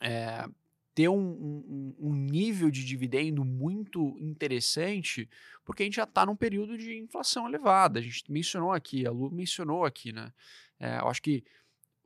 é, 0.00 0.46
ter 0.94 1.08
um, 1.08 1.16
um, 1.18 1.94
um, 1.98 2.14
nível 2.14 2.70
de 2.70 2.84
dividendo 2.84 3.44
muito 3.44 4.16
interessante, 4.18 5.28
porque 5.64 5.82
a 5.82 5.86
gente 5.86 5.96
já 5.96 6.04
está 6.04 6.26
num 6.26 6.36
período 6.36 6.76
de 6.76 6.98
inflação 6.98 7.48
elevada. 7.48 8.00
A 8.00 8.02
gente 8.02 8.30
mencionou 8.30 8.72
aqui, 8.72 9.06
a 9.06 9.10
Lu 9.10 9.30
mencionou 9.30 9.84
aqui, 9.84 10.12
né? 10.12 10.32
É, 10.78 10.98
eu 10.98 11.08
acho 11.08 11.22
que 11.22 11.44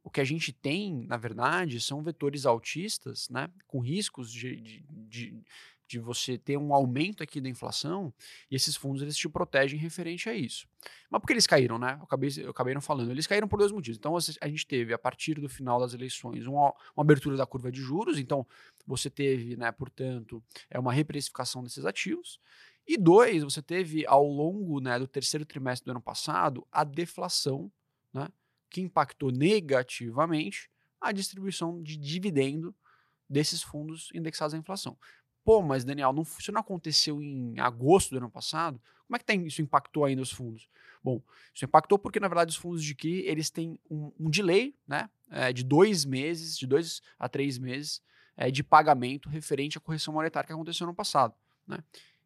o 0.02 0.10
que 0.10 0.20
a 0.20 0.24
gente 0.24 0.52
tem, 0.52 1.06
na 1.06 1.16
verdade, 1.16 1.80
são 1.80 2.02
vetores 2.02 2.44
altistas, 2.44 3.28
né? 3.30 3.48
Com 3.66 3.80
riscos 3.80 4.30
de, 4.30 4.60
de, 4.60 4.84
de 4.88 5.42
de 5.86 5.98
você 5.98 6.38
ter 6.38 6.56
um 6.56 6.74
aumento 6.74 7.22
aqui 7.22 7.40
da 7.40 7.48
inflação 7.48 8.12
e 8.50 8.56
esses 8.56 8.74
fundos 8.76 9.02
eles 9.02 9.16
te 9.16 9.28
protegem 9.28 9.78
referente 9.78 10.28
a 10.28 10.34
isso. 10.34 10.66
Mas 11.10 11.20
por 11.20 11.26
que 11.26 11.32
eles 11.32 11.46
caíram, 11.46 11.78
né? 11.78 11.96
Eu 11.98 12.04
acabei, 12.04 12.30
eu 12.38 12.50
acabei 12.50 12.74
não 12.74 12.80
falando. 12.80 13.10
Eles 13.10 13.26
caíram 13.26 13.46
por 13.46 13.58
dois 13.58 13.72
motivos. 13.72 13.98
Então 13.98 14.16
a 14.16 14.48
gente 14.48 14.66
teve, 14.66 14.92
a 14.92 14.98
partir 14.98 15.34
do 15.34 15.48
final 15.48 15.78
das 15.78 15.94
eleições, 15.94 16.46
uma, 16.46 16.74
uma 16.96 17.02
abertura 17.02 17.36
da 17.36 17.46
curva 17.46 17.70
de 17.70 17.80
juros. 17.80 18.18
Então 18.18 18.46
você 18.86 19.10
teve, 19.10 19.56
né, 19.56 19.70
portanto, 19.72 20.42
é 20.70 20.78
uma 20.78 20.92
reprecificação 20.92 21.62
desses 21.62 21.84
ativos. 21.84 22.40
E 22.86 22.98
dois, 22.98 23.42
você 23.42 23.62
teve 23.62 24.06
ao 24.06 24.26
longo 24.26 24.80
né, 24.80 24.98
do 24.98 25.08
terceiro 25.08 25.46
trimestre 25.46 25.86
do 25.86 25.90
ano 25.92 26.02
passado 26.02 26.66
a 26.70 26.84
deflação, 26.84 27.72
né, 28.12 28.28
que 28.68 28.80
impactou 28.80 29.30
negativamente 29.30 30.70
a 31.00 31.12
distribuição 31.12 31.82
de 31.82 31.96
dividendo 31.96 32.74
desses 33.28 33.62
fundos 33.62 34.10
indexados 34.14 34.54
à 34.54 34.58
inflação. 34.58 34.98
Pô, 35.44 35.60
mas 35.62 35.84
Daniel, 35.84 36.12
não, 36.12 36.22
isso 36.22 36.50
não 36.50 36.60
aconteceu 36.60 37.22
em 37.22 37.58
agosto 37.60 38.10
do 38.10 38.16
ano 38.16 38.30
passado? 38.30 38.80
Como 39.06 39.16
é 39.16 39.18
que 39.18 39.24
tem, 39.24 39.46
isso 39.46 39.60
impactou 39.60 40.04
ainda 40.04 40.22
os 40.22 40.30
fundos? 40.30 40.68
Bom, 41.02 41.20
isso 41.54 41.64
impactou 41.64 41.98
porque, 41.98 42.18
na 42.18 42.28
verdade, 42.28 42.50
os 42.50 42.56
fundos 42.56 42.82
de 42.82 42.94
CRI, 42.94 43.26
eles 43.26 43.50
têm 43.50 43.78
um, 43.90 44.10
um 44.18 44.30
delay, 44.30 44.74
né, 44.88 45.10
é, 45.30 45.52
de 45.52 45.62
dois 45.62 46.06
meses, 46.06 46.56
de 46.56 46.66
dois 46.66 47.02
a 47.18 47.28
três 47.28 47.58
meses 47.58 48.00
é, 48.36 48.50
de 48.50 48.64
pagamento 48.64 49.28
referente 49.28 49.76
à 49.76 49.80
correção 49.80 50.14
monetária 50.14 50.46
que 50.46 50.52
aconteceu 50.52 50.86
no 50.86 50.90
ano 50.90 50.96
passado, 50.96 51.34
né? 51.66 51.78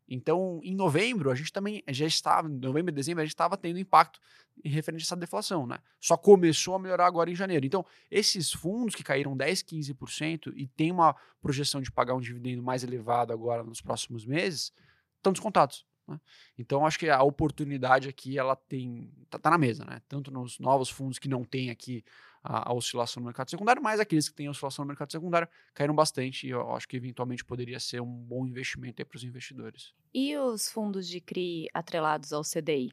Então, 0.08 0.60
em 0.62 0.74
novembro, 0.74 1.30
a 1.30 1.34
gente 1.34 1.52
também 1.52 1.82
já 1.88 2.06
estava, 2.06 2.48
em 2.48 2.58
novembro 2.58 2.90
e 2.90 2.94
dezembro, 2.94 3.20
a 3.20 3.24
gente 3.24 3.34
estava 3.34 3.56
tendo 3.56 3.78
impacto 3.78 4.18
em 4.64 4.70
referente 4.70 5.02
a 5.02 5.04
essa 5.04 5.16
deflação, 5.16 5.66
né? 5.66 5.78
Só 6.00 6.16
começou 6.16 6.74
a 6.74 6.78
melhorar 6.78 7.06
agora 7.06 7.30
em 7.30 7.34
janeiro. 7.34 7.66
Então, 7.66 7.84
esses 8.10 8.50
fundos 8.50 8.94
que 8.94 9.04
caíram 9.04 9.36
10, 9.36 9.62
15% 9.62 10.52
e 10.56 10.66
tem 10.66 10.90
uma 10.90 11.14
projeção 11.42 11.82
de 11.82 11.92
pagar 11.92 12.14
um 12.14 12.20
dividendo 12.20 12.62
mais 12.62 12.82
elevado 12.82 13.32
agora 13.32 13.62
nos 13.62 13.82
próximos 13.82 14.24
meses, 14.24 14.72
estão 15.16 15.32
descontados. 15.32 15.84
Né? 16.06 16.18
Então, 16.56 16.86
acho 16.86 16.98
que 16.98 17.10
a 17.10 17.22
oportunidade 17.22 18.08
aqui, 18.08 18.38
ela 18.38 18.56
tem, 18.56 19.12
tá, 19.28 19.38
tá 19.38 19.50
na 19.50 19.58
mesa, 19.58 19.84
né? 19.84 20.00
Tanto 20.08 20.30
nos 20.30 20.58
novos 20.58 20.88
fundos 20.88 21.18
que 21.18 21.28
não 21.28 21.44
tem 21.44 21.68
aqui 21.68 22.02
a, 22.42 22.70
a, 22.70 22.72
oscilação 22.72 23.20
no 23.20 23.26
mercado 23.26 23.50
secundário, 23.50 23.82
mas 23.82 24.00
aqueles 24.00 24.28
que 24.28 24.34
têm 24.34 24.48
oscilação 24.48 24.84
no 24.84 24.88
mercado 24.88 25.10
secundário 25.10 25.48
caíram 25.74 25.94
bastante 25.94 26.46
e 26.46 26.50
eu 26.50 26.74
acho 26.74 26.88
que 26.88 26.96
eventualmente 26.96 27.44
poderia 27.44 27.78
ser 27.80 28.00
um 28.00 28.06
bom 28.06 28.46
investimento 28.46 29.04
para 29.04 29.16
os 29.16 29.24
investidores. 29.24 29.92
E 30.12 30.36
os 30.36 30.70
fundos 30.70 31.08
de 31.08 31.20
CRI 31.20 31.68
atrelados 31.72 32.32
ao 32.32 32.42
CDI? 32.42 32.92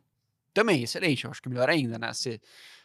Também, 0.53 0.83
excelente, 0.83 1.25
eu 1.25 1.31
acho 1.31 1.41
que 1.41 1.49
melhor 1.49 1.69
ainda, 1.69 1.97
né? 1.97 2.11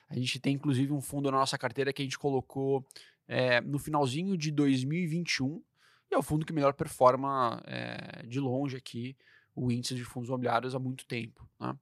A 0.09 0.15
gente 0.15 0.41
tem 0.41 0.55
inclusive 0.55 0.93
um 0.93 1.01
fundo 1.01 1.31
na 1.31 1.39
nossa 1.39 1.57
carteira 1.57 1.93
que 1.93 2.03
a 2.03 2.05
gente 2.05 2.19
colocou 2.19 2.85
é, 3.29 3.61
no 3.61 3.79
finalzinho 3.79 4.37
de 4.37 4.51
2021 4.51 5.63
e 6.11 6.15
é 6.15 6.19
o 6.19 6.23
fundo 6.23 6.45
que 6.45 6.53
melhor 6.53 6.75
performa 6.75 7.63
é, 7.65 8.27
de 8.27 8.41
longe 8.41 8.77
aqui 8.77 9.17
o 9.55 9.71
índice 9.71 9.95
de 9.95 10.05
fundos 10.05 10.29
imobiliários 10.29 10.75
há 10.75 10.79
muito 10.79 11.07
tempo. 11.07 11.49
Né? 11.59 11.77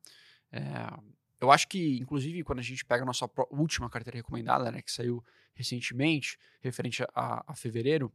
É, 0.52 0.60
eu 1.40 1.50
acho 1.50 1.68
que, 1.68 1.98
inclusive, 1.98 2.42
quando 2.42 2.58
a 2.58 2.62
gente 2.62 2.84
pega 2.84 3.02
a 3.02 3.06
nossa 3.06 3.28
última 3.50 3.88
carteira 3.88 4.16
recomendada, 4.16 4.70
né, 4.72 4.82
que 4.82 4.90
saiu 4.90 5.24
recentemente, 5.54 6.38
referente 6.60 7.02
a, 7.14 7.44
a 7.46 7.54
fevereiro, 7.54 8.12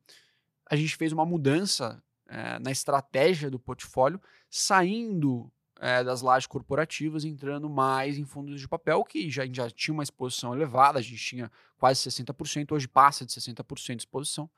a 0.70 0.76
gente 0.76 0.96
fez 0.96 1.12
uma 1.12 1.26
mudança 1.26 2.02
é, 2.28 2.60
na 2.60 2.72
estratégia 2.72 3.50
do 3.50 3.60
portfólio, 3.60 4.22
saindo 4.50 5.52
é, 5.80 6.04
das 6.04 6.22
lajes 6.22 6.48
corporativas 6.48 7.26
entrando 7.26 7.70
mais 7.70 8.18
em 8.18 8.26
fundos 8.26 8.60
de 8.60 8.68
papel, 8.68 9.04
que 9.04 9.30
já, 9.30 9.46
já 9.46 9.70
tinha 9.70 9.94
uma 9.94 10.04
exposição 10.04 10.54
elevada, 10.56 11.00
a 11.00 11.02
gente 11.02 11.18
tinha 11.18 11.52
quase 11.78 12.10
60%, 12.10 12.72
hoje 12.72 12.88
passa 12.88 13.26
de 13.26 13.34
60% 13.34 13.96
de 13.96 14.02
exposição. 14.02 14.50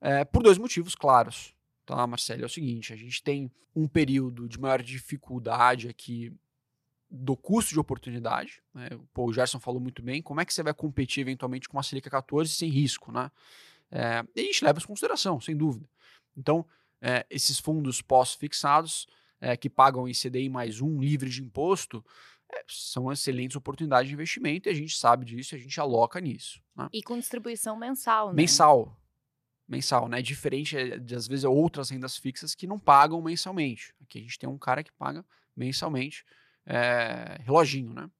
É, 0.00 0.24
por 0.24 0.42
dois 0.42 0.58
motivos 0.58 0.94
claros, 0.94 1.54
tá, 1.86 2.06
Marcelo? 2.06 2.42
É 2.42 2.46
o 2.46 2.50
seguinte: 2.50 2.92
a 2.92 2.96
gente 2.96 3.22
tem 3.22 3.50
um 3.74 3.86
período 3.86 4.48
de 4.48 4.58
maior 4.58 4.82
dificuldade 4.82 5.88
aqui 5.88 6.32
do 7.14 7.36
custo 7.36 7.74
de 7.74 7.78
oportunidade. 7.78 8.62
Né? 8.72 8.88
Pô, 9.12 9.26
o 9.26 9.32
Gerson 9.32 9.60
falou 9.60 9.78
muito 9.78 10.02
bem. 10.02 10.22
Como 10.22 10.40
é 10.40 10.46
que 10.46 10.54
você 10.54 10.62
vai 10.62 10.72
competir 10.72 11.20
eventualmente 11.20 11.68
com 11.68 11.76
uma 11.76 11.82
Selic 11.82 12.08
14 12.08 12.50
sem 12.50 12.70
risco, 12.70 13.12
né? 13.12 13.30
É, 13.90 14.24
e 14.34 14.40
a 14.40 14.44
gente 14.44 14.64
leva 14.64 14.78
isso 14.78 14.86
em 14.86 14.88
consideração, 14.88 15.38
sem 15.38 15.54
dúvida. 15.54 15.86
Então, 16.34 16.66
é, 17.02 17.26
esses 17.28 17.58
fundos 17.58 18.00
pós-fixados 18.00 19.06
é, 19.38 19.54
que 19.54 19.68
pagam 19.68 20.08
ICDI 20.08 20.48
mais 20.48 20.80
um 20.80 20.98
livre 20.98 21.28
de 21.28 21.42
imposto 21.42 22.02
é, 22.50 22.64
são 22.66 23.12
excelentes 23.12 23.56
oportunidades 23.56 24.08
de 24.08 24.14
investimento 24.14 24.68
e 24.68 24.70
a 24.70 24.74
gente 24.74 24.96
sabe 24.96 25.26
disso 25.26 25.54
e 25.54 25.56
a 25.56 25.60
gente 25.60 25.78
aloca 25.78 26.18
nisso. 26.18 26.62
Né? 26.74 26.88
E 26.94 27.02
com 27.02 27.18
distribuição 27.18 27.76
mensal, 27.76 28.28
né? 28.28 28.34
Mensal. 28.34 28.98
Mensal, 29.68 30.08
né? 30.08 30.22
Diferente 30.22 30.78
é, 30.78 30.98
de, 30.98 31.14
às 31.14 31.28
vezes, 31.28 31.44
outras 31.44 31.90
rendas 31.90 32.16
fixas 32.16 32.54
que 32.54 32.66
não 32.66 32.78
pagam 32.78 33.20
mensalmente. 33.20 33.94
Aqui 34.00 34.18
a 34.18 34.22
gente 34.22 34.38
tem 34.38 34.48
um 34.48 34.58
cara 34.58 34.82
que 34.82 34.92
paga 34.92 35.22
mensalmente 35.54 36.24
é, 36.66 37.38
reloginho, 37.42 37.92
né? 37.92 38.10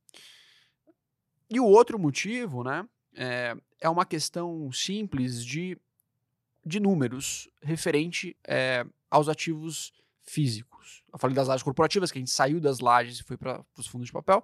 E 1.50 1.60
o 1.60 1.66
outro 1.66 1.98
motivo, 1.98 2.64
né, 2.64 2.88
é, 3.14 3.54
é 3.80 3.88
uma 3.88 4.06
questão 4.06 4.72
simples 4.72 5.44
de, 5.44 5.76
de 6.64 6.80
números 6.80 7.48
referente 7.60 8.34
é, 8.46 8.86
aos 9.10 9.28
ativos 9.28 9.92
físicos. 10.22 11.04
Eu 11.12 11.18
falei 11.18 11.36
das 11.36 11.48
lajes 11.48 11.62
corporativas, 11.62 12.10
que 12.10 12.18
a 12.18 12.20
gente 12.20 12.30
saiu 12.30 12.58
das 12.58 12.80
lajes 12.80 13.18
e 13.18 13.22
foi 13.22 13.36
para 13.36 13.62
os 13.76 13.86
fundos 13.86 14.06
de 14.06 14.12
papel, 14.12 14.42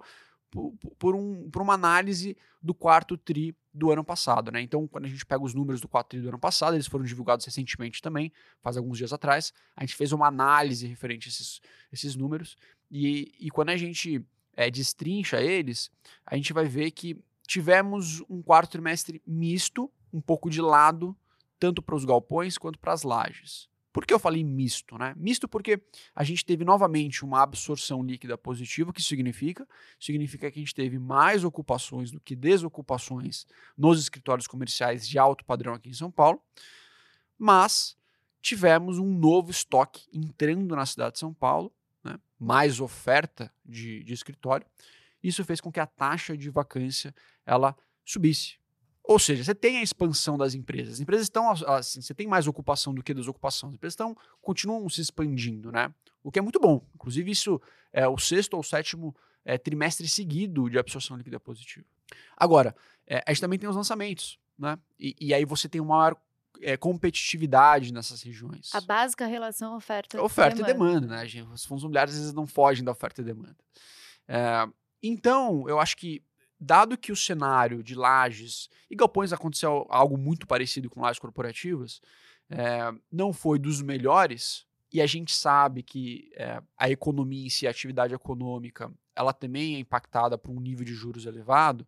por, 0.51 0.73
por, 0.97 1.15
um, 1.15 1.49
por 1.49 1.61
uma 1.61 1.73
análise 1.73 2.37
do 2.61 2.73
quarto 2.73 3.17
TRI 3.17 3.55
do 3.73 3.91
ano 3.91 4.03
passado. 4.03 4.51
Né? 4.51 4.61
Então, 4.61 4.87
quando 4.87 5.05
a 5.05 5.07
gente 5.07 5.25
pega 5.25 5.43
os 5.43 5.53
números 5.53 5.81
do 5.81 5.87
quarto 5.87 6.09
TRI 6.09 6.21
do 6.21 6.29
ano 6.29 6.39
passado, 6.39 6.75
eles 6.75 6.87
foram 6.87 7.05
divulgados 7.05 7.45
recentemente 7.45 8.01
também, 8.01 8.31
faz 8.61 8.77
alguns 8.77 8.97
dias 8.97 9.13
atrás, 9.13 9.53
a 9.75 9.81
gente 9.81 9.95
fez 9.95 10.11
uma 10.11 10.27
análise 10.27 10.85
referente 10.85 11.27
a 11.27 11.31
esses, 11.31 11.61
esses 11.91 12.15
números, 12.15 12.55
e, 12.89 13.33
e 13.39 13.49
quando 13.49 13.69
a 13.69 13.77
gente 13.77 14.23
é, 14.55 14.69
destrincha 14.69 15.41
eles, 15.41 15.91
a 16.25 16.35
gente 16.35 16.53
vai 16.53 16.65
ver 16.65 16.91
que 16.91 17.17
tivemos 17.47 18.21
um 18.29 18.41
quarto 18.41 18.71
trimestre 18.71 19.21
misto, 19.25 19.91
um 20.11 20.21
pouco 20.21 20.49
de 20.49 20.61
lado, 20.61 21.15
tanto 21.59 21.81
para 21.81 21.95
os 21.95 22.05
galpões 22.05 22.57
quanto 22.57 22.79
para 22.79 22.93
as 22.93 23.03
lajes. 23.03 23.69
Por 23.91 24.05
que 24.05 24.13
eu 24.13 24.19
falei 24.19 24.43
misto? 24.43 24.97
Né? 24.97 25.13
Misto 25.17 25.47
porque 25.47 25.81
a 26.15 26.23
gente 26.23 26.45
teve 26.45 26.63
novamente 26.63 27.25
uma 27.25 27.41
absorção 27.41 28.03
líquida 28.03 28.37
positiva, 28.37 28.91
o 28.91 28.93
que 28.93 29.01
significa? 29.01 29.67
Significa 29.99 30.51
que 30.51 30.59
a 30.59 30.61
gente 30.61 30.75
teve 30.75 30.99
mais 30.99 31.43
ocupações 31.43 32.11
do 32.11 32.19
que 32.19 32.35
desocupações 32.35 33.47
nos 33.77 33.99
escritórios 33.99 34.47
comerciais 34.47 35.07
de 35.07 35.17
alto 35.17 35.43
padrão 35.43 35.73
aqui 35.73 35.89
em 35.89 35.93
São 35.93 36.11
Paulo, 36.11 36.41
mas 37.37 37.97
tivemos 38.41 38.99
um 38.99 39.11
novo 39.11 39.49
estoque 39.49 40.07
entrando 40.13 40.75
na 40.75 40.85
cidade 40.85 41.13
de 41.13 41.19
São 41.19 41.33
Paulo? 41.33 41.73
Mais 42.39 42.79
oferta 42.79 43.51
de, 43.65 44.03
de 44.03 44.13
escritório. 44.13 44.65
Isso 45.21 45.43
fez 45.43 45.59
com 45.59 45.71
que 45.71 45.79
a 45.79 45.85
taxa 45.85 46.37
de 46.37 46.49
vacância 46.49 47.13
ela 47.45 47.75
subisse. 48.05 48.57
Ou 49.03 49.17
seja, 49.17 49.43
você 49.43 49.55
tem 49.55 49.77
a 49.77 49.81
expansão 49.81 50.37
das 50.37 50.53
empresas. 50.53 50.95
As 50.95 50.99
empresas 50.99 51.25
estão 51.25 51.49
assim, 51.49 52.01
você 52.01 52.13
tem 52.13 52.27
mais 52.27 52.47
ocupação 52.47 52.93
do 52.93 53.03
que 53.03 53.13
desocupação. 53.13 53.69
As 53.69 53.75
empresas 53.75 53.93
estão 53.93 54.15
continuam 54.41 54.87
se 54.87 55.01
expandindo, 55.01 55.71
né? 55.71 55.93
O 56.23 56.31
que 56.31 56.39
é 56.39 56.41
muito 56.41 56.59
bom. 56.59 56.85
Inclusive 56.93 57.31
isso 57.31 57.59
é 57.91 58.07
o 58.07 58.17
sexto 58.17 58.53
ou 58.53 58.63
sétimo 58.63 59.15
é, 59.43 59.57
trimestre 59.57 60.07
seguido 60.07 60.69
de 60.69 60.77
absorção 60.77 61.17
líquida 61.17 61.39
positiva. 61.39 61.85
Agora, 62.37 62.75
é, 63.07 63.23
a 63.25 63.31
gente 63.31 63.41
também 63.41 63.57
tem 63.57 63.67
os 63.67 63.75
lançamentos, 63.75 64.39
né? 64.57 64.77
E, 64.99 65.15
e 65.19 65.33
aí 65.33 65.43
você 65.43 65.67
tem 65.67 65.81
uma 65.81 65.97
maior 65.97 66.15
é, 66.61 66.77
competitividade 66.77 67.93
nessas 67.93 68.21
regiões. 68.21 68.69
A 68.73 68.81
básica 68.81 69.25
relação 69.25 69.75
oferta. 69.75 70.21
Oferta 70.21 70.61
e 70.61 70.65
demanda, 70.65 71.07
né? 71.07 71.27
Gente? 71.27 71.47
Os 71.49 71.65
fundos 71.65 71.83
imobiliários 71.83 72.15
às 72.15 72.21
vezes 72.21 72.33
não 72.33 72.47
fogem 72.47 72.83
da 72.83 72.91
oferta 72.91 73.21
e 73.21 73.23
demanda. 73.23 73.57
É, 74.27 74.67
então, 75.01 75.67
eu 75.67 75.79
acho 75.79 75.95
que 75.97 76.23
dado 76.59 76.97
que 76.97 77.11
o 77.11 77.15
cenário 77.15 77.81
de 77.81 77.95
lajes 77.95 78.69
e 78.89 78.95
galpões 78.95 79.31
aconteceu 79.31 79.87
algo 79.89 80.17
muito 80.17 80.45
parecido 80.45 80.89
com 80.89 81.01
lajes 81.01 81.19
corporativas, 81.19 82.01
é, 82.49 82.91
não 83.11 83.31
foi 83.31 83.57
dos 83.57 83.81
melhores, 83.81 84.65
e 84.91 85.01
a 85.01 85.05
gente 85.05 85.33
sabe 85.33 85.83
que 85.83 86.31
é, 86.35 86.61
a 86.77 86.89
economia 86.89 87.45
em 87.45 87.49
si, 87.49 87.65
a 87.65 87.69
atividade 87.69 88.13
econômica, 88.13 88.91
ela 89.15 89.31
também 89.31 89.75
é 89.75 89.79
impactada 89.79 90.37
por 90.37 90.51
um 90.51 90.59
nível 90.59 90.83
de 90.83 90.93
juros 90.93 91.25
elevado, 91.25 91.85
e 91.85 91.87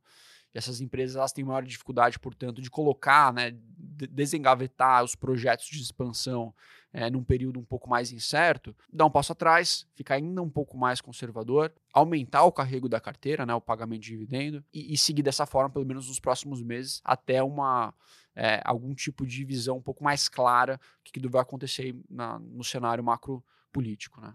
essas 0.54 0.82
empresas 0.82 1.16
elas 1.16 1.32
têm 1.32 1.44
maior 1.44 1.64
dificuldade, 1.64 2.20
portanto, 2.20 2.62
de 2.62 2.70
colocar, 2.70 3.34
né, 3.34 3.52
de 3.52 4.08
desengavetar 4.08 5.04
os 5.04 5.16
projetos 5.16 5.68
de 5.68 5.82
expansão 5.82 6.54
é, 6.94 7.10
num 7.10 7.24
período 7.24 7.60
um 7.60 7.64
pouco 7.64 7.90
mais 7.90 8.12
incerto, 8.12 8.76
dar 8.92 9.06
um 9.06 9.12
passo 9.12 9.32
atrás, 9.32 9.88
ficar 9.96 10.16
ainda 10.16 10.42
um 10.42 10.50
pouco 10.50 10.78
mais 10.78 11.00
conservador, 11.00 11.72
aumentar 11.94 12.44
o 12.44 12.52
carrego 12.52 12.90
da 12.90 13.00
carteira, 13.00 13.46
né, 13.46 13.54
o 13.54 13.62
pagamento 13.62 14.02
de 14.02 14.10
dividendo, 14.10 14.64
e, 14.74 14.94
e 14.94 14.98
seguir 14.98 15.24
dessa 15.24 15.46
forma 15.46 15.70
pelo 15.70 15.86
menos 15.86 16.08
nos 16.08 16.20
próximos 16.20 16.62
meses, 16.62 17.02
até 17.04 17.42
uma 17.42 17.94
é, 18.36 18.62
algum 18.64 18.94
tipo 18.94 19.26
de 19.26 19.44
visão 19.44 19.78
um 19.78 19.82
pouco 19.82 20.04
mais 20.04 20.30
clara 20.30 20.80
do 21.06 21.12
que 21.12 21.28
vai 21.28 21.42
acontecer 21.42 21.96
na, 22.10 22.40
no 22.40 22.64
cenário 22.64 23.04
macro 23.04 23.44
político. 23.72 24.22
Né? 24.22 24.34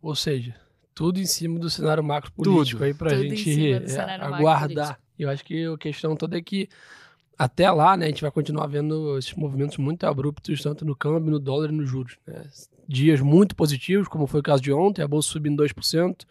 Ou 0.00 0.14
seja, 0.14 0.54
tudo 0.94 1.18
em 1.18 1.26
cima 1.26 1.58
do 1.58 1.70
cenário 1.70 2.02
macro 2.02 2.32
político 2.32 2.84
aí 2.84 2.94
para 2.94 3.12
a 3.12 3.22
gente 3.22 3.72
é, 3.72 4.14
aguardar. 4.20 5.00
Eu 5.18 5.28
acho 5.30 5.44
que 5.44 5.66
a 5.66 5.76
questão 5.76 6.16
toda 6.16 6.38
é 6.38 6.42
que 6.42 6.68
até 7.38 7.70
lá, 7.70 7.96
né, 7.96 8.06
a 8.06 8.08
gente 8.08 8.22
vai 8.22 8.30
continuar 8.32 8.66
vendo 8.66 9.16
esses 9.16 9.32
movimentos 9.34 9.76
muito 9.76 10.04
abruptos, 10.04 10.60
tanto 10.60 10.84
no 10.84 10.96
câmbio, 10.96 11.30
no 11.30 11.38
dólar 11.38 11.70
e 11.70 11.72
nos 11.72 11.88
juros. 11.88 12.18
Né? 12.26 12.44
Dias 12.86 13.20
muito 13.20 13.54
positivos, 13.54 14.08
como 14.08 14.26
foi 14.26 14.40
o 14.40 14.42
caso 14.42 14.60
de 14.60 14.72
ontem, 14.72 15.02
a 15.02 15.08
bolsa 15.08 15.28
subindo 15.30 15.62
2%, 15.62 16.24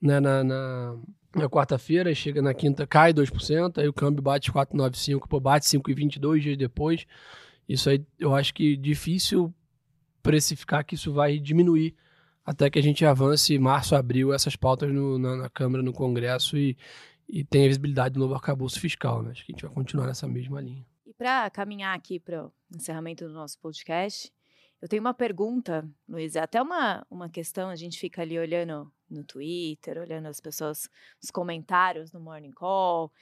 né, 0.00 0.18
na, 0.18 0.42
na, 0.42 0.96
na 1.36 1.48
quarta-feira, 1.48 2.12
chega 2.12 2.42
na 2.42 2.52
quinta, 2.52 2.84
cai 2.86 3.14
2%, 3.14 3.78
aí 3.78 3.86
o 3.86 3.92
câmbio 3.92 4.20
bate 4.20 4.50
4,95, 4.50 5.28
pô, 5.28 5.38
bate 5.38 5.66
5,22 5.66 6.40
dias 6.40 6.56
depois. 6.56 7.06
Isso 7.68 7.88
aí 7.88 8.04
eu 8.18 8.34
acho 8.34 8.52
que 8.52 8.76
difícil 8.76 9.54
precificar 10.24 10.84
que 10.84 10.96
isso 10.96 11.12
vai 11.12 11.38
diminuir 11.38 11.94
até 12.44 12.68
que 12.68 12.78
a 12.78 12.82
gente 12.82 13.04
avance 13.04 13.56
março, 13.58 13.94
abril, 13.94 14.32
essas 14.34 14.56
pautas 14.56 14.92
no, 14.92 15.18
na, 15.18 15.36
na 15.36 15.48
Câmara, 15.48 15.82
no 15.82 15.92
Congresso 15.92 16.56
e, 16.56 16.76
e 17.28 17.44
tenha 17.44 17.68
visibilidade 17.68 18.14
do 18.14 18.20
novo 18.20 18.34
arcabouço 18.34 18.78
fiscal. 18.80 19.22
Né? 19.22 19.30
Acho 19.30 19.44
que 19.44 19.52
a 19.52 19.54
gente 19.54 19.64
vai 19.64 19.74
continuar 19.74 20.06
nessa 20.06 20.26
mesma 20.26 20.60
linha. 20.60 20.84
E 21.06 21.14
para 21.14 21.48
caminhar 21.50 21.96
aqui 21.96 22.18
para 22.18 22.46
o 22.46 22.52
encerramento 22.74 23.26
do 23.26 23.32
nosso 23.32 23.58
podcast, 23.58 24.32
eu 24.80 24.88
tenho 24.88 25.00
uma 25.00 25.14
pergunta, 25.14 25.88
Luiz, 26.08 26.34
é 26.34 26.40
até 26.40 26.60
uma, 26.60 27.06
uma 27.08 27.28
questão, 27.28 27.70
a 27.70 27.76
gente 27.76 27.98
fica 27.98 28.22
ali 28.22 28.38
olhando 28.38 28.92
no 29.08 29.22
Twitter, 29.22 29.98
olhando 29.98 30.26
as 30.26 30.40
pessoas, 30.40 30.88
os 31.22 31.30
comentários 31.30 32.10
no 32.12 32.18
Morning 32.18 32.50
Call, 32.50 33.12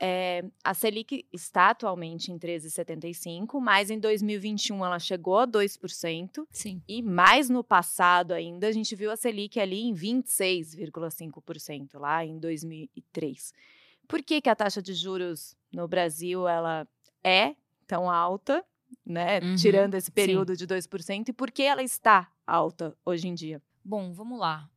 é, 0.00 0.42
a 0.64 0.72
Selic 0.72 1.26
está 1.30 1.68
atualmente 1.70 2.32
em 2.32 2.38
13,75, 2.38 3.60
mas 3.60 3.90
em 3.90 3.98
2021 3.98 4.82
ela 4.82 4.98
chegou 4.98 5.38
a 5.38 5.46
2%. 5.46 6.46
Sim. 6.50 6.80
E 6.88 7.02
mais 7.02 7.50
no 7.50 7.62
passado 7.62 8.32
ainda, 8.32 8.66
a 8.66 8.72
gente 8.72 8.96
viu 8.96 9.10
a 9.10 9.16
Selic 9.16 9.60
ali 9.60 9.82
em 9.82 9.92
26,5% 9.92 11.98
lá 11.98 12.24
em 12.24 12.38
2003. 12.38 13.52
Por 14.08 14.22
que, 14.22 14.40
que 14.40 14.48
a 14.48 14.56
taxa 14.56 14.80
de 14.80 14.94
juros 14.94 15.54
no 15.70 15.86
Brasil 15.86 16.48
ela 16.48 16.88
é 17.22 17.54
tão 17.86 18.10
alta, 18.10 18.64
né? 19.04 19.38
Uhum, 19.40 19.56
tirando 19.56 19.96
esse 19.96 20.10
período 20.10 20.56
sim. 20.56 20.64
de 20.64 20.74
2%, 20.74 21.28
e 21.28 21.32
por 21.32 21.50
que 21.50 21.62
ela 21.62 21.82
está 21.82 22.32
alta 22.46 22.96
hoje 23.04 23.28
em 23.28 23.34
dia? 23.34 23.60
Bom, 23.84 24.12
vamos 24.12 24.38
lá. 24.38 24.70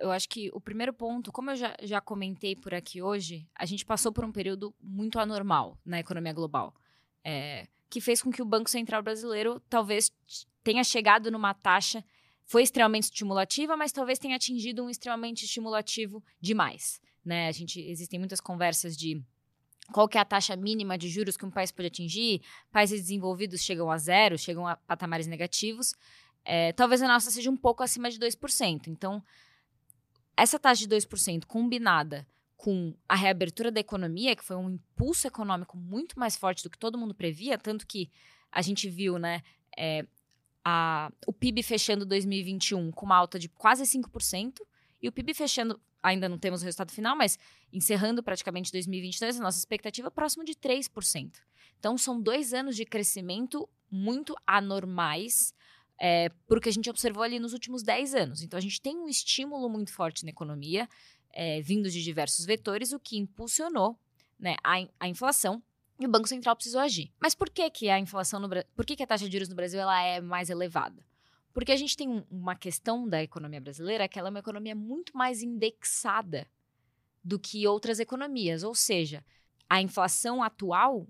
Eu 0.00 0.10
acho 0.10 0.28
que 0.28 0.50
o 0.52 0.60
primeiro 0.60 0.92
ponto, 0.92 1.32
como 1.32 1.50
eu 1.50 1.56
já, 1.56 1.74
já 1.82 2.00
comentei 2.00 2.54
por 2.54 2.72
aqui 2.72 3.02
hoje, 3.02 3.46
a 3.54 3.66
gente 3.66 3.84
passou 3.84 4.12
por 4.12 4.24
um 4.24 4.32
período 4.32 4.74
muito 4.80 5.18
anormal 5.18 5.78
na 5.84 5.98
economia 5.98 6.32
global, 6.32 6.74
é, 7.24 7.66
que 7.90 8.00
fez 8.00 8.22
com 8.22 8.30
que 8.30 8.40
o 8.40 8.44
Banco 8.44 8.70
Central 8.70 9.02
brasileiro 9.02 9.60
talvez 9.68 10.12
tenha 10.62 10.84
chegado 10.84 11.30
numa 11.30 11.52
taxa, 11.54 12.04
foi 12.44 12.62
extremamente 12.62 13.04
estimulativa, 13.04 13.76
mas 13.76 13.92
talvez 13.92 14.18
tenha 14.18 14.36
atingido 14.36 14.84
um 14.84 14.90
extremamente 14.90 15.44
estimulativo 15.44 16.22
demais. 16.40 17.00
Né? 17.24 17.48
A 17.48 17.52
gente, 17.52 17.80
existem 17.80 18.18
muitas 18.18 18.40
conversas 18.40 18.96
de 18.96 19.22
qual 19.92 20.08
que 20.08 20.18
é 20.18 20.20
a 20.20 20.24
taxa 20.24 20.54
mínima 20.56 20.96
de 20.96 21.08
juros 21.08 21.36
que 21.36 21.44
um 21.44 21.50
país 21.50 21.70
pode 21.70 21.88
atingir, 21.88 22.42
países 22.70 23.02
desenvolvidos 23.02 23.62
chegam 23.62 23.90
a 23.90 23.98
zero, 23.98 24.38
chegam 24.38 24.66
a 24.66 24.76
patamares 24.76 25.26
negativos, 25.26 25.94
é, 26.44 26.72
talvez 26.72 27.02
a 27.02 27.08
nossa 27.08 27.30
seja 27.30 27.50
um 27.50 27.56
pouco 27.56 27.82
acima 27.82 28.10
de 28.10 28.18
2%. 28.18 28.88
Então, 28.88 29.22
essa 30.38 30.58
taxa 30.58 30.86
de 30.86 30.96
2% 30.96 31.44
combinada 31.46 32.26
com 32.56 32.94
a 33.08 33.14
reabertura 33.14 33.70
da 33.70 33.80
economia, 33.80 34.34
que 34.34 34.44
foi 34.44 34.56
um 34.56 34.70
impulso 34.70 35.26
econômico 35.26 35.76
muito 35.76 36.18
mais 36.18 36.36
forte 36.36 36.62
do 36.62 36.70
que 36.70 36.78
todo 36.78 36.98
mundo 36.98 37.14
previa, 37.14 37.58
tanto 37.58 37.86
que 37.86 38.10
a 38.50 38.62
gente 38.62 38.88
viu, 38.88 39.18
né, 39.18 39.42
é, 39.76 40.06
a, 40.64 41.10
o 41.26 41.32
PIB 41.32 41.62
fechando 41.62 42.04
2021 42.04 42.90
com 42.92 43.06
uma 43.06 43.16
alta 43.16 43.38
de 43.38 43.48
quase 43.48 43.84
5%, 43.84 44.60
e 45.00 45.08
o 45.08 45.12
PIB 45.12 45.34
fechando, 45.34 45.80
ainda 46.02 46.28
não 46.28 46.38
temos 46.38 46.62
o 46.62 46.64
resultado 46.64 46.92
final, 46.92 47.16
mas 47.16 47.38
encerrando 47.72 48.22
praticamente 48.22 48.72
2022, 48.72 49.38
a 49.38 49.42
nossa 49.42 49.58
expectativa 49.58 50.08
é 50.08 50.10
próximo 50.10 50.44
de 50.44 50.54
3%. 50.54 51.32
Então, 51.78 51.96
são 51.96 52.20
dois 52.20 52.52
anos 52.52 52.74
de 52.74 52.84
crescimento 52.84 53.68
muito 53.90 54.36
anormais 54.46 55.54
é, 55.98 56.30
porque 56.46 56.68
a 56.68 56.72
gente 56.72 56.88
observou 56.88 57.22
ali 57.22 57.38
nos 57.38 57.52
últimos 57.52 57.82
10 57.82 58.14
anos. 58.14 58.42
Então, 58.42 58.56
a 58.56 58.60
gente 58.60 58.80
tem 58.80 58.96
um 58.96 59.08
estímulo 59.08 59.68
muito 59.68 59.92
forte 59.92 60.24
na 60.24 60.30
economia, 60.30 60.88
é, 61.32 61.60
vindo 61.60 61.90
de 61.90 62.02
diversos 62.02 62.44
vetores, 62.44 62.92
o 62.92 63.00
que 63.00 63.18
impulsionou 63.18 63.98
né, 64.38 64.56
a, 64.62 64.76
a 65.00 65.08
inflação 65.08 65.62
e 65.98 66.06
o 66.06 66.08
Banco 66.08 66.28
Central 66.28 66.54
precisou 66.54 66.80
agir. 66.80 67.12
Mas 67.20 67.34
por 67.34 67.50
que, 67.50 67.68
que 67.70 67.90
a 67.90 67.98
inflação 67.98 68.38
no 68.38 68.48
Por 68.76 68.86
que, 68.86 68.94
que 68.94 69.02
a 69.02 69.06
taxa 69.06 69.26
de 69.26 69.32
juros 69.32 69.48
no 69.48 69.56
Brasil 69.56 69.80
ela 69.80 70.00
é 70.00 70.20
mais 70.20 70.48
elevada? 70.48 71.04
Porque 71.52 71.72
a 71.72 71.76
gente 71.76 71.96
tem 71.96 72.08
um, 72.08 72.24
uma 72.30 72.54
questão 72.54 73.08
da 73.08 73.20
economia 73.20 73.60
brasileira 73.60 74.06
que 74.06 74.18
ela 74.18 74.28
é 74.28 74.30
uma 74.30 74.38
economia 74.38 74.76
muito 74.76 75.16
mais 75.16 75.42
indexada 75.42 76.46
do 77.24 77.38
que 77.38 77.66
outras 77.66 77.98
economias. 77.98 78.62
Ou 78.62 78.76
seja, 78.76 79.24
a 79.68 79.82
inflação 79.82 80.40
atual 80.40 81.08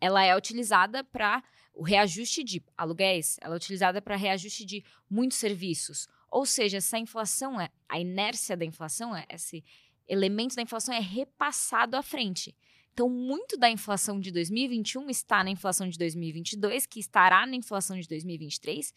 ela 0.00 0.22
é 0.22 0.36
utilizada 0.36 1.02
para 1.02 1.42
o 1.76 1.82
reajuste 1.82 2.42
de 2.42 2.62
aluguéis, 2.76 3.36
ela 3.40 3.54
é 3.54 3.56
utilizada 3.56 4.00
para 4.00 4.16
reajuste 4.16 4.64
de 4.64 4.82
muitos 5.08 5.36
serviços. 5.36 6.08
Ou 6.30 6.46
seja, 6.46 6.78
essa 6.78 6.98
inflação, 6.98 7.60
é, 7.60 7.68
a 7.86 8.00
inércia 8.00 8.56
da 8.56 8.64
inflação, 8.64 9.14
é, 9.14 9.26
esse 9.28 9.62
elemento 10.08 10.56
da 10.56 10.62
inflação 10.62 10.94
é 10.94 11.00
repassado 11.00 11.96
à 11.96 12.02
frente. 12.02 12.56
Então, 12.92 13.10
muito 13.10 13.58
da 13.58 13.68
inflação 13.68 14.18
de 14.18 14.30
2021 14.30 15.10
está 15.10 15.44
na 15.44 15.50
inflação 15.50 15.86
de 15.86 15.98
2022, 15.98 16.86
que 16.86 16.98
estará 16.98 17.46
na 17.46 17.54
inflação 17.54 18.00
de 18.00 18.08
2023, 18.08 18.94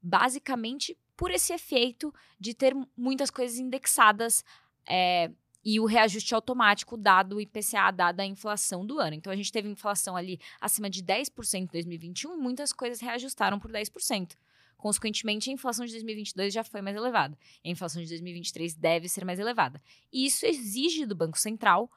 basicamente 0.00 0.96
por 1.14 1.30
esse 1.30 1.52
efeito 1.52 2.12
de 2.40 2.54
ter 2.54 2.74
muitas 2.96 3.30
coisas 3.30 3.58
indexadas 3.58 4.42
é, 4.88 5.30
e 5.64 5.78
o 5.78 5.84
reajuste 5.84 6.34
automático 6.34 6.96
dado 6.96 7.36
o 7.36 7.40
IPCA, 7.40 7.90
dada 7.92 8.22
a 8.22 8.26
inflação 8.26 8.84
do 8.84 8.98
ano. 8.98 9.14
Então, 9.14 9.32
a 9.32 9.36
gente 9.36 9.52
teve 9.52 9.68
inflação 9.68 10.16
ali 10.16 10.40
acima 10.60 10.90
de 10.90 11.02
10% 11.02 11.54
em 11.54 11.66
2021 11.66 12.34
e 12.34 12.36
muitas 12.36 12.72
coisas 12.72 13.00
reajustaram 13.00 13.58
por 13.58 13.70
10%. 13.70 14.36
Consequentemente, 14.76 15.48
a 15.48 15.52
inflação 15.52 15.86
de 15.86 15.92
2022 15.92 16.52
já 16.52 16.64
foi 16.64 16.82
mais 16.82 16.96
elevada. 16.96 17.38
A 17.64 17.68
inflação 17.68 18.02
de 18.02 18.08
2023 18.08 18.74
deve 18.74 19.08
ser 19.08 19.24
mais 19.24 19.38
elevada. 19.38 19.80
E 20.12 20.26
isso 20.26 20.44
exige 20.44 21.06
do 21.06 21.14
Banco 21.14 21.38
Central 21.38 21.88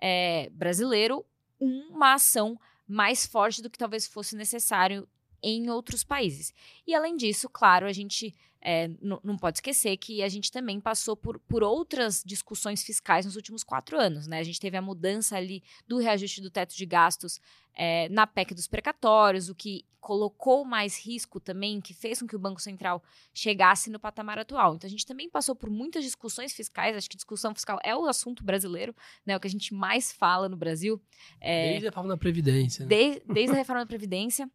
é, 0.00 0.48
brasileiro 0.50 1.26
uma 1.58 2.14
ação 2.14 2.58
mais 2.86 3.26
forte 3.26 3.60
do 3.60 3.68
que 3.68 3.76
talvez 3.76 4.06
fosse 4.06 4.36
necessário 4.36 5.08
em 5.42 5.68
outros 5.68 6.04
países. 6.04 6.54
E 6.86 6.94
além 6.94 7.16
disso, 7.16 7.48
claro, 7.48 7.86
a 7.86 7.92
gente 7.92 8.34
é, 8.60 8.90
não 9.00 9.36
pode 9.36 9.58
esquecer 9.58 9.96
que 9.96 10.22
a 10.22 10.28
gente 10.28 10.50
também 10.50 10.80
passou 10.80 11.16
por, 11.16 11.38
por 11.40 11.62
outras 11.62 12.22
discussões 12.24 12.82
fiscais 12.82 13.24
nos 13.24 13.36
últimos 13.36 13.62
quatro 13.62 13.98
anos. 13.98 14.26
Né? 14.26 14.38
A 14.40 14.42
gente 14.42 14.60
teve 14.60 14.76
a 14.76 14.82
mudança 14.82 15.36
ali 15.36 15.62
do 15.86 15.98
reajuste 15.98 16.40
do 16.40 16.50
teto 16.50 16.76
de 16.76 16.84
gastos 16.84 17.40
é, 17.74 18.08
na 18.08 18.26
PEC 18.26 18.54
dos 18.54 18.66
precatórios, 18.66 19.48
o 19.48 19.54
que 19.54 19.84
colocou 20.00 20.64
mais 20.64 20.98
risco 20.98 21.38
também, 21.38 21.80
que 21.80 21.92
fez 21.94 22.20
com 22.20 22.26
que 22.26 22.34
o 22.34 22.38
Banco 22.38 22.60
Central 22.60 23.02
chegasse 23.32 23.90
no 23.90 24.00
patamar 24.00 24.38
atual. 24.38 24.74
Então 24.74 24.88
a 24.88 24.90
gente 24.90 25.06
também 25.06 25.28
passou 25.28 25.54
por 25.54 25.70
muitas 25.70 26.02
discussões 26.02 26.52
fiscais, 26.52 26.96
acho 26.96 27.08
que 27.08 27.16
discussão 27.16 27.54
fiscal 27.54 27.78
é 27.84 27.94
o 27.94 28.06
assunto 28.06 28.42
brasileiro, 28.42 28.94
né, 29.24 29.36
o 29.36 29.40
que 29.40 29.46
a 29.46 29.50
gente 29.50 29.74
mais 29.74 30.12
fala 30.12 30.48
no 30.48 30.56
Brasil. 30.56 31.00
É, 31.40 31.70
desde 31.70 31.86
a 31.86 31.90
reforma 31.90 32.08
da 32.08 32.16
Previdência. 32.16 32.82
Né? 32.84 32.88
Desde, 32.88 33.22
desde 33.26 33.52
a 33.52 33.58
reforma 33.58 33.82
da 33.82 33.86
Previdência. 33.86 34.50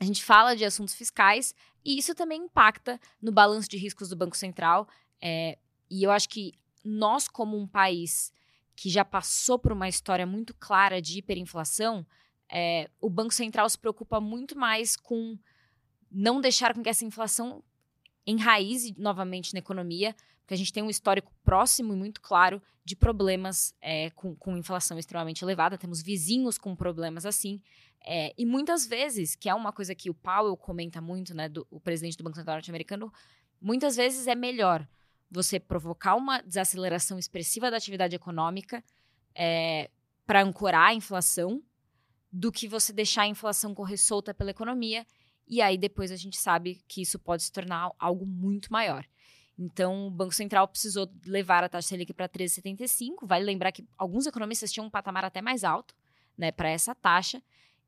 A 0.00 0.04
gente 0.04 0.24
fala 0.24 0.56
de 0.56 0.64
assuntos 0.64 0.94
fiscais 0.94 1.54
e 1.84 1.98
isso 1.98 2.14
também 2.14 2.44
impacta 2.44 2.98
no 3.20 3.30
balanço 3.30 3.68
de 3.68 3.76
riscos 3.76 4.08
do 4.08 4.16
Banco 4.16 4.36
Central. 4.36 4.88
É, 5.20 5.58
e 5.90 6.02
eu 6.02 6.10
acho 6.10 6.28
que 6.28 6.54
nós, 6.82 7.28
como 7.28 7.58
um 7.58 7.66
país 7.66 8.32
que 8.74 8.88
já 8.88 9.04
passou 9.04 9.58
por 9.58 9.72
uma 9.72 9.88
história 9.88 10.26
muito 10.26 10.54
clara 10.54 11.02
de 11.02 11.18
hiperinflação, 11.18 12.06
é, 12.48 12.88
o 12.98 13.10
Banco 13.10 13.34
Central 13.34 13.68
se 13.68 13.78
preocupa 13.78 14.20
muito 14.20 14.58
mais 14.58 14.96
com 14.96 15.38
não 16.10 16.40
deixar 16.40 16.74
com 16.74 16.82
que 16.82 16.88
essa 16.88 17.04
inflação 17.04 17.62
enraize 18.26 18.94
novamente 18.98 19.52
na 19.52 19.58
economia, 19.58 20.16
porque 20.50 20.54
a 20.54 20.58
gente 20.58 20.72
tem 20.72 20.82
um 20.82 20.90
histórico 20.90 21.32
próximo 21.44 21.92
e 21.92 21.96
muito 21.96 22.20
claro 22.20 22.60
de 22.84 22.96
problemas 22.96 23.72
é, 23.80 24.10
com, 24.10 24.34
com 24.34 24.56
inflação 24.56 24.98
extremamente 24.98 25.44
elevada. 25.44 25.78
Temos 25.78 26.02
vizinhos 26.02 26.58
com 26.58 26.74
problemas 26.74 27.24
assim. 27.24 27.62
É, 28.04 28.34
e 28.36 28.44
muitas 28.44 28.84
vezes, 28.84 29.36
que 29.36 29.48
é 29.48 29.54
uma 29.54 29.72
coisa 29.72 29.94
que 29.94 30.10
o 30.10 30.14
Powell 30.14 30.56
comenta 30.56 31.00
muito, 31.00 31.36
né, 31.36 31.48
do, 31.48 31.64
o 31.70 31.78
presidente 31.78 32.16
do 32.16 32.24
Banco 32.24 32.36
Central 32.36 32.56
norte-americano, 32.56 33.12
muitas 33.60 33.94
vezes 33.94 34.26
é 34.26 34.34
melhor 34.34 34.84
você 35.30 35.60
provocar 35.60 36.16
uma 36.16 36.42
desaceleração 36.42 37.16
expressiva 37.16 37.70
da 37.70 37.76
atividade 37.76 38.16
econômica 38.16 38.82
é, 39.36 39.88
para 40.26 40.42
ancorar 40.42 40.88
a 40.88 40.94
inflação 40.94 41.62
do 42.32 42.50
que 42.50 42.66
você 42.66 42.92
deixar 42.92 43.22
a 43.22 43.28
inflação 43.28 43.72
correr 43.72 43.98
solta 43.98 44.34
pela 44.34 44.50
economia 44.50 45.06
e 45.46 45.62
aí 45.62 45.78
depois 45.78 46.10
a 46.10 46.16
gente 46.16 46.36
sabe 46.36 46.82
que 46.88 47.02
isso 47.02 47.20
pode 47.20 47.44
se 47.44 47.52
tornar 47.52 47.92
algo 48.00 48.26
muito 48.26 48.72
maior. 48.72 49.06
Então, 49.62 50.06
o 50.06 50.10
Banco 50.10 50.32
Central 50.32 50.66
precisou 50.66 51.06
levar 51.26 51.62
a 51.62 51.68
taxa 51.68 51.88
Selic 51.88 52.14
para 52.14 52.26
13,75. 52.26 53.26
Vale 53.26 53.44
lembrar 53.44 53.70
que 53.70 53.86
alguns 53.98 54.26
economistas 54.26 54.72
tinham 54.72 54.86
um 54.86 54.90
patamar 54.90 55.22
até 55.22 55.42
mais 55.42 55.64
alto 55.64 55.94
né, 56.36 56.50
para 56.50 56.70
essa 56.70 56.94
taxa 56.94 57.42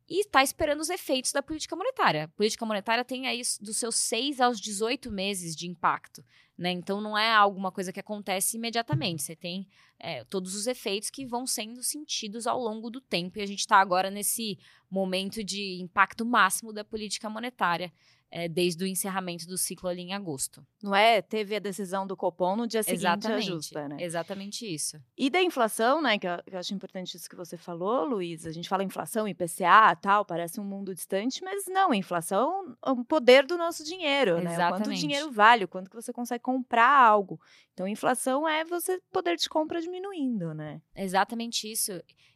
e 0.07 0.20
está 0.20 0.43
esperando 0.43 0.81
os 0.81 0.91
efeitos 0.91 1.33
da 1.33 1.43
política 1.43 1.75
monetária. 1.75 2.25
A 2.25 2.29
política 2.29 2.66
monetária 2.66 3.03
tem 3.03 3.27
aí 3.27 3.41
dos 3.59 3.79
seus 3.79 3.95
6 3.95 4.43
aos 4.43 4.61
18 4.61 5.11
meses 5.11 5.57
de 5.57 5.66
impacto. 5.66 6.23
Né? 6.59 6.70
Então, 6.73 7.01
não 7.01 7.16
é 7.16 7.33
alguma 7.33 7.73
coisa 7.73 7.91
que 7.91 8.01
acontece 8.01 8.59
imediatamente. 8.59 9.23
Você 9.23 9.35
tem 9.35 9.66
é, 9.99 10.25
todos 10.25 10.55
os 10.55 10.66
efeitos 10.66 11.09
que 11.09 11.25
vão 11.25 11.47
sendo 11.47 11.83
sentidos 11.83 12.47
ao 12.47 12.61
longo 12.61 12.91
do 12.91 13.01
tempo. 13.01 13.39
E 13.39 13.43
a 13.43 13.47
gente 13.47 13.61
está 13.61 13.79
agora 13.79 14.11
nesse 14.11 14.59
momento 14.91 15.43
de 15.43 15.81
impacto 15.81 16.27
máximo 16.27 16.70
da 16.70 16.85
política 16.85 17.31
monetária 17.31 17.91
é, 18.35 18.49
desde 18.49 18.83
o 18.83 18.87
encerramento 18.87 19.47
do 19.47 19.59
ciclo 19.59 19.91
ali 19.91 20.01
em 20.01 20.14
agosto. 20.14 20.66
Não 20.83 20.95
é? 20.95 21.20
Teve 21.20 21.55
a 21.55 21.59
decisão 21.59 22.07
do 22.07 22.16
Copom 22.16 22.57
no 22.57 22.66
dia 22.66 22.83
seguinte 22.83 23.01
exatamente, 23.01 23.51
ajusta, 23.51 23.89
né? 23.89 23.97
Exatamente 24.01 24.74
isso. 24.74 24.99
E 25.16 25.28
da 25.28 25.43
inflação, 25.43 26.01
né? 26.01 26.18
Que 26.18 26.26
eu, 26.26 26.43
que 26.43 26.55
eu, 26.55 26.59
acho 26.59 26.72
importante 26.72 27.14
isso 27.14 27.28
que 27.28 27.37
você 27.37 27.59
falou, 27.59 28.07
Luiz. 28.07 28.47
A 28.47 28.51
gente 28.51 28.70
fala 28.70 28.83
inflação, 28.83 29.28
IPCA, 29.28 29.95
tal, 30.01 30.24
parece 30.24 30.59
um 30.59 30.64
mundo 30.64 30.95
distante, 30.95 31.45
mas 31.45 31.66
não, 31.66 31.93
inflação 31.93 32.74
é 32.85 32.91
o 32.91 33.05
poder 33.05 33.45
do 33.45 33.59
nosso 33.59 33.85
dinheiro, 33.85 34.39
exatamente. 34.39 34.59
né? 34.59 34.66
O 34.66 34.70
quanto 34.72 34.91
o 34.91 34.95
dinheiro 34.95 35.30
vale, 35.30 35.64
o 35.64 35.68
quanto 35.68 35.91
que 35.91 35.97
você 35.97 36.11
consegue 36.11 36.43
comprar 36.43 36.89
algo. 36.89 37.39
Então, 37.74 37.87
inflação 37.87 38.49
é 38.49 38.64
você 38.64 38.99
poder 39.12 39.37
de 39.37 39.49
compra 39.49 39.80
diminuindo, 39.80 40.55
né? 40.55 40.80
Exatamente 40.97 41.70
isso. 41.70 41.93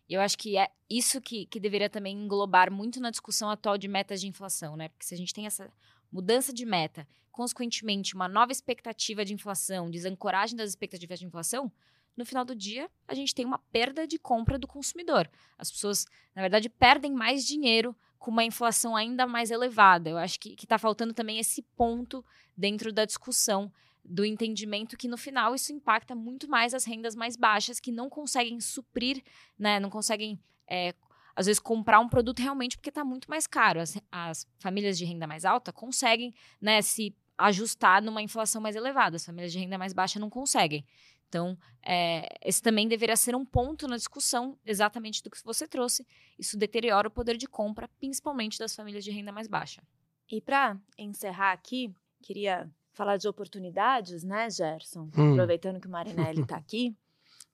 Eu 0.08 0.20
acho 0.20 0.38
que 0.38 0.56
é 0.56 0.68
isso 0.88 1.20
que, 1.20 1.46
que 1.46 1.58
deveria 1.58 1.90
também 1.90 2.16
englobar 2.16 2.70
muito 2.70 3.00
na 3.00 3.10
discussão 3.10 3.50
atual 3.50 3.76
de 3.76 3.88
metas 3.88 4.20
de 4.20 4.28
inflação, 4.28 4.76
né? 4.76 4.88
Porque 4.88 5.04
se 5.04 5.14
a 5.14 5.16
gente 5.16 5.34
tem 5.34 5.46
essa 5.46 5.70
mudança 6.12 6.52
de 6.52 6.64
meta, 6.64 7.06
consequentemente, 7.32 8.14
uma 8.14 8.28
nova 8.28 8.52
expectativa 8.52 9.24
de 9.24 9.34
inflação, 9.34 9.90
desancoragem 9.90 10.56
das 10.56 10.70
expectativas 10.70 11.18
de 11.18 11.26
inflação, 11.26 11.70
no 12.16 12.24
final 12.24 12.44
do 12.44 12.54
dia, 12.54 12.90
a 13.06 13.14
gente 13.14 13.34
tem 13.34 13.44
uma 13.44 13.58
perda 13.58 14.06
de 14.06 14.18
compra 14.18 14.58
do 14.58 14.66
consumidor. 14.66 15.28
As 15.58 15.70
pessoas, 15.70 16.06
na 16.34 16.40
verdade, 16.40 16.68
perdem 16.68 17.12
mais 17.12 17.44
dinheiro 17.46 17.94
com 18.18 18.30
uma 18.30 18.44
inflação 18.44 18.96
ainda 18.96 19.26
mais 19.26 19.50
elevada. 19.50 20.08
Eu 20.08 20.16
acho 20.16 20.40
que 20.40 20.54
está 20.54 20.78
faltando 20.78 21.12
também 21.12 21.38
esse 21.38 21.62
ponto 21.76 22.24
dentro 22.56 22.92
da 22.92 23.04
discussão 23.04 23.70
do 24.08 24.24
entendimento 24.24 24.96
que 24.96 25.08
no 25.08 25.16
final 25.16 25.54
isso 25.54 25.72
impacta 25.72 26.14
muito 26.14 26.48
mais 26.48 26.74
as 26.74 26.84
rendas 26.84 27.14
mais 27.14 27.36
baixas 27.36 27.80
que 27.80 27.92
não 27.92 28.08
conseguem 28.08 28.60
suprir, 28.60 29.22
né, 29.58 29.80
não 29.80 29.90
conseguem 29.90 30.40
é, 30.68 30.94
às 31.34 31.46
vezes 31.46 31.60
comprar 31.60 32.00
um 32.00 32.08
produto 32.08 32.40
realmente 32.40 32.76
porque 32.76 32.88
está 32.88 33.04
muito 33.04 33.28
mais 33.28 33.46
caro. 33.46 33.80
As, 33.80 34.00
as, 34.10 34.46
famílias 34.58 34.96
de 34.96 35.04
renda 35.04 35.26
mais 35.26 35.44
alta 35.44 35.72
conseguem 35.72 36.34
né, 36.60 36.80
se 36.80 37.14
ajustar 37.36 38.00
numa 38.02 38.22
inflação 38.22 38.60
mais 38.60 38.74
elevada. 38.74 39.16
As 39.16 39.26
famílias 39.26 39.52
de 39.52 39.58
renda 39.58 39.76
mais 39.76 39.92
baixa 39.92 40.18
não 40.18 40.30
conseguem. 40.30 40.84
Então, 41.28 41.58
é, 41.82 42.26
esse 42.42 42.62
também 42.62 42.88
deveria 42.88 43.16
ser 43.16 43.34
um 43.34 43.44
ponto 43.44 43.86
na 43.86 43.96
discussão 43.96 44.58
exatamente 44.64 45.22
do 45.22 45.30
que 45.30 45.42
você 45.44 45.66
trouxe. 45.68 46.06
Isso 46.38 46.56
deteriora 46.56 47.08
o 47.08 47.10
poder 47.10 47.36
de 47.36 47.46
compra, 47.46 47.88
principalmente 47.98 48.58
das 48.58 48.74
famílias 48.74 49.04
de 49.04 49.10
renda 49.10 49.32
mais 49.32 49.48
baixa. 49.48 49.82
E 50.30 50.40
para 50.40 50.78
encerrar 50.96 51.52
aqui, 51.52 51.92
queria 52.22 52.70
falar 52.96 53.18
de 53.18 53.28
oportunidades, 53.28 54.24
né, 54.24 54.48
Gerson? 54.50 55.10
Hum. 55.16 55.32
Aproveitando 55.32 55.78
que 55.78 55.86
o 55.86 55.90
Marinelli 55.90 56.40
está 56.40 56.56
aqui. 56.58 56.96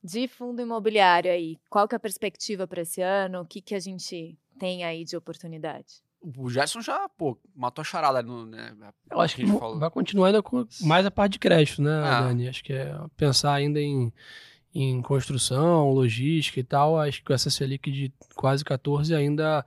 De 0.03 0.27
fundo 0.27 0.61
imobiliário 0.61 1.31
aí, 1.31 1.59
qual 1.71 1.87
que 1.87 1.95
é 1.95 1.97
a 1.97 2.01
perspectiva 2.01 2.67
para 2.67 2.83
esse 2.83 3.01
ano? 3.01 3.41
O 3.41 3.47
que, 3.47 3.61
que 3.61 3.73
a 3.73 3.79
gente 3.79 4.37
tem 4.59 4.83
aí 4.83 5.05
de 5.05 5.17
oportunidade? 5.17 6.03
O 6.21 6.51
Gerson 6.51 6.81
já, 6.81 7.09
pô, 7.09 7.39
matou 7.55 7.83
a 7.83 7.85
charada 7.85 8.21
no, 8.21 8.45
né? 8.45 8.77
Eu 9.11 9.21
acho 9.21 9.37
que, 9.37 9.45
que 9.45 9.51
vai 9.79 9.91
continuar 9.91 10.29
ainda 10.29 10.43
com 10.43 10.67
mais 10.81 11.07
a 11.07 11.11
parte 11.11 11.35
de 11.35 11.39
crédito, 11.39 11.83
né, 11.83 12.01
ah. 12.05 12.23
Dani? 12.23 12.49
Acho 12.49 12.65
que 12.65 12.73
é 12.73 12.97
pensar 13.17 13.55
ainda 13.55 13.81
em, 13.81 14.13
em 14.75 15.01
construção, 15.03 15.91
logística 15.91 16.59
e 16.59 16.65
tal. 16.65 16.99
Acho 16.99 17.19
que 17.19 17.27
com 17.27 17.33
essa 17.33 17.51
Selic 17.51 17.91
de 17.91 18.13
quase 18.35 18.65
14 18.65 19.15
ainda 19.15 19.65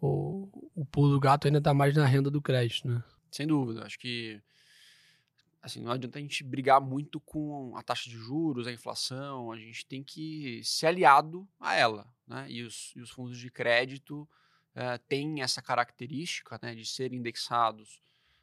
o, 0.00 0.48
o 0.74 0.84
pulo 0.86 1.10
do 1.10 1.20
gato 1.20 1.46
ainda 1.46 1.58
está 1.58 1.74
mais 1.74 1.94
na 1.94 2.06
renda 2.06 2.30
do 2.30 2.40
crédito, 2.40 2.88
né? 2.88 3.02
sem 3.34 3.46
dúvida. 3.46 3.84
Acho 3.84 3.98
que 3.98 4.40
assim, 5.64 5.80
não 5.80 5.92
adianta 5.92 6.18
a 6.18 6.20
gente 6.20 6.44
brigar 6.44 6.78
muito 6.78 7.18
com 7.18 7.74
a 7.74 7.82
taxa 7.82 8.10
de 8.10 8.16
juros, 8.16 8.66
a 8.66 8.72
inflação, 8.72 9.50
a 9.50 9.56
gente 9.56 9.86
tem 9.86 10.04
que 10.04 10.62
ser 10.62 10.88
aliado 10.88 11.48
a 11.58 11.74
ela. 11.74 12.06
Né? 12.26 12.46
E, 12.50 12.62
os, 12.62 12.92
e 12.94 13.00
os 13.00 13.10
fundos 13.10 13.38
de 13.38 13.50
crédito 13.50 14.28
uh, 14.76 14.98
têm 15.08 15.40
essa 15.40 15.62
característica 15.62 16.60
né, 16.62 16.74
de 16.74 16.84
ser 16.84 17.14
indexados 17.14 17.98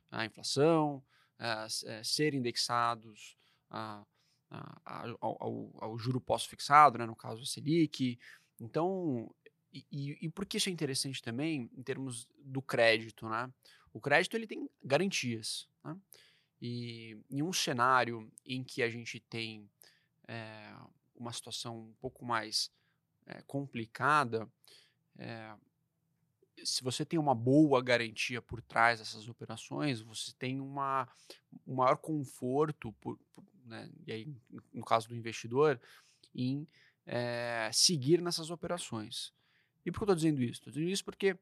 à 0.10 0.26
inflação, 0.26 1.04
uh, 1.38 2.04
ser 2.04 2.34
indexados 2.34 3.38
a, 3.70 4.04
a, 4.50 4.80
ao, 5.22 5.38
ao, 5.40 5.72
ao, 5.80 5.98
juro 6.00 6.20
pós-fixado, 6.20 6.98
né, 6.98 7.06
no 7.06 7.16
caso 7.16 7.44
a 7.44 7.46
Selic. 7.46 8.18
Então, 8.60 9.32
e, 9.72 9.86
e, 9.92 10.26
e 10.26 10.30
por 10.30 10.48
que 10.48 10.58
isso 10.58 10.70
é 10.70 10.72
interessante 10.72 11.22
também 11.22 11.70
em 11.78 11.84
termos 11.84 12.28
do 12.40 12.64
crédito? 12.64 13.30
Né? 13.30 13.48
O 13.94 14.02
crédito 14.02 14.36
ele 14.36 14.48
tem 14.48 14.68
garantias. 14.84 15.70
Né? 15.84 15.96
E 16.62 17.18
em 17.30 17.42
um 17.42 17.52
cenário 17.52 18.32
em 18.46 18.64
que 18.64 18.84
a 18.84 18.90
gente 18.90 19.20
tem 19.20 19.68
é, 20.28 20.76
uma 21.16 21.34
situação 21.34 21.80
um 21.80 21.94
pouco 22.00 22.24
mais 22.24 22.72
é, 23.26 23.42
complicada, 23.44 24.48
é, 25.18 25.56
se 26.64 26.84
você 26.84 27.04
tem 27.04 27.18
uma 27.18 27.34
boa 27.34 27.82
garantia 27.82 28.42
por 28.42 28.62
trás 28.62 29.00
dessas 29.00 29.28
operações, 29.28 30.02
você 30.02 30.32
tem 30.38 30.60
uma, 30.60 31.08
um 31.66 31.76
maior 31.76 31.98
conforto, 31.98 32.92
por, 33.02 33.18
por, 33.34 33.44
né, 33.66 33.90
e 34.06 34.12
aí, 34.12 34.36
no 34.72 34.86
caso 34.86 35.08
do 35.08 35.16
investidor, 35.16 35.82
em 36.36 36.68
seguir 37.74 38.22
nessas 38.22 38.52
operações. 38.52 39.34
E 39.84 39.92
por 39.92 40.00
que 40.00 40.04
eu 40.04 40.06
estou 40.06 40.16
dizendo 40.16 40.42
isso? 40.42 40.60
Estou 40.60 40.72
dizendo 40.72 40.90
isso 40.90 41.04
porque 41.04 41.36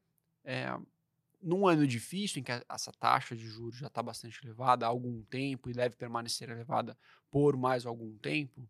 num 1.42 1.66
ano 1.66 1.86
difícil, 1.86 2.40
em 2.40 2.42
que 2.42 2.52
essa 2.68 2.92
taxa 2.92 3.34
de 3.34 3.46
juros 3.46 3.78
já 3.78 3.86
está 3.86 4.02
bastante 4.02 4.38
elevada 4.44 4.86
há 4.86 4.88
algum 4.88 5.22
tempo 5.24 5.70
e 5.70 5.72
deve 5.72 5.96
permanecer 5.96 6.50
elevada 6.50 6.96
por 7.30 7.56
mais 7.56 7.86
algum 7.86 8.16
tempo, 8.18 8.68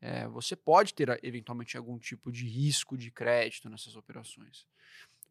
é, 0.00 0.26
você 0.28 0.54
pode 0.54 0.94
ter 0.94 1.18
eventualmente 1.22 1.76
algum 1.76 1.98
tipo 1.98 2.30
de 2.30 2.46
risco 2.46 2.96
de 2.96 3.10
crédito 3.10 3.68
nessas 3.68 3.96
operações. 3.96 4.66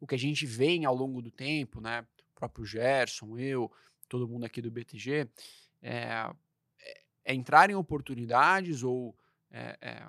O 0.00 0.06
que 0.06 0.14
a 0.14 0.18
gente 0.18 0.44
vê 0.44 0.84
ao 0.84 0.94
longo 0.94 1.22
do 1.22 1.30
tempo, 1.30 1.80
né, 1.80 2.02
o 2.02 2.34
próprio 2.34 2.64
Gerson, 2.64 3.38
eu, 3.38 3.72
todo 4.08 4.28
mundo 4.28 4.44
aqui 4.44 4.60
do 4.60 4.70
BTG, 4.70 5.28
é, 5.82 6.30
é, 6.80 7.00
é 7.24 7.34
entrar 7.34 7.70
em 7.70 7.74
oportunidades 7.74 8.82
ou 8.82 9.16
é, 9.50 9.78
é, 9.80 10.06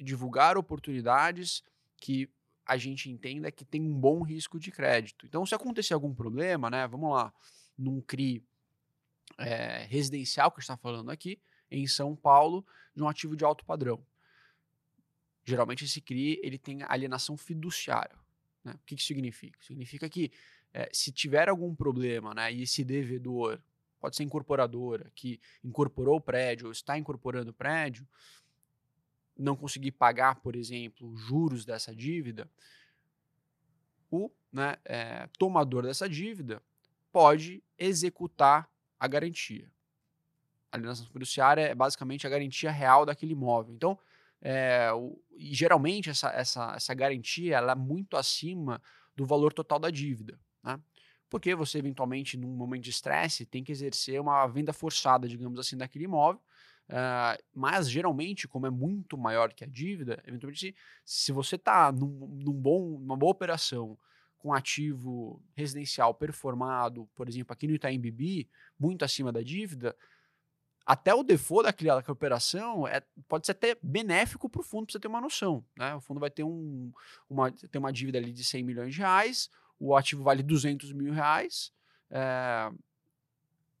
divulgar 0.00 0.56
oportunidades 0.56 1.62
que 1.96 2.28
a 2.64 2.76
gente 2.76 3.10
entenda 3.10 3.50
que 3.50 3.64
tem 3.64 3.82
um 3.82 3.98
bom 3.98 4.22
risco 4.22 4.58
de 4.58 4.70
crédito. 4.70 5.26
Então, 5.26 5.44
se 5.44 5.54
acontecer 5.54 5.94
algum 5.94 6.14
problema, 6.14 6.70
né, 6.70 6.86
vamos 6.86 7.10
lá, 7.10 7.32
num 7.76 8.00
CRI 8.00 8.44
é, 9.38 9.84
residencial 9.88 10.50
que 10.50 10.60
está 10.60 10.76
falando 10.76 11.10
aqui, 11.10 11.40
em 11.70 11.86
São 11.86 12.14
Paulo, 12.14 12.64
de 12.94 13.02
um 13.02 13.08
ativo 13.08 13.36
de 13.36 13.44
alto 13.44 13.64
padrão. 13.64 14.04
Geralmente 15.44 15.84
esse 15.84 16.00
CRI 16.00 16.40
ele 16.42 16.58
tem 16.58 16.82
alienação 16.84 17.36
fiduciária. 17.36 18.16
Né? 18.62 18.74
O 18.74 18.78
que, 18.86 18.96
que 18.96 19.02
significa? 19.02 19.58
Significa 19.62 20.08
que 20.08 20.30
é, 20.72 20.88
se 20.92 21.10
tiver 21.10 21.48
algum 21.48 21.74
problema 21.74 22.34
né, 22.34 22.52
e 22.52 22.62
esse 22.62 22.84
devedor, 22.84 23.60
pode 24.00 24.16
ser 24.16 24.22
incorporadora, 24.22 25.10
que 25.14 25.40
incorporou 25.62 26.16
o 26.16 26.20
prédio 26.20 26.66
ou 26.66 26.72
está 26.72 26.96
incorporando 26.96 27.50
o 27.50 27.54
prédio, 27.54 28.06
não 29.36 29.56
conseguir 29.56 29.92
pagar, 29.92 30.36
por 30.36 30.56
exemplo, 30.56 31.10
os 31.10 31.20
juros 31.20 31.64
dessa 31.64 31.94
dívida, 31.94 32.48
o 34.10 34.30
né, 34.52 34.76
é, 34.84 35.26
tomador 35.38 35.84
dessa 35.84 36.08
dívida 36.08 36.62
pode 37.10 37.62
executar 37.78 38.68
a 38.98 39.08
garantia. 39.08 39.70
A 40.70 40.76
alienação 40.76 41.06
fiduciária 41.06 41.62
é 41.62 41.74
basicamente 41.74 42.26
a 42.26 42.30
garantia 42.30 42.70
real 42.70 43.04
daquele 43.04 43.32
imóvel. 43.32 43.74
Então, 43.74 43.98
é, 44.40 44.92
o, 44.92 45.18
e 45.30 45.54
geralmente 45.54 46.10
essa, 46.10 46.30
essa, 46.30 46.74
essa 46.74 46.94
garantia 46.94 47.56
ela 47.56 47.72
é 47.72 47.74
muito 47.74 48.16
acima 48.16 48.82
do 49.14 49.26
valor 49.26 49.52
total 49.52 49.78
da 49.78 49.90
dívida. 49.90 50.38
Né? 50.62 50.78
Porque 51.28 51.54
você, 51.54 51.78
eventualmente, 51.78 52.36
num 52.36 52.54
momento 52.54 52.84
de 52.84 52.90
estresse, 52.90 53.46
tem 53.46 53.64
que 53.64 53.72
exercer 53.72 54.20
uma 54.20 54.46
venda 54.46 54.72
forçada, 54.72 55.26
digamos 55.26 55.58
assim, 55.58 55.76
daquele 55.76 56.04
imóvel 56.04 56.40
Uh, 56.88 57.40
mas 57.54 57.90
geralmente, 57.90 58.46
como 58.46 58.66
é 58.66 58.70
muito 58.70 59.16
maior 59.16 59.52
que 59.52 59.64
a 59.64 59.66
dívida, 59.66 60.22
eventualmente, 60.26 60.74
se, 61.04 61.32
você 61.32 61.56
está 61.56 61.90
num, 61.90 62.28
num 62.42 62.52
bom, 62.52 62.98
numa 62.98 63.16
boa 63.16 63.32
operação 63.32 63.98
com 64.36 64.52
ativo 64.52 65.42
residencial 65.54 66.12
performado, 66.12 67.08
por 67.14 67.28
exemplo, 67.28 67.52
aqui 67.52 67.66
no 67.66 67.74
Itaim 67.74 68.00
Bibi, 68.00 68.50
muito 68.78 69.04
acima 69.04 69.30
da 69.32 69.40
dívida, 69.40 69.96
até 70.84 71.14
o 71.14 71.22
default 71.22 71.64
daquela, 71.64 71.96
daquela 71.96 72.12
operação 72.12 72.86
é, 72.86 73.02
pode 73.28 73.46
ser 73.46 73.52
até 73.52 73.76
benéfico 73.82 74.48
para 74.48 74.60
o 74.60 74.64
fundo, 74.64 74.86
para 74.86 74.92
você 74.92 74.98
ter 74.98 75.08
uma 75.08 75.20
noção. 75.20 75.64
Né? 75.76 75.94
O 75.94 76.00
fundo 76.00 76.18
vai 76.18 76.30
ter, 76.30 76.42
um, 76.42 76.92
uma, 77.30 77.52
ter 77.52 77.78
uma 77.78 77.92
dívida 77.92 78.18
ali 78.18 78.32
de 78.32 78.44
100 78.44 78.62
milhões 78.64 78.94
de 78.94 79.00
reais, 79.00 79.48
o 79.78 79.96
ativo 79.96 80.22
vale 80.22 80.42
200 80.42 80.92
mil 80.92 81.12
reais, 81.12 81.72
é, 82.10 82.70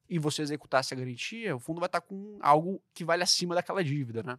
e 0.08 0.18
você 0.18 0.42
executar 0.42 0.80
essa 0.80 0.94
garantia, 0.94 1.56
o 1.56 1.58
fundo 1.58 1.80
vai 1.80 1.86
estar 1.86 2.00
com 2.00 2.38
algo 2.40 2.82
que 2.94 3.04
vale 3.04 3.22
acima 3.22 3.54
daquela 3.54 3.82
dívida, 3.82 4.22
né? 4.22 4.38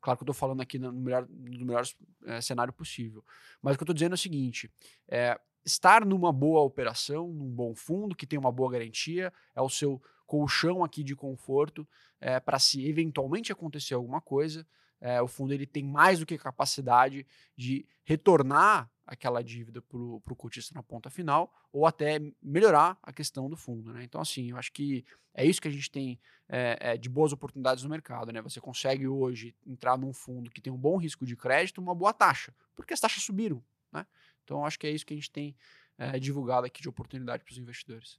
Claro 0.00 0.18
que 0.18 0.22
eu 0.22 0.26
estou 0.26 0.34
falando 0.34 0.60
aqui 0.60 0.78
no 0.78 0.92
melhor, 0.92 1.26
no 1.28 1.64
melhor 1.64 1.84
é, 2.26 2.40
cenário 2.40 2.72
possível. 2.72 3.24
Mas 3.62 3.74
o 3.74 3.78
que 3.78 3.82
eu 3.82 3.86
estou 3.86 3.94
dizendo 3.94 4.12
é 4.12 4.14
o 4.14 4.18
seguinte: 4.18 4.70
é, 5.08 5.40
estar 5.64 6.04
numa 6.04 6.30
boa 6.30 6.60
operação, 6.60 7.28
num 7.28 7.48
bom 7.48 7.74
fundo 7.74 8.14
que 8.14 8.26
tem 8.26 8.38
uma 8.38 8.52
boa 8.52 8.72
garantia, 8.72 9.32
é 9.54 9.62
o 9.62 9.68
seu 9.68 10.02
colchão 10.26 10.84
aqui 10.84 11.02
de 11.02 11.16
conforto 11.16 11.88
é, 12.20 12.38
para 12.38 12.58
se 12.58 12.86
eventualmente 12.86 13.52
acontecer 13.52 13.94
alguma 13.94 14.20
coisa, 14.20 14.66
é, 15.04 15.20
o 15.20 15.28
fundo 15.28 15.52
ele 15.52 15.66
tem 15.66 15.84
mais 15.84 16.18
do 16.18 16.24
que 16.24 16.38
capacidade 16.38 17.26
de 17.54 17.86
retornar 18.04 18.90
aquela 19.06 19.44
dívida 19.44 19.82
para 19.82 19.98
o 19.98 20.34
cotista 20.34 20.74
na 20.74 20.82
ponta 20.82 21.10
final 21.10 21.52
ou 21.70 21.86
até 21.86 22.18
melhorar 22.42 22.96
a 23.02 23.12
questão 23.12 23.50
do 23.50 23.54
fundo. 23.54 23.92
Né? 23.92 24.02
Então, 24.02 24.18
assim, 24.18 24.50
eu 24.50 24.56
acho 24.56 24.72
que 24.72 25.04
é 25.34 25.44
isso 25.44 25.60
que 25.60 25.68
a 25.68 25.70
gente 25.70 25.90
tem 25.90 26.18
é, 26.48 26.78
é, 26.80 26.96
de 26.96 27.10
boas 27.10 27.34
oportunidades 27.34 27.84
no 27.84 27.90
mercado. 27.90 28.32
Né? 28.32 28.40
Você 28.40 28.62
consegue 28.62 29.06
hoje 29.06 29.54
entrar 29.66 29.98
num 29.98 30.14
fundo 30.14 30.50
que 30.50 30.58
tem 30.58 30.72
um 30.72 30.78
bom 30.78 30.96
risco 30.96 31.26
de 31.26 31.36
crédito, 31.36 31.82
uma 31.82 31.94
boa 31.94 32.14
taxa, 32.14 32.54
porque 32.74 32.94
as 32.94 33.00
taxas 33.00 33.22
subiram. 33.22 33.62
Né? 33.92 34.06
Então, 34.42 34.64
acho 34.64 34.78
que 34.78 34.86
é 34.86 34.90
isso 34.90 35.04
que 35.04 35.12
a 35.12 35.16
gente 35.18 35.30
tem 35.30 35.54
é, 35.98 36.18
divulgado 36.18 36.66
aqui 36.66 36.80
de 36.80 36.88
oportunidade 36.88 37.44
para 37.44 37.52
os 37.52 37.58
investidores. 37.58 38.18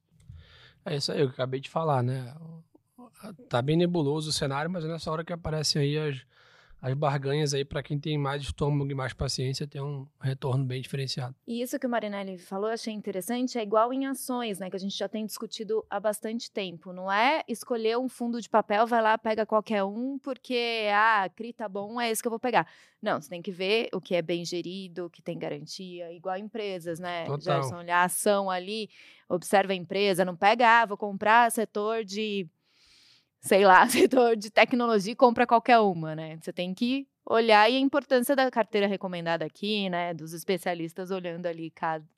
É 0.86 0.96
isso 0.96 1.12
aí, 1.12 1.22
eu 1.22 1.30
acabei 1.30 1.60
de 1.60 1.68
falar, 1.68 2.04
né? 2.04 2.32
Tá 3.50 3.60
bem 3.60 3.76
nebuloso 3.76 4.30
o 4.30 4.34
cenário, 4.34 4.70
mas 4.70 4.86
é 4.86 4.88
nessa 4.88 5.10
hora 5.10 5.26
que 5.26 5.34
aparecem 5.34 5.82
aí 5.82 5.98
as 5.98 6.24
as 6.86 6.94
barganhas 6.94 7.52
aí 7.52 7.66
para 7.66 7.82
quem 7.82 7.98
tem 8.00 8.16
mais 8.16 8.44
estômago 8.44 8.92
e 8.92 8.94
mais 8.94 9.12
paciência 9.12 9.66
tem 9.66 9.82
um 9.82 10.08
retorno 10.22 10.64
bem 10.64 10.80
diferenciado. 10.80 11.34
E 11.48 11.60
isso 11.60 11.80
que 11.80 11.88
o 11.88 11.90
Marinelli 11.90 12.38
falou, 12.38 12.70
achei 12.70 12.94
interessante, 12.94 13.58
é 13.58 13.64
igual 13.64 13.92
em 13.92 14.06
ações, 14.06 14.60
né, 14.60 14.70
que 14.70 14.76
a 14.76 14.80
gente 14.80 14.96
já 14.96 15.10
tem 15.10 15.26
discutido 15.26 15.84
há 15.90 16.00
bastante 16.00 16.52
tempo. 16.52 16.94
Não 16.94 17.12
é 17.12 17.44
escolher 17.48 17.98
um 17.98 18.08
fundo 18.08 18.40
de 18.40 18.48
papel, 18.48 18.86
vai 18.86 19.02
lá, 19.02 19.18
pega 19.18 19.48
qualquer 19.48 19.84
um, 19.84 20.20
porque, 20.20 20.88
ah, 20.94 21.28
CRI 21.36 21.54
tá 21.54 21.68
bom, 21.68 22.00
é 22.00 22.12
esse 22.12 22.22
que 22.22 22.28
eu 22.28 22.32
vou 22.32 22.40
pegar. 22.40 22.68
Não, 23.02 23.20
você 23.20 23.30
tem 23.30 23.42
que 23.42 23.52
ver 23.52 23.90
o 23.92 24.00
que 24.00 24.14
é 24.14 24.22
bem 24.22 24.46
gerido, 24.46 25.06
o 25.06 25.10
que 25.10 25.24
tem 25.24 25.40
garantia, 25.40 26.14
igual 26.14 26.38
empresas, 26.38 27.00
né? 27.00 27.26
Total. 27.26 27.64
Gerson, 27.64 27.78
olhar 27.78 28.02
a 28.02 28.04
ação 28.04 28.48
ali, 28.48 28.92
observa 29.28 29.74
a 29.74 29.76
empresa, 29.76 30.24
não 30.24 30.36
pega, 30.36 30.82
ah, 30.82 30.86
vou 30.86 30.98
comprar 30.98 31.52
setor 31.52 32.04
de 32.04 32.48
sei 33.46 33.64
lá, 33.64 33.88
setor 33.90 34.36
de 34.36 34.50
tecnologia 34.50 35.14
e 35.14 35.16
compra 35.16 35.48
qualquer 35.48 35.80
uma, 35.80 36.16
né? 36.16 36.38
Você 36.42 36.52
tem 36.52 36.74
que 36.74 37.08
olhar 37.26 37.70
e 37.70 37.76
a 37.76 37.80
importância 37.80 38.36
da 38.36 38.50
carteira 38.52 38.88
recomendada 38.88 39.46
aqui, 39.46 39.90
né? 39.90 40.14
Dos 40.14 40.34
especialistas 40.34 41.12
olhando 41.12 41.46
ali 41.46 41.72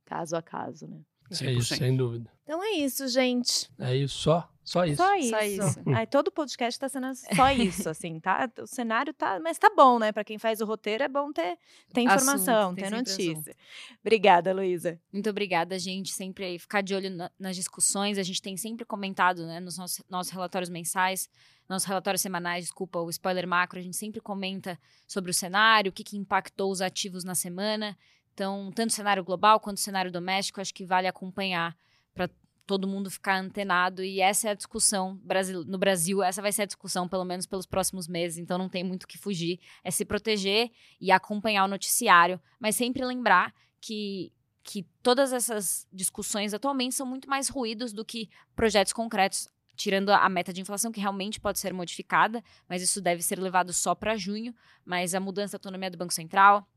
caso 0.06 0.36
a 0.36 0.42
caso, 0.42 0.88
né? 0.88 1.00
É 1.42 1.52
isso, 1.52 1.76
sem 1.76 1.96
dúvida. 1.96 2.30
Então 2.44 2.64
é 2.64 2.72
isso, 2.72 3.08
gente. 3.08 3.70
É 3.80 3.96
isso 3.96 4.18
só? 4.18 4.50
Só 4.68 4.84
isso. 4.84 4.98
Só 4.98 5.16
isso. 5.16 5.30
Só 5.30 5.42
isso. 5.42 5.80
Ai, 5.96 6.06
todo 6.06 6.30
podcast 6.30 6.78
tá 6.78 6.90
sendo 6.90 7.08
só 7.16 7.52
isso, 7.56 7.90
assim, 7.90 8.20
tá? 8.20 8.52
O 8.60 8.68
cenário 8.68 9.14
tá. 9.14 9.40
Mas 9.42 9.58
tá 9.58 9.72
bom, 9.74 9.98
né? 9.98 10.12
Pra 10.12 10.26
quem 10.26 10.38
faz 10.38 10.60
o 10.60 10.66
roteiro 10.66 11.06
é 11.06 11.08
bom 11.08 11.32
ter, 11.32 11.58
ter 11.94 12.02
informação, 12.02 12.72
assunto, 12.72 12.80
ter 12.80 12.92
notícia. 12.92 13.56
Obrigada, 14.02 14.54
Luísa. 14.54 15.00
Muito 15.12 15.30
obrigada, 15.30 15.80
gente. 15.80 16.12
Sempre 16.12 16.44
aí 16.44 16.60
ficar 16.60 16.82
de 16.82 16.94
olho 16.94 17.10
na, 17.10 17.32
nas 17.40 17.56
discussões. 17.56 18.18
A 18.18 18.24
gente 18.24 18.42
tem 18.42 18.58
sempre 18.58 18.84
comentado, 18.84 19.46
né, 19.46 19.62
nos 19.62 19.78
nossos, 19.78 20.04
nossos 20.10 20.34
relatórios 20.34 20.70
mensais, 20.70 21.30
nossos 21.70 21.88
relatórios 21.88 22.22
semanais, 22.22 22.66
desculpa, 22.66 23.00
o 23.00 23.10
spoiler 23.10 23.48
macro, 23.48 23.80
a 23.80 23.82
gente 23.82 23.96
sempre 23.96 24.20
comenta 24.20 24.78
sobre 25.08 25.32
o 25.32 25.34
cenário, 25.34 25.92
o 25.92 25.94
que, 25.94 26.04
que 26.04 26.18
impactou 26.18 26.70
os 26.70 26.82
ativos 26.82 27.24
na 27.24 27.36
semana. 27.36 27.98
Então, 28.38 28.72
tanto 28.72 28.92
o 28.92 28.94
cenário 28.94 29.24
global 29.24 29.60
quanto 29.60 29.78
o 29.78 29.80
cenário 29.80 30.12
doméstico, 30.12 30.62
acho 30.62 30.72
que 30.72 30.86
vale 30.86 31.08
acompanhar 31.08 31.76
para 32.14 32.30
todo 32.68 32.88
mundo 32.88 33.10
ficar 33.10 33.40
antenado. 33.40 34.04
E 34.04 34.22
essa 34.22 34.50
é 34.50 34.52
a 34.52 34.54
discussão 34.54 35.20
no 35.66 35.78
Brasil, 35.80 36.22
essa 36.22 36.40
vai 36.40 36.52
ser 36.52 36.62
a 36.62 36.66
discussão, 36.68 37.10
pelo 37.10 37.26
menos 37.26 37.48
pelos 37.48 37.66
próximos 37.66 38.08
meses. 38.08 38.38
Então, 38.38 38.60
não 38.60 38.70
tem 38.70 38.84
muito 38.84 39.06
o 39.06 39.08
que 39.08 39.18
fugir. 39.18 39.60
É 39.84 39.90
se 39.90 40.06
proteger 40.06 40.70
e 41.02 41.12
acompanhar 41.12 41.66
o 41.66 41.68
noticiário, 41.68 42.40
mas 42.60 42.76
sempre 42.76 43.04
lembrar 43.04 43.52
que 43.82 44.32
que 44.62 44.86
todas 45.02 45.32
essas 45.32 45.88
discussões 45.94 46.54
atualmente 46.54 46.94
são 46.94 47.08
muito 47.08 47.30
mais 47.30 47.48
ruídos 47.48 47.94
do 47.94 48.04
que 48.04 48.30
projetos 48.54 48.92
concretos, 48.92 49.48
tirando 49.78 50.10
a 50.10 50.28
meta 50.28 50.52
de 50.52 50.60
inflação, 50.60 50.92
que 50.92 51.00
realmente 51.00 51.40
pode 51.40 51.58
ser 51.58 51.72
modificada, 51.72 52.44
mas 52.68 52.82
isso 52.82 53.00
deve 53.00 53.24
ser 53.24 53.40
levado 53.40 53.72
só 53.72 53.96
para 53.96 54.18
junho. 54.18 54.54
Mas 54.84 55.16
a 55.16 55.22
mudança 55.22 55.54
da 55.54 55.62
autonomia 55.62 55.90
do 55.90 55.98
Banco 55.98 56.14
Central 56.14 56.68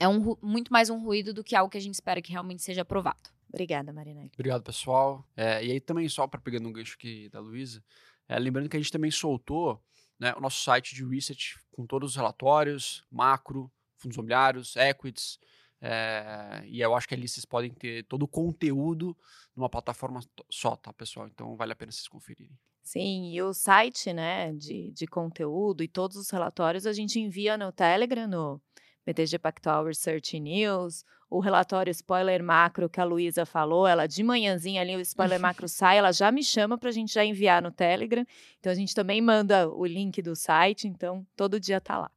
é 0.00 0.08
um, 0.08 0.36
muito 0.42 0.72
mais 0.72 0.90
um 0.90 0.98
ruído 0.98 1.32
do 1.32 1.44
que 1.44 1.54
algo 1.54 1.70
que 1.70 1.78
a 1.78 1.80
gente 1.80 1.94
espera 1.94 2.20
que 2.20 2.32
realmente 2.32 2.62
seja 2.62 2.82
aprovado. 2.82 3.30
Obrigada, 3.48 3.92
Marina. 3.92 4.28
Obrigado, 4.34 4.62
pessoal. 4.62 5.24
É, 5.36 5.64
e 5.64 5.70
aí 5.70 5.80
também, 5.80 6.08
só 6.08 6.26
para 6.26 6.40
pegando 6.40 6.68
um 6.68 6.72
gancho 6.72 6.96
aqui 6.98 7.28
da 7.28 7.38
Luísa, 7.40 7.82
é, 8.28 8.38
lembrando 8.38 8.68
que 8.68 8.76
a 8.76 8.80
gente 8.80 8.90
também 8.90 9.10
soltou 9.10 9.80
né, 10.18 10.34
o 10.36 10.40
nosso 10.40 10.62
site 10.62 10.94
de 10.94 11.04
research 11.04 11.58
com 11.70 11.86
todos 11.86 12.10
os 12.10 12.16
relatórios, 12.16 13.04
macro, 13.10 13.70
fundos 13.96 14.16
imobiliários, 14.16 14.74
equities, 14.76 15.38
é, 15.80 16.64
e 16.66 16.80
eu 16.80 16.94
acho 16.94 17.06
que 17.06 17.14
ali 17.14 17.28
vocês 17.28 17.44
podem 17.44 17.70
ter 17.70 18.04
todo 18.04 18.22
o 18.22 18.28
conteúdo 18.28 19.16
numa 19.54 19.68
plataforma 19.68 20.20
só, 20.50 20.74
tá, 20.76 20.92
pessoal? 20.92 21.26
Então 21.26 21.54
vale 21.56 21.72
a 21.72 21.76
pena 21.76 21.92
vocês 21.92 22.08
conferirem. 22.08 22.58
Sim, 22.82 23.30
e 23.32 23.42
o 23.42 23.52
site, 23.52 24.12
né, 24.12 24.52
de, 24.52 24.90
de 24.92 25.06
conteúdo 25.06 25.82
e 25.82 25.88
todos 25.88 26.16
os 26.16 26.30
relatórios 26.30 26.86
a 26.86 26.92
gente 26.92 27.20
envia 27.20 27.56
no 27.56 27.70
Telegram, 27.70 28.26
no 28.26 28.62
BTG 29.06 29.38
Pactual 29.38 29.84
Research 29.84 30.38
News, 30.40 31.04
o 31.28 31.40
relatório 31.40 31.90
spoiler 31.90 32.42
macro 32.42 32.88
que 32.88 33.00
a 33.00 33.04
Luísa 33.04 33.44
falou, 33.44 33.86
ela 33.86 34.06
de 34.06 34.22
manhãzinha 34.22 34.80
ali, 34.80 34.96
o 34.96 35.00
spoiler 35.00 35.40
macro 35.40 35.66
sai, 35.68 35.98
ela 35.98 36.12
já 36.12 36.30
me 36.30 36.42
chama 36.42 36.78
para 36.78 36.88
a 36.88 36.92
gente 36.92 37.12
já 37.12 37.24
enviar 37.24 37.62
no 37.62 37.70
Telegram. 37.70 38.24
Então 38.60 38.72
a 38.72 38.74
gente 38.74 38.94
também 38.94 39.20
manda 39.20 39.68
o 39.68 39.84
link 39.84 40.22
do 40.22 40.34
site, 40.34 40.86
então 40.88 41.26
todo 41.36 41.60
dia 41.60 41.80
tá 41.80 41.98
lá. 41.98 42.10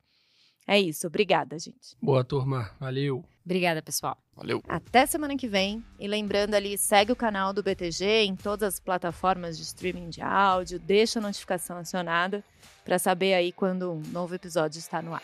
É 0.67 0.77
isso, 0.79 1.07
obrigada, 1.07 1.57
gente. 1.57 1.95
Boa, 2.01 2.25
turma. 2.25 2.69
Valeu. 2.77 3.23
Obrigada, 3.45 3.81
pessoal. 3.81 4.17
Valeu. 4.35 4.61
Até 4.67 5.05
semana 5.05 5.37
que 5.37 5.47
vem. 5.47 5.81
E 5.97 6.05
lembrando 6.05 6.53
ali, 6.53 6.77
segue 6.77 7.13
o 7.13 7.15
canal 7.15 7.53
do 7.53 7.63
BTG 7.63 8.25
em 8.25 8.35
todas 8.35 8.73
as 8.73 8.79
plataformas 8.79 9.57
de 9.57 9.63
streaming 9.63 10.09
de 10.09 10.21
áudio, 10.21 10.77
deixa 10.77 11.19
a 11.19 11.21
notificação 11.21 11.77
acionada 11.77 12.43
para 12.83 12.99
saber 12.99 13.33
aí 13.33 13.53
quando 13.53 13.93
um 13.93 14.01
novo 14.11 14.35
episódio 14.35 14.77
está 14.77 15.01
no 15.01 15.15
ar. 15.15 15.23